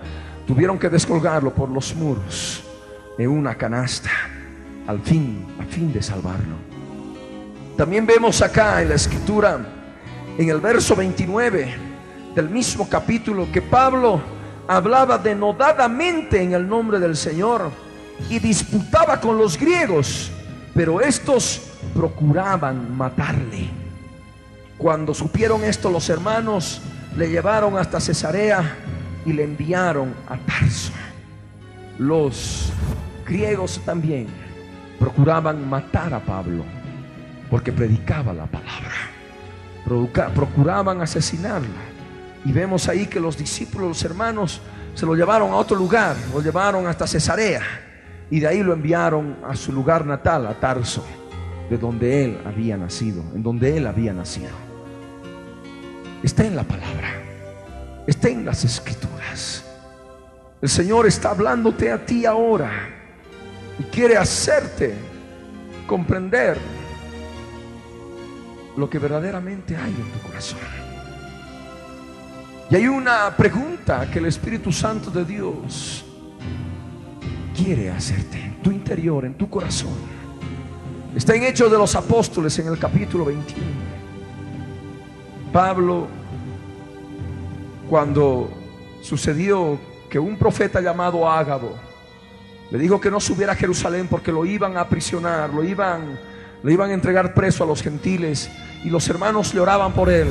tuvieron 0.47 0.79
que 0.79 0.89
descolgarlo 0.89 1.53
por 1.53 1.69
los 1.69 1.95
muros 1.95 2.63
en 3.17 3.29
una 3.29 3.55
canasta, 3.55 4.09
al 4.87 4.99
fin, 5.01 5.45
a 5.59 5.63
fin 5.63 5.91
de 5.91 6.01
salvarlo. 6.01 6.55
También 7.77 8.05
vemos 8.05 8.41
acá 8.41 8.81
en 8.81 8.89
la 8.89 8.95
escritura, 8.95 9.59
en 10.37 10.49
el 10.49 10.59
verso 10.61 10.95
29 10.95 11.75
del 12.33 12.49
mismo 12.49 12.87
capítulo, 12.87 13.51
que 13.51 13.61
Pablo 13.61 14.21
hablaba 14.67 15.17
denodadamente 15.17 16.41
en 16.41 16.53
el 16.53 16.67
nombre 16.67 16.99
del 16.99 17.15
Señor 17.15 17.71
y 18.29 18.39
disputaba 18.39 19.19
con 19.19 19.37
los 19.37 19.57
griegos, 19.57 20.31
pero 20.73 21.01
estos 21.01 21.63
procuraban 21.93 22.95
matarle. 22.95 23.69
Cuando 24.77 25.13
supieron 25.13 25.63
esto 25.63 25.89
los 25.89 26.09
hermanos, 26.09 26.81
le 27.15 27.29
llevaron 27.29 27.77
hasta 27.77 27.99
Cesarea 27.99 28.77
y 29.25 29.33
le 29.33 29.43
enviaron 29.43 30.13
a 30.27 30.37
Tarso. 30.37 30.91
Los 31.97 32.71
griegos 33.25 33.81
también 33.85 34.44
procuraban 34.99 35.67
matar 35.67 36.13
a 36.13 36.19
Pablo 36.19 36.63
porque 37.49 37.71
predicaba 37.71 38.33
la 38.33 38.45
palabra. 38.45 38.91
Procuraban 40.33 41.01
asesinarla. 41.01 41.81
Y 42.43 42.51
vemos 42.51 42.87
ahí 42.87 43.07
que 43.07 43.19
los 43.19 43.37
discípulos, 43.37 43.87
los 43.87 44.03
hermanos, 44.03 44.61
se 44.93 45.05
lo 45.05 45.15
llevaron 45.15 45.51
a 45.51 45.55
otro 45.55 45.75
lugar, 45.75 46.15
lo 46.33 46.41
llevaron 46.41 46.87
hasta 46.87 47.07
Cesarea 47.07 47.61
y 48.29 48.39
de 48.39 48.47
ahí 48.47 48.63
lo 48.63 48.73
enviaron 48.73 49.37
a 49.47 49.55
su 49.55 49.71
lugar 49.71 50.05
natal, 50.05 50.47
a 50.47 50.53
Tarso, 50.53 51.05
de 51.69 51.77
donde 51.77 52.23
él 52.23 52.39
había 52.45 52.77
nacido, 52.77 53.23
en 53.33 53.43
donde 53.43 53.77
él 53.77 53.87
había 53.87 54.13
nacido. 54.13 54.51
Está 56.23 56.45
en 56.45 56.55
la 56.55 56.63
palabra, 56.63 57.09
está 58.07 58.29
en 58.29 58.45
las 58.45 58.63
escrituras. 58.63 59.65
El 60.61 60.69
Señor 60.69 61.05
está 61.05 61.31
hablándote 61.31 61.91
a 61.91 62.05
ti 62.05 62.25
ahora 62.25 62.94
y 63.79 63.83
quiere 63.83 64.17
hacerte 64.17 64.93
comprender 65.87 66.57
lo 68.77 68.89
que 68.89 68.99
verdaderamente 68.99 69.75
hay 69.75 69.91
en 69.91 70.11
tu 70.11 70.27
corazón. 70.27 70.59
Y 72.69 72.75
hay 72.75 72.87
una 72.87 73.35
pregunta 73.35 74.09
que 74.11 74.19
el 74.19 74.25
Espíritu 74.25 74.71
Santo 74.71 75.11
de 75.11 75.23
Dios 75.23 76.03
quiere 77.55 77.91
hacerte 77.91 78.41
en 78.41 78.61
tu 78.61 78.71
interior, 78.71 79.25
en 79.25 79.35
tu 79.35 79.49
corazón. 79.49 79.93
Está 81.15 81.35
en 81.35 81.43
Hechos 81.43 81.71
de 81.71 81.77
los 81.77 81.95
Apóstoles 81.95 82.57
en 82.59 82.67
el 82.67 82.77
capítulo 82.77 83.25
21. 83.25 83.65
Pablo, 85.53 86.07
cuando 87.89 88.49
sucedió 89.01 89.79
que 90.09 90.19
un 90.19 90.37
profeta 90.37 90.81
llamado 90.81 91.29
Ágabo 91.29 91.75
le 92.71 92.77
dijo 92.77 92.99
que 92.99 93.11
no 93.11 93.19
subiera 93.19 93.53
a 93.53 93.55
Jerusalén 93.55 94.07
porque 94.09 94.31
lo 94.31 94.45
iban 94.45 94.77
a 94.77 94.81
aprisionar, 94.81 95.53
lo 95.53 95.63
iban, 95.63 96.19
lo 96.63 96.71
iban 96.71 96.89
a 96.89 96.93
entregar 96.93 97.33
preso 97.33 97.63
a 97.63 97.67
los 97.67 97.81
gentiles 97.81 98.49
y 98.83 98.89
los 98.89 99.07
hermanos 99.09 99.53
lloraban 99.53 99.93
por 99.93 100.09
él. 100.09 100.27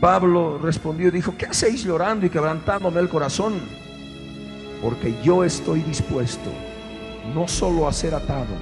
Pablo 0.00 0.58
respondió 0.62 1.08
y 1.08 1.10
dijo, 1.10 1.34
¿qué 1.36 1.46
hacéis 1.46 1.84
llorando 1.84 2.24
y 2.26 2.30
quebrantándome 2.30 3.00
el 3.00 3.08
corazón? 3.08 3.60
porque 4.82 5.14
yo 5.22 5.44
estoy 5.44 5.82
dispuesto 5.82 6.50
no 7.34 7.46
solo 7.46 7.86
a 7.86 7.92
ser 7.92 8.14
atado, 8.14 8.54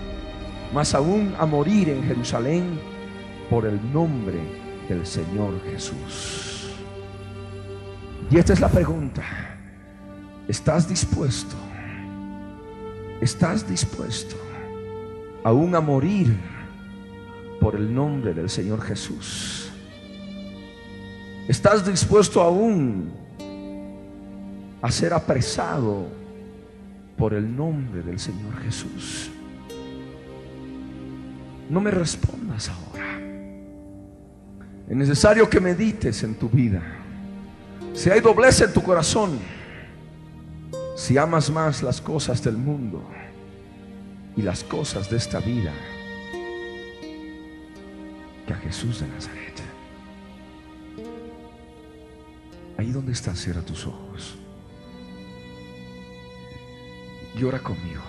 mas 0.75 0.95
aún 0.95 1.35
a 1.39 1.47
morir 1.47 1.89
en 1.89 2.03
Jerusalén 2.03 2.79
por 3.49 3.67
el 3.67 3.81
nombre 3.93 4.39
del 4.89 5.07
Señor 5.07 5.63
Jesús. 5.71 6.71
Y 8.31 8.37
esta 8.37 8.53
es 8.53 8.61
la 8.61 8.69
pregunta. 8.69 9.23
¿Estás 10.47 10.89
dispuesto? 10.89 11.57
¿Estás 13.21 13.69
dispuesto 13.69 14.37
aún 15.45 15.75
a 15.75 15.81
morir 15.81 16.39
por 17.61 17.75
el 17.75 17.93
nombre 17.93 18.35
del 18.35 18.49
Señor 18.49 18.81
Jesús? 18.83 19.71
¿Estás 21.49 21.87
dispuesto 21.87 22.41
aún 22.41 23.13
a 24.81 24.91
ser 24.91 25.13
apresado 25.13 26.07
por 27.17 27.35
el 27.35 27.55
nombre 27.55 28.03
del 28.03 28.19
Señor 28.19 28.57
Jesús. 28.63 29.31
No 31.69 31.81
me 31.81 31.91
respondas 31.91 32.71
ahora. 32.71 33.19
Es 34.89 34.97
necesario 34.97 35.51
que 35.51 35.61
medites 35.61 36.23
en 36.23 36.37
tu 36.37 36.49
vida. 36.49 36.81
Si 37.93 38.09
hay 38.09 38.21
doblez 38.21 38.61
en 38.61 38.73
tu 38.73 38.83
corazón, 38.83 39.39
si 40.99 41.17
amas 41.17 41.49
más 41.49 41.85
las 41.85 42.01
cosas 42.01 42.43
del 42.43 42.57
mundo 42.57 43.01
y 44.37 44.43
las 44.43 44.65
cosas 44.65 45.09
de 45.09 45.17
esta 45.17 45.39
vida 45.39 45.73
que 48.45 48.53
a 48.53 48.57
Jesús 48.57 49.01
de 49.01 49.07
Nazaret. 49.07 49.63
Ahí 52.77 52.91
donde 52.91 53.13
estás, 53.13 53.39
cierra 53.39 53.63
tus 53.63 53.87
ojos. 53.87 54.35
Y 57.37 57.45
ora 57.45 57.61
conmigo. 57.61 58.03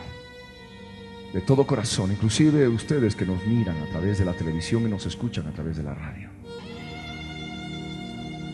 De 1.32 1.42
todo 1.42 1.68
corazón, 1.68 2.12
inclusive 2.12 2.68
ustedes 2.68 3.16
que 3.16 3.26
nos 3.26 3.46
miran 3.46 3.78
a 3.84 3.90
través 3.92 4.18
de 4.18 4.26
la 4.26 4.34
televisión 4.34 4.88
y 4.88 4.90
nos 4.90 5.06
escuchan 5.06 5.46
a 5.46 5.52
través 5.52 5.78
de 5.78 5.84
la 5.84 5.94
radio. 5.94 6.30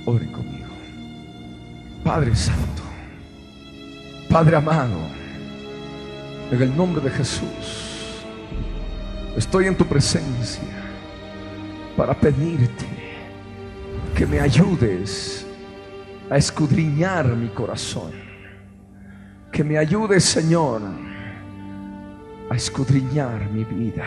Oren 0.06 0.32
conmigo. 0.34 0.68
Padre 2.04 2.36
Santo, 2.36 2.84
Padre 4.36 4.58
amado, 4.58 4.98
en 6.52 6.62
el 6.62 6.76
nombre 6.76 7.02
de 7.02 7.10
Jesús, 7.10 8.26
estoy 9.38 9.68
en 9.68 9.78
tu 9.78 9.86
presencia 9.86 10.62
para 11.96 12.14
pedirte 12.14 12.86
que 14.14 14.26
me 14.26 14.42
ayudes 14.42 15.48
a 16.30 16.36
escudriñar 16.36 17.28
mi 17.28 17.48
corazón. 17.48 18.12
Que 19.54 19.64
me 19.64 19.78
ayudes, 19.78 20.26
Señor, 20.26 20.82
a 22.50 22.56
escudriñar 22.58 23.50
mi 23.52 23.64
vida. 23.64 24.04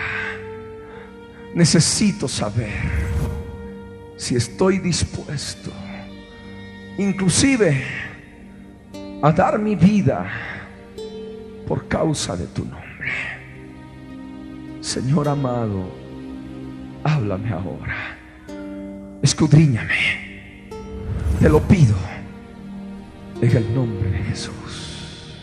Necesito 1.54 2.28
saber 2.28 2.76
si 4.18 4.36
estoy 4.36 4.76
dispuesto, 4.76 5.72
inclusive, 6.98 8.07
a 9.22 9.32
dar 9.32 9.58
mi 9.58 9.74
vida 9.74 10.26
por 11.66 11.88
causa 11.88 12.36
de 12.36 12.46
tu 12.46 12.64
nombre. 12.64 13.12
Señor 14.80 15.28
amado, 15.28 15.84
háblame 17.04 17.50
ahora. 17.50 18.16
Escudriñame. 19.22 20.68
Te 21.40 21.48
lo 21.48 21.60
pido 21.60 21.94
en 23.40 23.56
el 23.56 23.74
nombre 23.74 24.10
de 24.10 24.18
Jesús. 24.18 25.34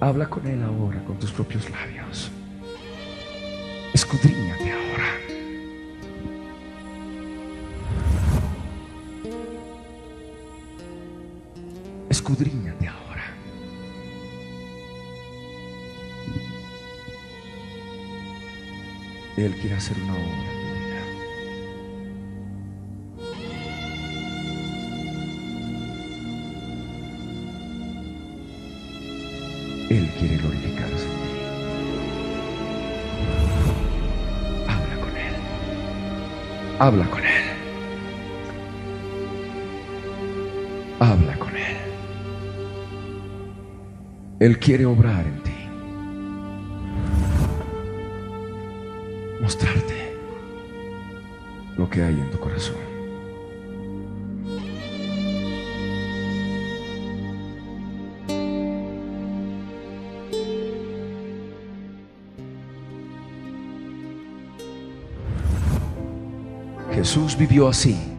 Habla 0.00 0.28
con 0.30 0.46
Él 0.46 0.62
ahora 0.62 1.04
con 1.04 1.18
tus 1.18 1.30
propios 1.30 1.68
labios. 1.70 2.30
Escudriñate 3.92 4.72
ahora. 4.72 4.89
Escudriñate 12.30 12.86
ahora. 12.86 13.24
Él 19.36 19.52
quiere 19.60 19.74
hacer 19.74 19.96
una 20.04 20.14
obra. 20.14 20.50
Él 29.88 30.08
quiere 30.16 30.36
glorificarse 30.36 31.04
en 31.04 31.10
ti. 31.10 31.34
Habla 34.68 34.96
con 35.00 35.16
Él. 35.16 35.34
Habla 36.78 37.10
con 37.10 37.18
Él. 37.18 37.19
Él 44.50 44.58
quiere 44.58 44.84
obrar 44.84 45.24
en 45.24 45.40
ti. 45.44 45.52
Mostrarte 49.40 50.16
lo 51.78 51.88
que 51.88 52.02
hay 52.02 52.14
en 52.14 52.28
tu 52.32 52.40
corazón. 52.40 52.74
Jesús 66.92 67.36
vivió 67.38 67.68
así. 67.68 68.09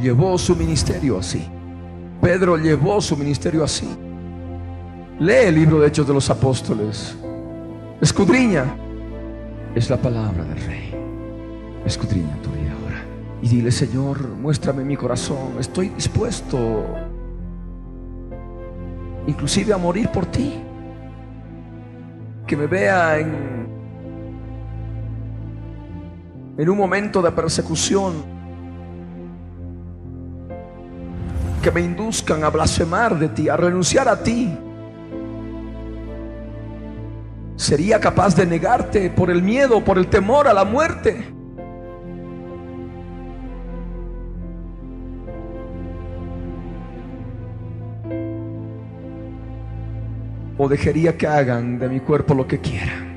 Llevó 0.00 0.36
su 0.38 0.56
ministerio 0.56 1.18
así. 1.18 1.46
Pedro 2.20 2.56
llevó 2.56 3.00
su 3.00 3.16
ministerio 3.16 3.64
así. 3.64 3.88
Lee 5.18 5.46
el 5.46 5.54
libro 5.54 5.80
de 5.80 5.88
Hechos 5.88 6.06
de 6.06 6.14
los 6.14 6.28
Apóstoles. 6.30 7.16
Escudriña. 8.00 8.64
Es 9.74 9.88
la 9.88 9.96
palabra 9.96 10.44
del 10.44 10.60
Rey. 10.66 10.94
Escudriña 11.84 12.36
tu 12.42 12.50
vida 12.50 12.72
ahora. 12.82 13.02
Y 13.42 13.48
dile, 13.48 13.70
Señor, 13.70 14.28
muéstrame 14.28 14.84
mi 14.84 14.96
corazón. 14.96 15.56
Estoy 15.58 15.90
dispuesto 15.90 16.84
inclusive 19.26 19.72
a 19.72 19.78
morir 19.78 20.08
por 20.08 20.26
ti 20.26 20.54
que 22.46 22.56
me 22.56 22.66
vea 22.66 23.18
en, 23.18 23.68
en 26.58 26.68
un 26.68 26.76
momento 26.76 27.22
de 27.22 27.30
persecución, 27.30 28.39
que 31.60 31.70
me 31.70 31.80
induzcan 31.80 32.42
a 32.44 32.50
blasfemar 32.50 33.18
de 33.18 33.28
ti, 33.28 33.48
a 33.48 33.56
renunciar 33.56 34.08
a 34.08 34.22
ti. 34.22 34.56
Sería 37.56 38.00
capaz 38.00 38.34
de 38.34 38.46
negarte 38.46 39.10
por 39.10 39.30
el 39.30 39.42
miedo, 39.42 39.84
por 39.84 39.98
el 39.98 40.08
temor 40.08 40.48
a 40.48 40.54
la 40.54 40.64
muerte. 40.64 41.40
o 50.62 50.68
dejaría 50.68 51.16
que 51.16 51.26
hagan 51.26 51.78
de 51.78 51.88
mi 51.88 52.00
cuerpo 52.00 52.34
lo 52.34 52.46
que 52.46 52.58
quieran. 52.58 53.08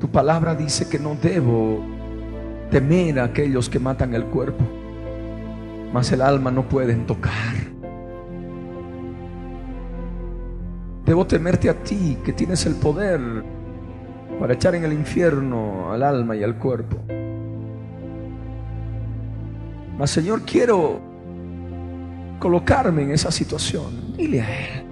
Tu 0.00 0.08
palabra 0.10 0.56
dice 0.56 0.88
que 0.88 0.98
no 0.98 1.14
debo 1.14 1.95
temer 2.70 3.20
a 3.20 3.24
aquellos 3.24 3.68
que 3.68 3.78
matan 3.78 4.14
el 4.14 4.24
cuerpo, 4.26 4.64
mas 5.92 6.10
el 6.12 6.20
alma 6.20 6.50
no 6.50 6.68
pueden 6.68 7.06
tocar. 7.06 7.54
Debo 11.04 11.26
temerte 11.26 11.70
a 11.70 11.74
ti 11.74 12.18
que 12.24 12.32
tienes 12.32 12.66
el 12.66 12.74
poder 12.74 13.20
para 14.40 14.54
echar 14.54 14.74
en 14.74 14.84
el 14.84 14.92
infierno 14.92 15.92
al 15.92 16.02
alma 16.02 16.34
y 16.34 16.42
al 16.42 16.56
cuerpo. 16.56 16.96
Mas 19.96 20.10
Señor, 20.10 20.42
quiero 20.42 21.00
colocarme 22.38 23.02
en 23.02 23.12
esa 23.12 23.30
situación. 23.30 24.14
Dile 24.16 24.42
a 24.42 24.60
Él. 24.60 24.86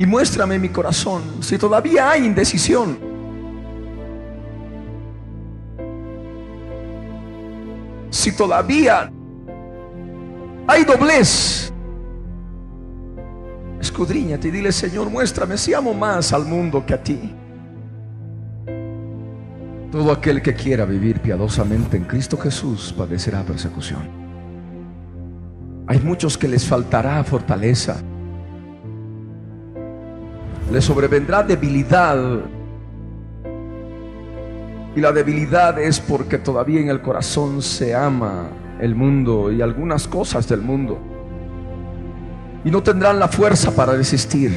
Y 0.00 0.06
muéstrame 0.06 0.58
mi 0.58 0.68
corazón 0.68 1.22
si 1.40 1.58
todavía 1.58 2.10
hay 2.10 2.24
indecisión. 2.26 3.07
Si 8.28 8.36
todavía 8.36 9.10
hay 10.66 10.84
doblez. 10.84 11.72
Escudriñate 13.80 14.48
y 14.48 14.50
dile, 14.50 14.70
Señor, 14.70 15.08
muéstrame 15.08 15.56
si 15.56 15.72
amo 15.72 15.94
más 15.94 16.34
al 16.34 16.44
mundo 16.44 16.84
que 16.84 16.92
a 16.92 17.02
ti. 17.02 17.34
Todo 19.90 20.12
aquel 20.12 20.42
que 20.42 20.52
quiera 20.52 20.84
vivir 20.84 21.20
piadosamente 21.20 21.96
en 21.96 22.04
Cristo 22.04 22.36
Jesús 22.36 22.94
padecerá 22.94 23.42
persecución. 23.44 24.06
Hay 25.86 25.98
muchos 26.00 26.36
que 26.36 26.48
les 26.48 26.66
faltará 26.66 27.24
fortaleza. 27.24 27.96
Les 30.70 30.84
sobrevendrá 30.84 31.42
debilidad. 31.42 32.18
Y 34.98 35.00
la 35.00 35.12
debilidad 35.12 35.78
es 35.78 36.00
porque 36.00 36.38
todavía 36.38 36.80
en 36.80 36.88
el 36.88 37.00
corazón 37.00 37.62
se 37.62 37.94
ama 37.94 38.48
el 38.80 38.96
mundo 38.96 39.52
y 39.52 39.62
algunas 39.62 40.08
cosas 40.08 40.48
del 40.48 40.60
mundo. 40.60 40.98
Y 42.64 42.70
no 42.72 42.82
tendrán 42.82 43.20
la 43.20 43.28
fuerza 43.28 43.70
para 43.70 43.92
resistir. 43.92 44.50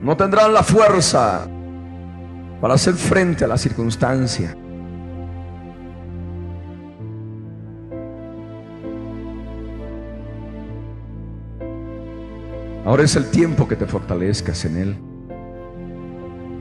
No 0.00 0.16
tendrán 0.16 0.52
la 0.52 0.64
fuerza 0.64 1.46
para 2.60 2.74
hacer 2.74 2.94
frente 2.94 3.44
a 3.44 3.46
la 3.46 3.56
circunstancia. 3.56 4.52
Ahora 12.84 13.04
es 13.04 13.14
el 13.14 13.30
tiempo 13.30 13.68
que 13.68 13.76
te 13.76 13.86
fortalezcas 13.86 14.64
en 14.64 14.76
Él. 14.76 15.07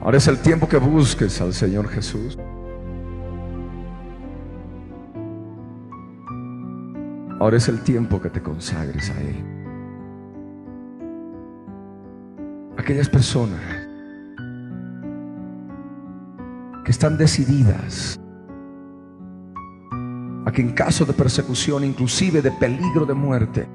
Ahora 0.08 0.20
es 0.20 0.28
el 0.30 0.38
tiempo 0.38 0.70
que 0.70 0.78
busques 0.78 1.42
al 1.42 1.54
Señor 1.54 1.90
Jesús. 1.90 2.40
Ahora 7.42 7.58
es 7.58 7.68
el 7.68 7.82
tiempo 7.82 8.22
que 8.22 8.30
te 8.30 8.42
consagres 8.42 9.10
a 9.10 9.20
Él. 9.20 9.36
Aquellas 12.78 13.10
personas 13.10 13.60
que 16.86 16.92
están 16.92 17.18
decididas 17.18 18.18
a 20.46 20.52
que 20.54 20.62
en 20.62 20.72
caso 20.72 21.04
de 21.04 21.12
persecución, 21.12 21.84
inclusive 21.84 22.42
de 22.42 22.52
peligro 22.52 23.06
de 23.06 23.14
muerte, 23.14 23.68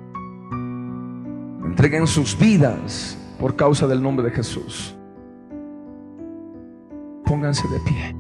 entreguen 1.62 2.07
sus 2.07 2.39
vidas 2.39 3.18
por 3.39 3.55
causa 3.55 3.87
del 3.87 4.03
nombre 4.03 4.24
de 4.24 4.30
Jesús. 4.30 4.97
Pónganse 7.25 7.66
de 7.68 7.81
pie. 7.81 8.16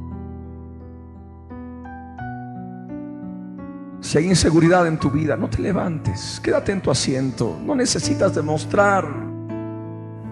Si 4.00 4.18
hay 4.18 4.26
inseguridad 4.26 4.86
en 4.86 4.98
tu 4.98 5.10
vida, 5.10 5.36
no 5.36 5.48
te 5.48 5.62
levantes. 5.62 6.40
Quédate 6.42 6.72
en 6.72 6.80
tu 6.80 6.90
asiento. 6.90 7.58
No 7.64 7.74
necesitas 7.74 8.34
demostrar 8.34 9.06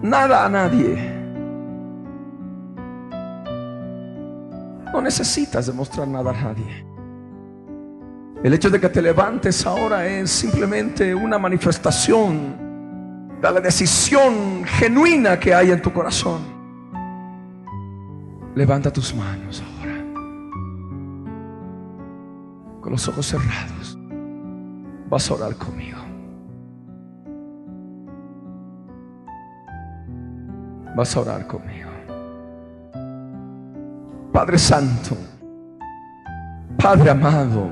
nada 0.01 0.45
a 0.45 0.49
nadie. 0.49 1.21
No 4.93 5.01
necesitas 5.01 5.67
demostrar 5.67 6.07
nada 6.07 6.31
a 6.31 6.33
nadie. 6.33 6.85
El 8.43 8.53
hecho 8.53 8.69
de 8.69 8.79
que 8.79 8.89
te 8.89 9.01
levantes 9.01 9.65
ahora 9.65 10.05
es 10.05 10.29
simplemente 10.29 11.15
una 11.15 11.39
manifestación 11.39 12.57
de 13.41 13.51
la 13.51 13.61
decisión 13.61 14.65
genuina 14.65 15.39
que 15.39 15.55
hay 15.55 15.71
en 15.71 15.81
tu 15.81 15.93
corazón. 15.93 16.50
Levanta 18.55 18.91
tus 18.91 19.15
manos 19.15 19.61
ahora. 19.61 19.95
Con 22.81 22.91
los 22.91 23.07
ojos 23.07 23.25
cerrados. 23.25 23.97
Vas 25.09 25.29
a 25.29 25.33
orar 25.33 25.55
conmigo. 25.55 25.97
Vas 30.95 31.15
a 31.15 31.19
orar 31.21 31.47
conmigo. 31.47 31.89
Padre 34.31 34.57
Santo, 34.57 35.15
Padre 36.81 37.11
amado, 37.11 37.69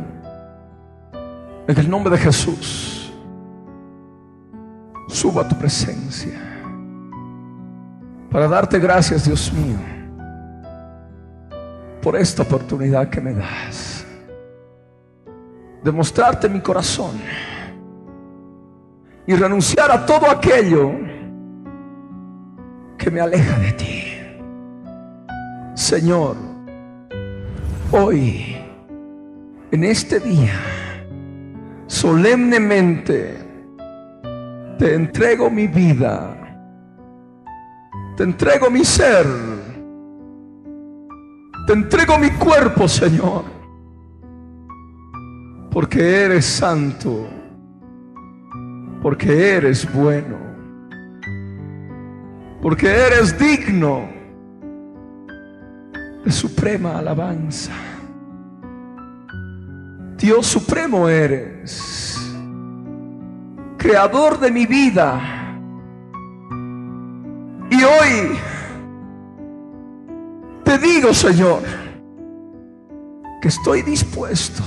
en 1.67 1.77
el 1.77 1.89
nombre 1.89 2.11
de 2.11 2.17
Jesús, 2.17 3.11
subo 5.07 5.39
a 5.39 5.47
tu 5.47 5.57
presencia 5.57 6.49
para 8.29 8.47
darte 8.47 8.77
gracias, 8.77 9.25
Dios 9.25 9.51
mío, 9.53 9.77
por 12.01 12.15
esta 12.15 12.43
oportunidad 12.43 13.09
que 13.09 13.21
me 13.21 13.33
das 13.33 14.05
de 15.83 15.91
mostrarte 15.91 16.49
mi 16.49 16.59
corazón 16.59 17.19
y 19.25 19.35
renunciar 19.35 19.91
a 19.91 20.05
todo 20.05 20.29
aquello 20.29 20.91
que 22.97 23.09
me 23.09 23.21
aleja 23.21 23.57
de 23.59 23.71
ti. 23.73 24.03
Señor, 25.75 26.35
hoy, 27.91 28.57
en 29.71 29.83
este 29.83 30.19
día, 30.19 30.59
solemnemente 31.87 33.37
te 34.77 34.95
entrego 34.95 35.49
mi 35.49 35.67
vida, 35.67 36.35
te 38.17 38.23
entrego 38.23 38.69
mi 38.69 38.83
ser, 38.83 39.25
te 41.69 41.73
entrego 41.73 42.17
mi 42.17 42.31
cuerpo, 42.31 42.87
Señor, 42.87 43.43
porque 45.69 46.23
eres 46.25 46.43
santo, 46.43 47.27
porque 49.03 49.55
eres 49.57 49.87
bueno, 49.93 50.35
porque 52.59 52.87
eres 52.87 53.37
digno 53.37 54.09
de 56.25 56.31
suprema 56.31 56.97
alabanza. 56.97 57.71
Dios 60.17 60.47
supremo 60.47 61.07
eres, 61.07 62.17
creador 63.77 64.39
de 64.39 64.49
mi 64.49 64.65
vida. 64.65 65.21
Y 67.69 67.83
hoy 67.83 68.39
digo, 70.79 71.13
Señor, 71.13 71.61
que 73.41 73.47
estoy 73.47 73.81
dispuesto 73.81 74.63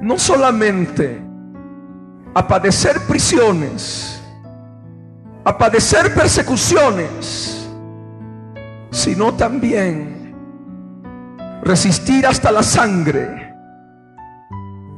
no 0.00 0.18
solamente 0.18 1.22
a 2.34 2.46
padecer 2.46 3.00
prisiones, 3.06 4.22
a 5.44 5.56
padecer 5.56 6.14
persecuciones, 6.14 7.68
sino 8.90 9.32
también 9.34 10.34
resistir 11.62 12.26
hasta 12.26 12.52
la 12.52 12.62
sangre 12.62 13.46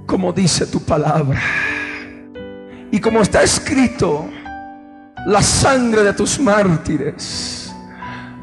como 0.08 0.32
dice 0.32 0.66
tu 0.66 0.80
palabra. 0.80 1.40
Y 2.90 2.98
como 2.98 3.20
está 3.20 3.42
escrito, 3.42 4.28
la 5.26 5.42
sangre 5.42 6.02
de 6.02 6.14
tus 6.14 6.40
mártires 6.40 7.57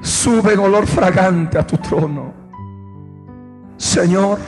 sube 0.06 0.54
en 0.54 0.60
olor 0.60 0.86
fragante 0.86 1.58
a 1.58 1.66
tu 1.66 1.78
trono. 1.78 2.32
Señor, 3.76 4.40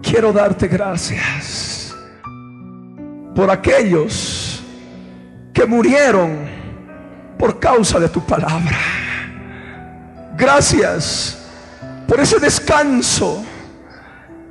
quiero 0.00 0.32
darte 0.32 0.68
gracias 0.68 1.94
por 3.34 3.50
aquellos 3.50 4.62
que 5.52 5.66
murieron 5.66 6.46
por 7.36 7.58
causa 7.58 7.98
de 7.98 8.08
tu 8.08 8.20
palabra. 8.24 8.78
Gracias 10.36 11.44
por 12.06 12.20
ese 12.20 12.38
descanso 12.38 13.44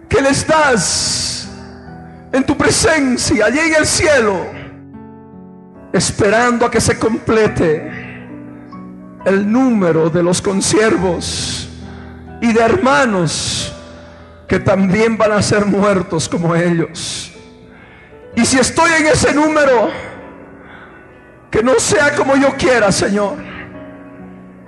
que 0.10 0.22
les 0.22 0.46
das 0.46 1.50
en 2.32 2.44
tu 2.44 2.58
presencia, 2.58 3.46
allí 3.46 3.60
en 3.60 3.76
el 3.76 3.86
cielo, 3.86 4.46
esperando 5.94 6.66
a 6.66 6.72
que 6.72 6.82
se 6.82 7.00
complete 7.00 8.05
el 9.26 9.52
número 9.52 10.10
de 10.10 10.24
los 10.24 10.42
consiervos 10.42 11.68
y 12.42 12.54
de 12.54 12.62
hermanos 12.62 13.74
que 14.48 14.60
también 14.60 15.18
van 15.18 15.32
a 15.32 15.42
ser 15.42 15.66
muertos 15.66 16.30
como 16.30 16.56
ellos. 16.56 17.32
Y 18.36 18.46
si 18.46 18.60
estoy 18.60 18.92
en 19.00 19.08
ese 19.08 19.34
número, 19.34 19.90
que 21.50 21.64
no 21.64 21.80
sea 21.80 22.14
como 22.16 22.36
yo 22.36 22.54
quiera, 22.58 22.92
Señor, 22.92 23.38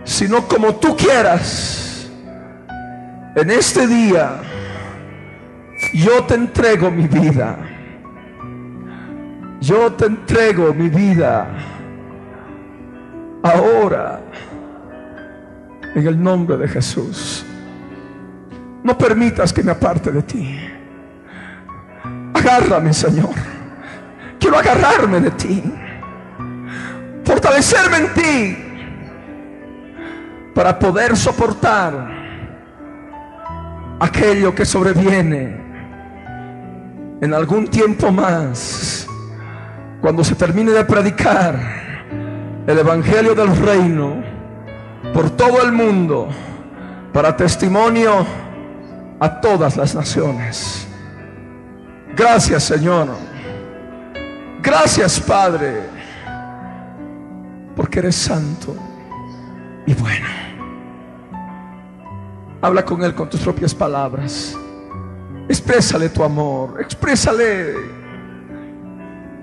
sino 0.04 0.48
como 0.48 0.76
tú 0.76 0.96
quieras. 0.96 2.10
En 3.36 3.52
este 3.52 3.86
día, 3.86 4.42
yo 5.94 6.24
te 6.24 6.36
entrego 6.36 6.90
mi 6.90 7.08
vida. 7.08 7.58
Yo 9.60 9.92
te 9.94 10.06
entrego 10.06 10.74
mi 10.74 10.90
vida. 10.90 11.48
Ahora, 13.44 14.22
en 15.96 16.08
el 16.08 16.22
nombre 16.22 16.58
de 16.58 16.68
Jesús, 16.68 17.46
no 18.84 18.98
permitas 18.98 19.52
que 19.52 19.64
me 19.64 19.72
aparte 19.72 20.12
de 20.12 20.22
ti. 20.22 20.60
Agárrame, 22.34 22.94
Señor. 22.94 23.34
Quiero 24.40 24.58
agarrarme 24.58 25.20
de 25.20 25.32
ti. 25.32 25.64
Fortalecerme 27.26 27.98
en 27.98 28.14
ti. 28.14 28.58
Para 30.54 30.80
poder 30.80 31.18
soportar 31.18 32.10
aquello 34.00 34.54
que 34.56 34.66
sobreviene 34.66 35.68
en 37.20 37.34
algún 37.34 37.68
tiempo 37.68 38.12
más, 38.12 39.08
cuando 40.02 40.24
se 40.24 40.36
termine 40.36 40.72
de 40.72 40.86
predicar 40.86 41.60
el 42.68 42.78
Evangelio 42.78 43.34
del 43.34 43.56
Reino 43.58 44.24
por 45.18 45.32
todo 45.32 45.64
el 45.64 45.72
mundo, 45.72 46.28
para 47.12 47.36
testimonio 47.36 48.24
a 49.20 49.42
todas 49.42 49.76
las 49.76 49.96
naciones. 49.96 50.88
Gracias 52.16 52.66
Señor. 52.66 53.08
Gracias 54.62 55.20
Padre, 55.20 55.82
porque 57.76 57.98
eres 57.98 58.16
santo 58.16 58.76
y 59.88 59.96
bueno. 59.96 60.28
Habla 62.62 62.86
con 62.86 63.04
Él 63.04 63.16
con 63.16 63.28
tus 63.28 63.40
propias 63.40 63.74
palabras. 63.74 64.56
Exprésale 65.50 66.10
tu 66.10 66.24
amor, 66.24 66.80
exprésale 66.80 67.74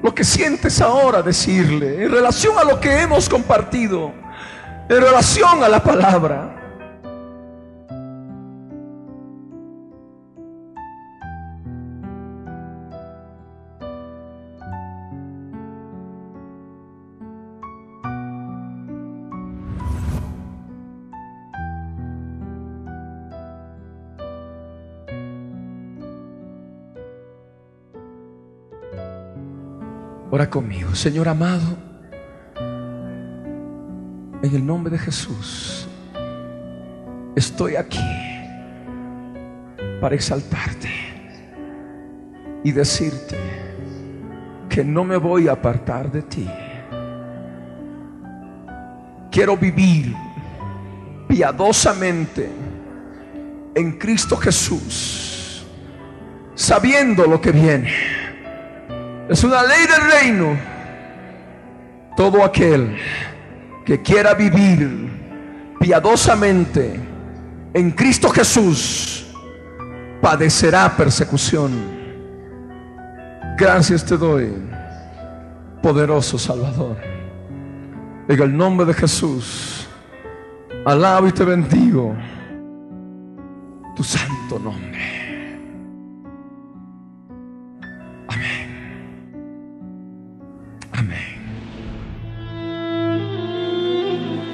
lo 0.00 0.14
que 0.14 0.22
sientes 0.22 0.80
ahora 0.80 1.20
decirle 1.20 2.04
en 2.04 2.12
relación 2.12 2.56
a 2.58 2.62
lo 2.62 2.78
que 2.78 3.00
hemos 3.00 3.28
compartido. 3.28 4.23
En 4.88 5.00
relación 5.00 5.62
a 5.62 5.68
la 5.68 5.82
palabra. 5.82 6.60
Ora 30.30 30.50
conmigo, 30.50 30.92
Señor 30.96 31.28
amado, 31.28 31.83
en 34.44 34.54
el 34.54 34.66
nombre 34.66 34.90
de 34.92 34.98
Jesús, 34.98 35.88
estoy 37.34 37.76
aquí 37.76 37.98
para 40.00 40.14
exaltarte 40.14 40.90
y 42.62 42.70
decirte 42.70 43.38
que 44.68 44.84
no 44.84 45.02
me 45.04 45.16
voy 45.16 45.48
a 45.48 45.52
apartar 45.52 46.12
de 46.12 46.22
ti. 46.22 46.48
Quiero 49.30 49.56
vivir 49.56 50.14
piadosamente 51.26 52.50
en 53.74 53.92
Cristo 53.98 54.36
Jesús, 54.36 55.64
sabiendo 56.54 57.26
lo 57.26 57.40
que 57.40 57.50
viene 57.50 57.92
es 59.28 59.42
una 59.42 59.62
ley 59.62 59.86
del 59.86 60.10
reino. 60.10 60.56
Todo 62.14 62.44
aquel 62.44 62.96
que 63.84 64.00
quiera 64.00 64.34
vivir 64.34 65.10
piadosamente 65.78 66.98
en 67.74 67.90
Cristo 67.90 68.30
Jesús 68.30 69.26
padecerá 70.20 70.96
persecución. 70.96 71.72
Gracias 73.58 74.04
te 74.04 74.16
doy, 74.16 74.52
poderoso 75.82 76.38
Salvador. 76.38 76.96
En 78.26 78.40
el 78.40 78.56
nombre 78.56 78.86
de 78.86 78.94
Jesús, 78.94 79.86
alabo 80.86 81.28
y 81.28 81.32
te 81.32 81.44
bendigo 81.44 82.16
tu 83.94 84.02
santo 84.02 84.58
nombre. 84.58 85.23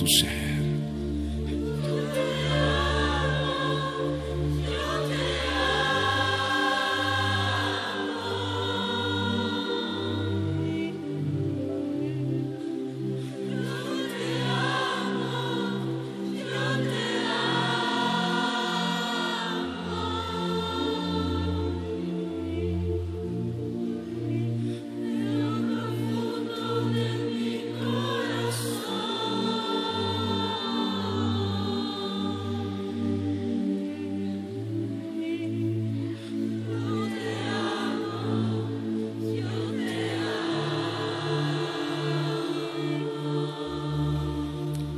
do 0.00 0.10
céu. 0.10 0.39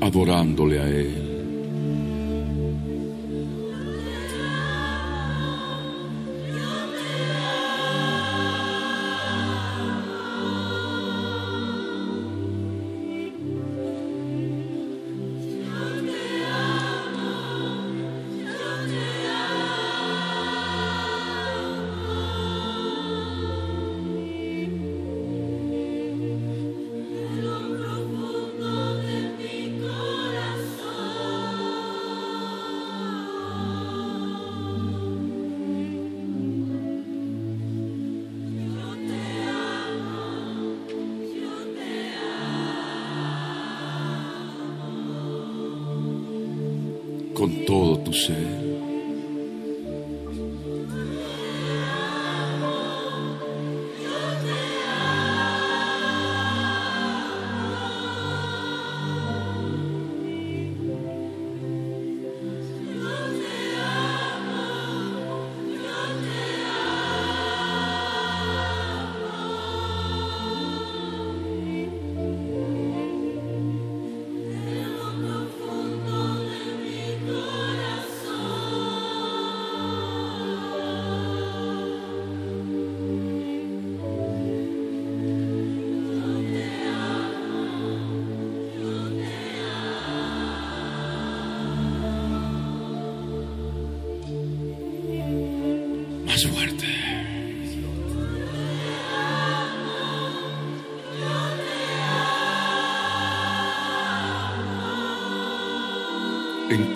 adorándole 0.03 0.81
a 0.81 0.89
Él. 0.89 1.22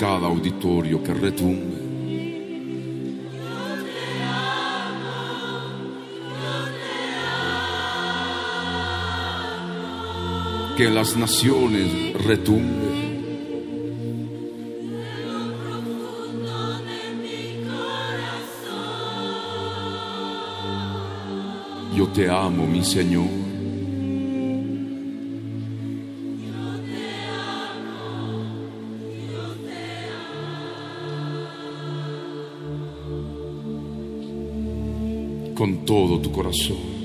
cada 0.07 0.28
auditorio 0.28 1.02
que 1.02 1.12
retumbe. 1.12 1.78
Que 10.76 10.88
las 10.90 11.16
naciones 11.16 12.12
retumben. 12.24 12.96
Yo 21.96 22.07
te 22.11 22.30
amo, 22.30 22.64
mi 22.68 22.84
Señor. 22.84 23.45
Con 35.66 35.84
todo 35.84 36.20
tu 36.20 36.30
corazón. 36.30 36.95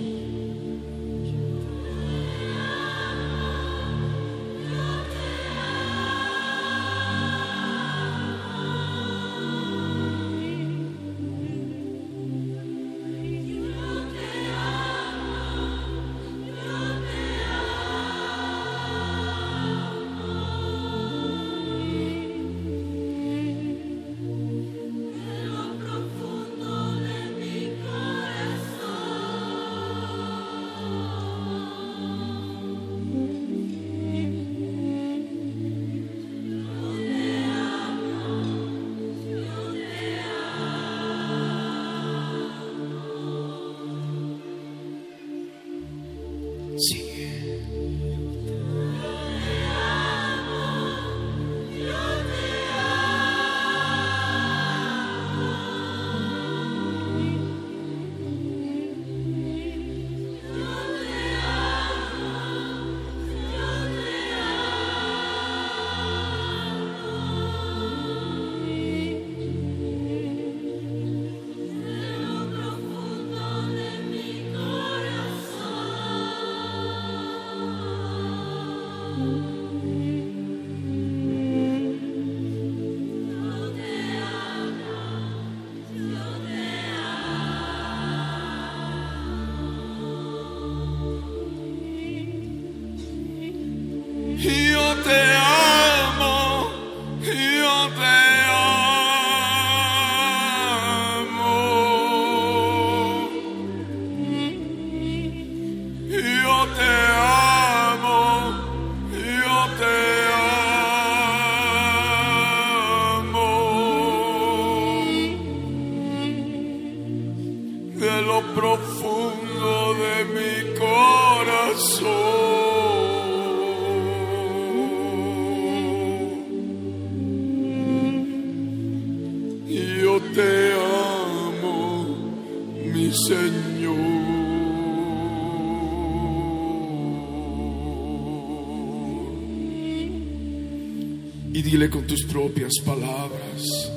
Palabras. 142.80 143.92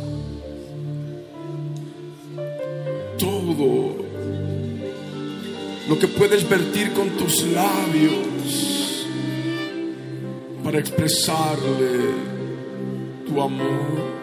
Todo 3.19 3.97
lo 5.89 5.99
que 5.99 6.09
puedes 6.09 6.49
vertir 6.49 6.93
con 6.93 7.11
tus 7.11 7.45
labios 7.47 9.07
para 10.65 10.79
expresarle 10.79 12.01
tu 13.27 13.41
amor. 13.41 14.15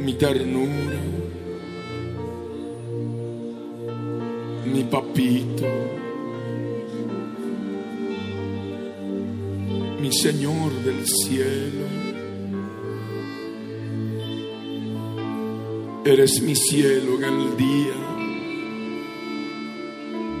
Mi 0.00 0.14
ternura, 0.14 1.00
mi 4.64 4.84
papito. 4.84 5.47
Del 10.88 11.06
cielo. 11.06 11.86
Eres 16.04 16.40
mi 16.40 16.54
cielo 16.54 17.18
en 17.18 17.24
el 17.24 17.56
día, 17.56 17.96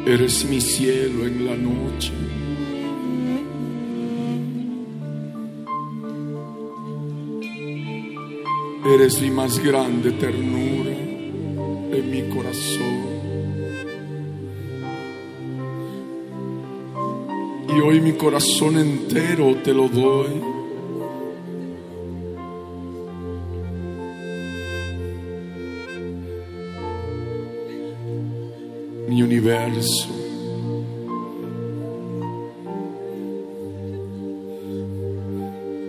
eres 0.06 0.44
mi 0.46 0.60
cielo 0.60 1.26
en 1.26 1.46
la 1.46 1.56
noche. 1.56 2.12
Eres 8.94 9.20
mi 9.20 9.30
más 9.30 9.58
grande 9.58 10.12
ternura 10.12 10.96
en 11.92 12.10
mi 12.10 12.22
corazón. 12.34 13.17
Y 17.78 17.80
hoy 17.80 18.00
mi 18.00 18.14
corazón 18.14 18.76
entero 18.76 19.54
te 19.62 19.72
lo 19.72 19.88
doy. 19.88 20.30
Mi 29.08 29.22
universo. 29.22 30.08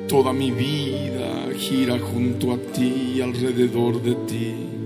Toda 0.07 0.31
mi 0.31 0.51
vida 0.51 1.47
gira 1.57 1.97
junto 1.97 2.53
a 2.53 2.57
ti 2.71 3.19
alrededor 3.19 3.99
de 4.03 4.13
ti. 4.27 4.78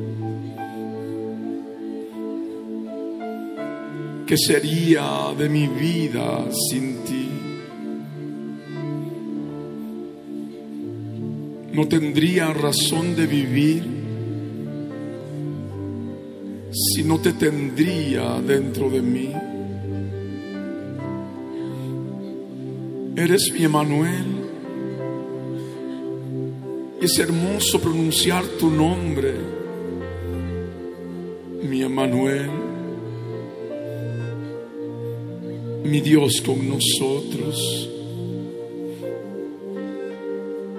¿Qué 4.25 4.37
sería 4.37 5.33
de 5.37 5.49
mi 5.49 5.67
vida 5.67 6.45
sin 6.69 7.03
ti? 7.03 7.29
No 11.73 11.87
tendría 11.87 12.53
razón 12.53 13.15
de 13.15 13.27
vivir 13.27 13.83
si 16.71 17.03
no 17.03 17.19
te 17.19 17.33
tendría 17.33 18.39
dentro 18.39 18.89
de 18.89 19.01
mí. 19.01 19.33
Eres 23.15 23.51
mi 23.53 23.65
Emanuel. 23.65 24.25
Es 27.01 27.19
hermoso 27.19 27.81
pronunciar 27.81 28.45
tu 28.59 28.71
nombre, 28.71 29.33
mi 31.61 31.81
Emanuel. 31.81 32.62
Mi 35.93 36.01
Dios 36.01 36.41
con 36.43 36.57
nosotros. 36.67 37.87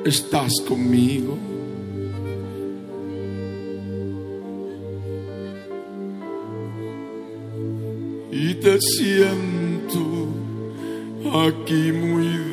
Estás 0.04 0.52
conmigo. 0.66 1.38
Y 8.32 8.54
te 8.54 8.80
siento 8.80 10.34
aquí 11.46 11.92
muy 11.92 12.43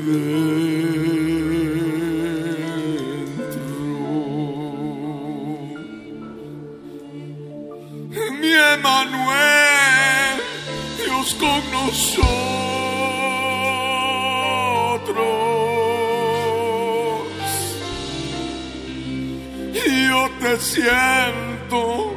siento 20.62 22.14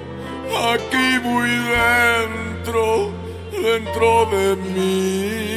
aquí 0.70 1.18
muy 1.22 1.48
dentro, 1.48 3.10
dentro 3.50 4.26
de 4.26 4.56
mí. 4.56 5.54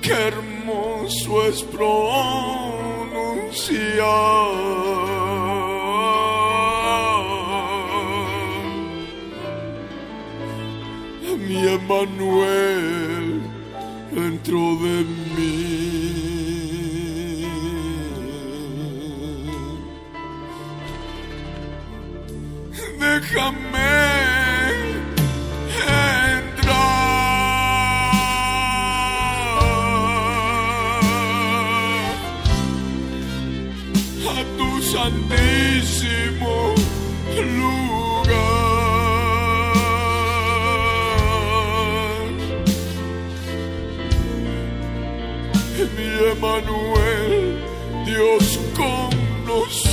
Qué 0.00 0.12
hermoso 0.12 1.46
es 1.48 1.62
pronunciar 1.64 2.06
mi 11.38 11.68
Emanuel. 11.68 13.05
Emanuel, 46.36 47.58
Dios 48.04 48.58
con 48.76 49.08
nosotros. 49.46 49.86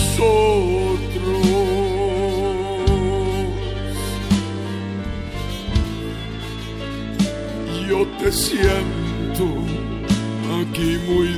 Yo 7.87 8.07
te 8.19 8.31
siento 8.31 9.45
aquí 10.61 10.99
muy 11.07 11.29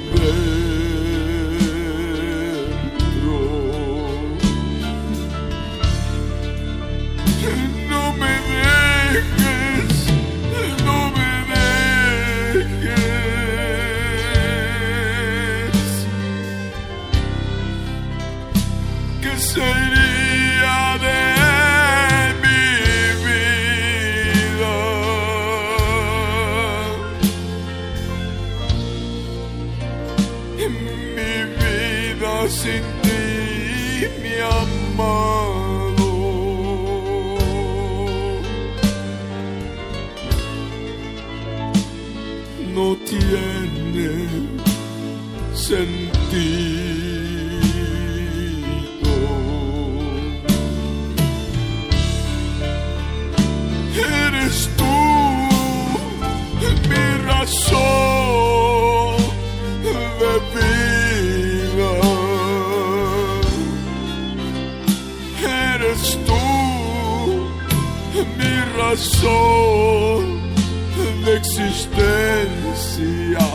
existencia. 71.76 73.46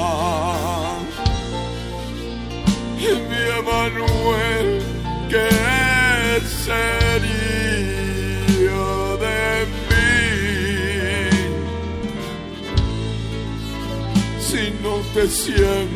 Mi 2.99 3.41
Emanuel, 3.59 4.69
¿qué 5.31 5.49
sería 6.65 7.31
de 9.25 9.43
mí 9.89 10.05
si 14.39 14.63
no 14.83 14.95
te 15.15 15.25
siento? 15.29 15.90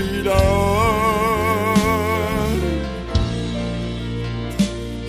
respirar. 0.00 0.40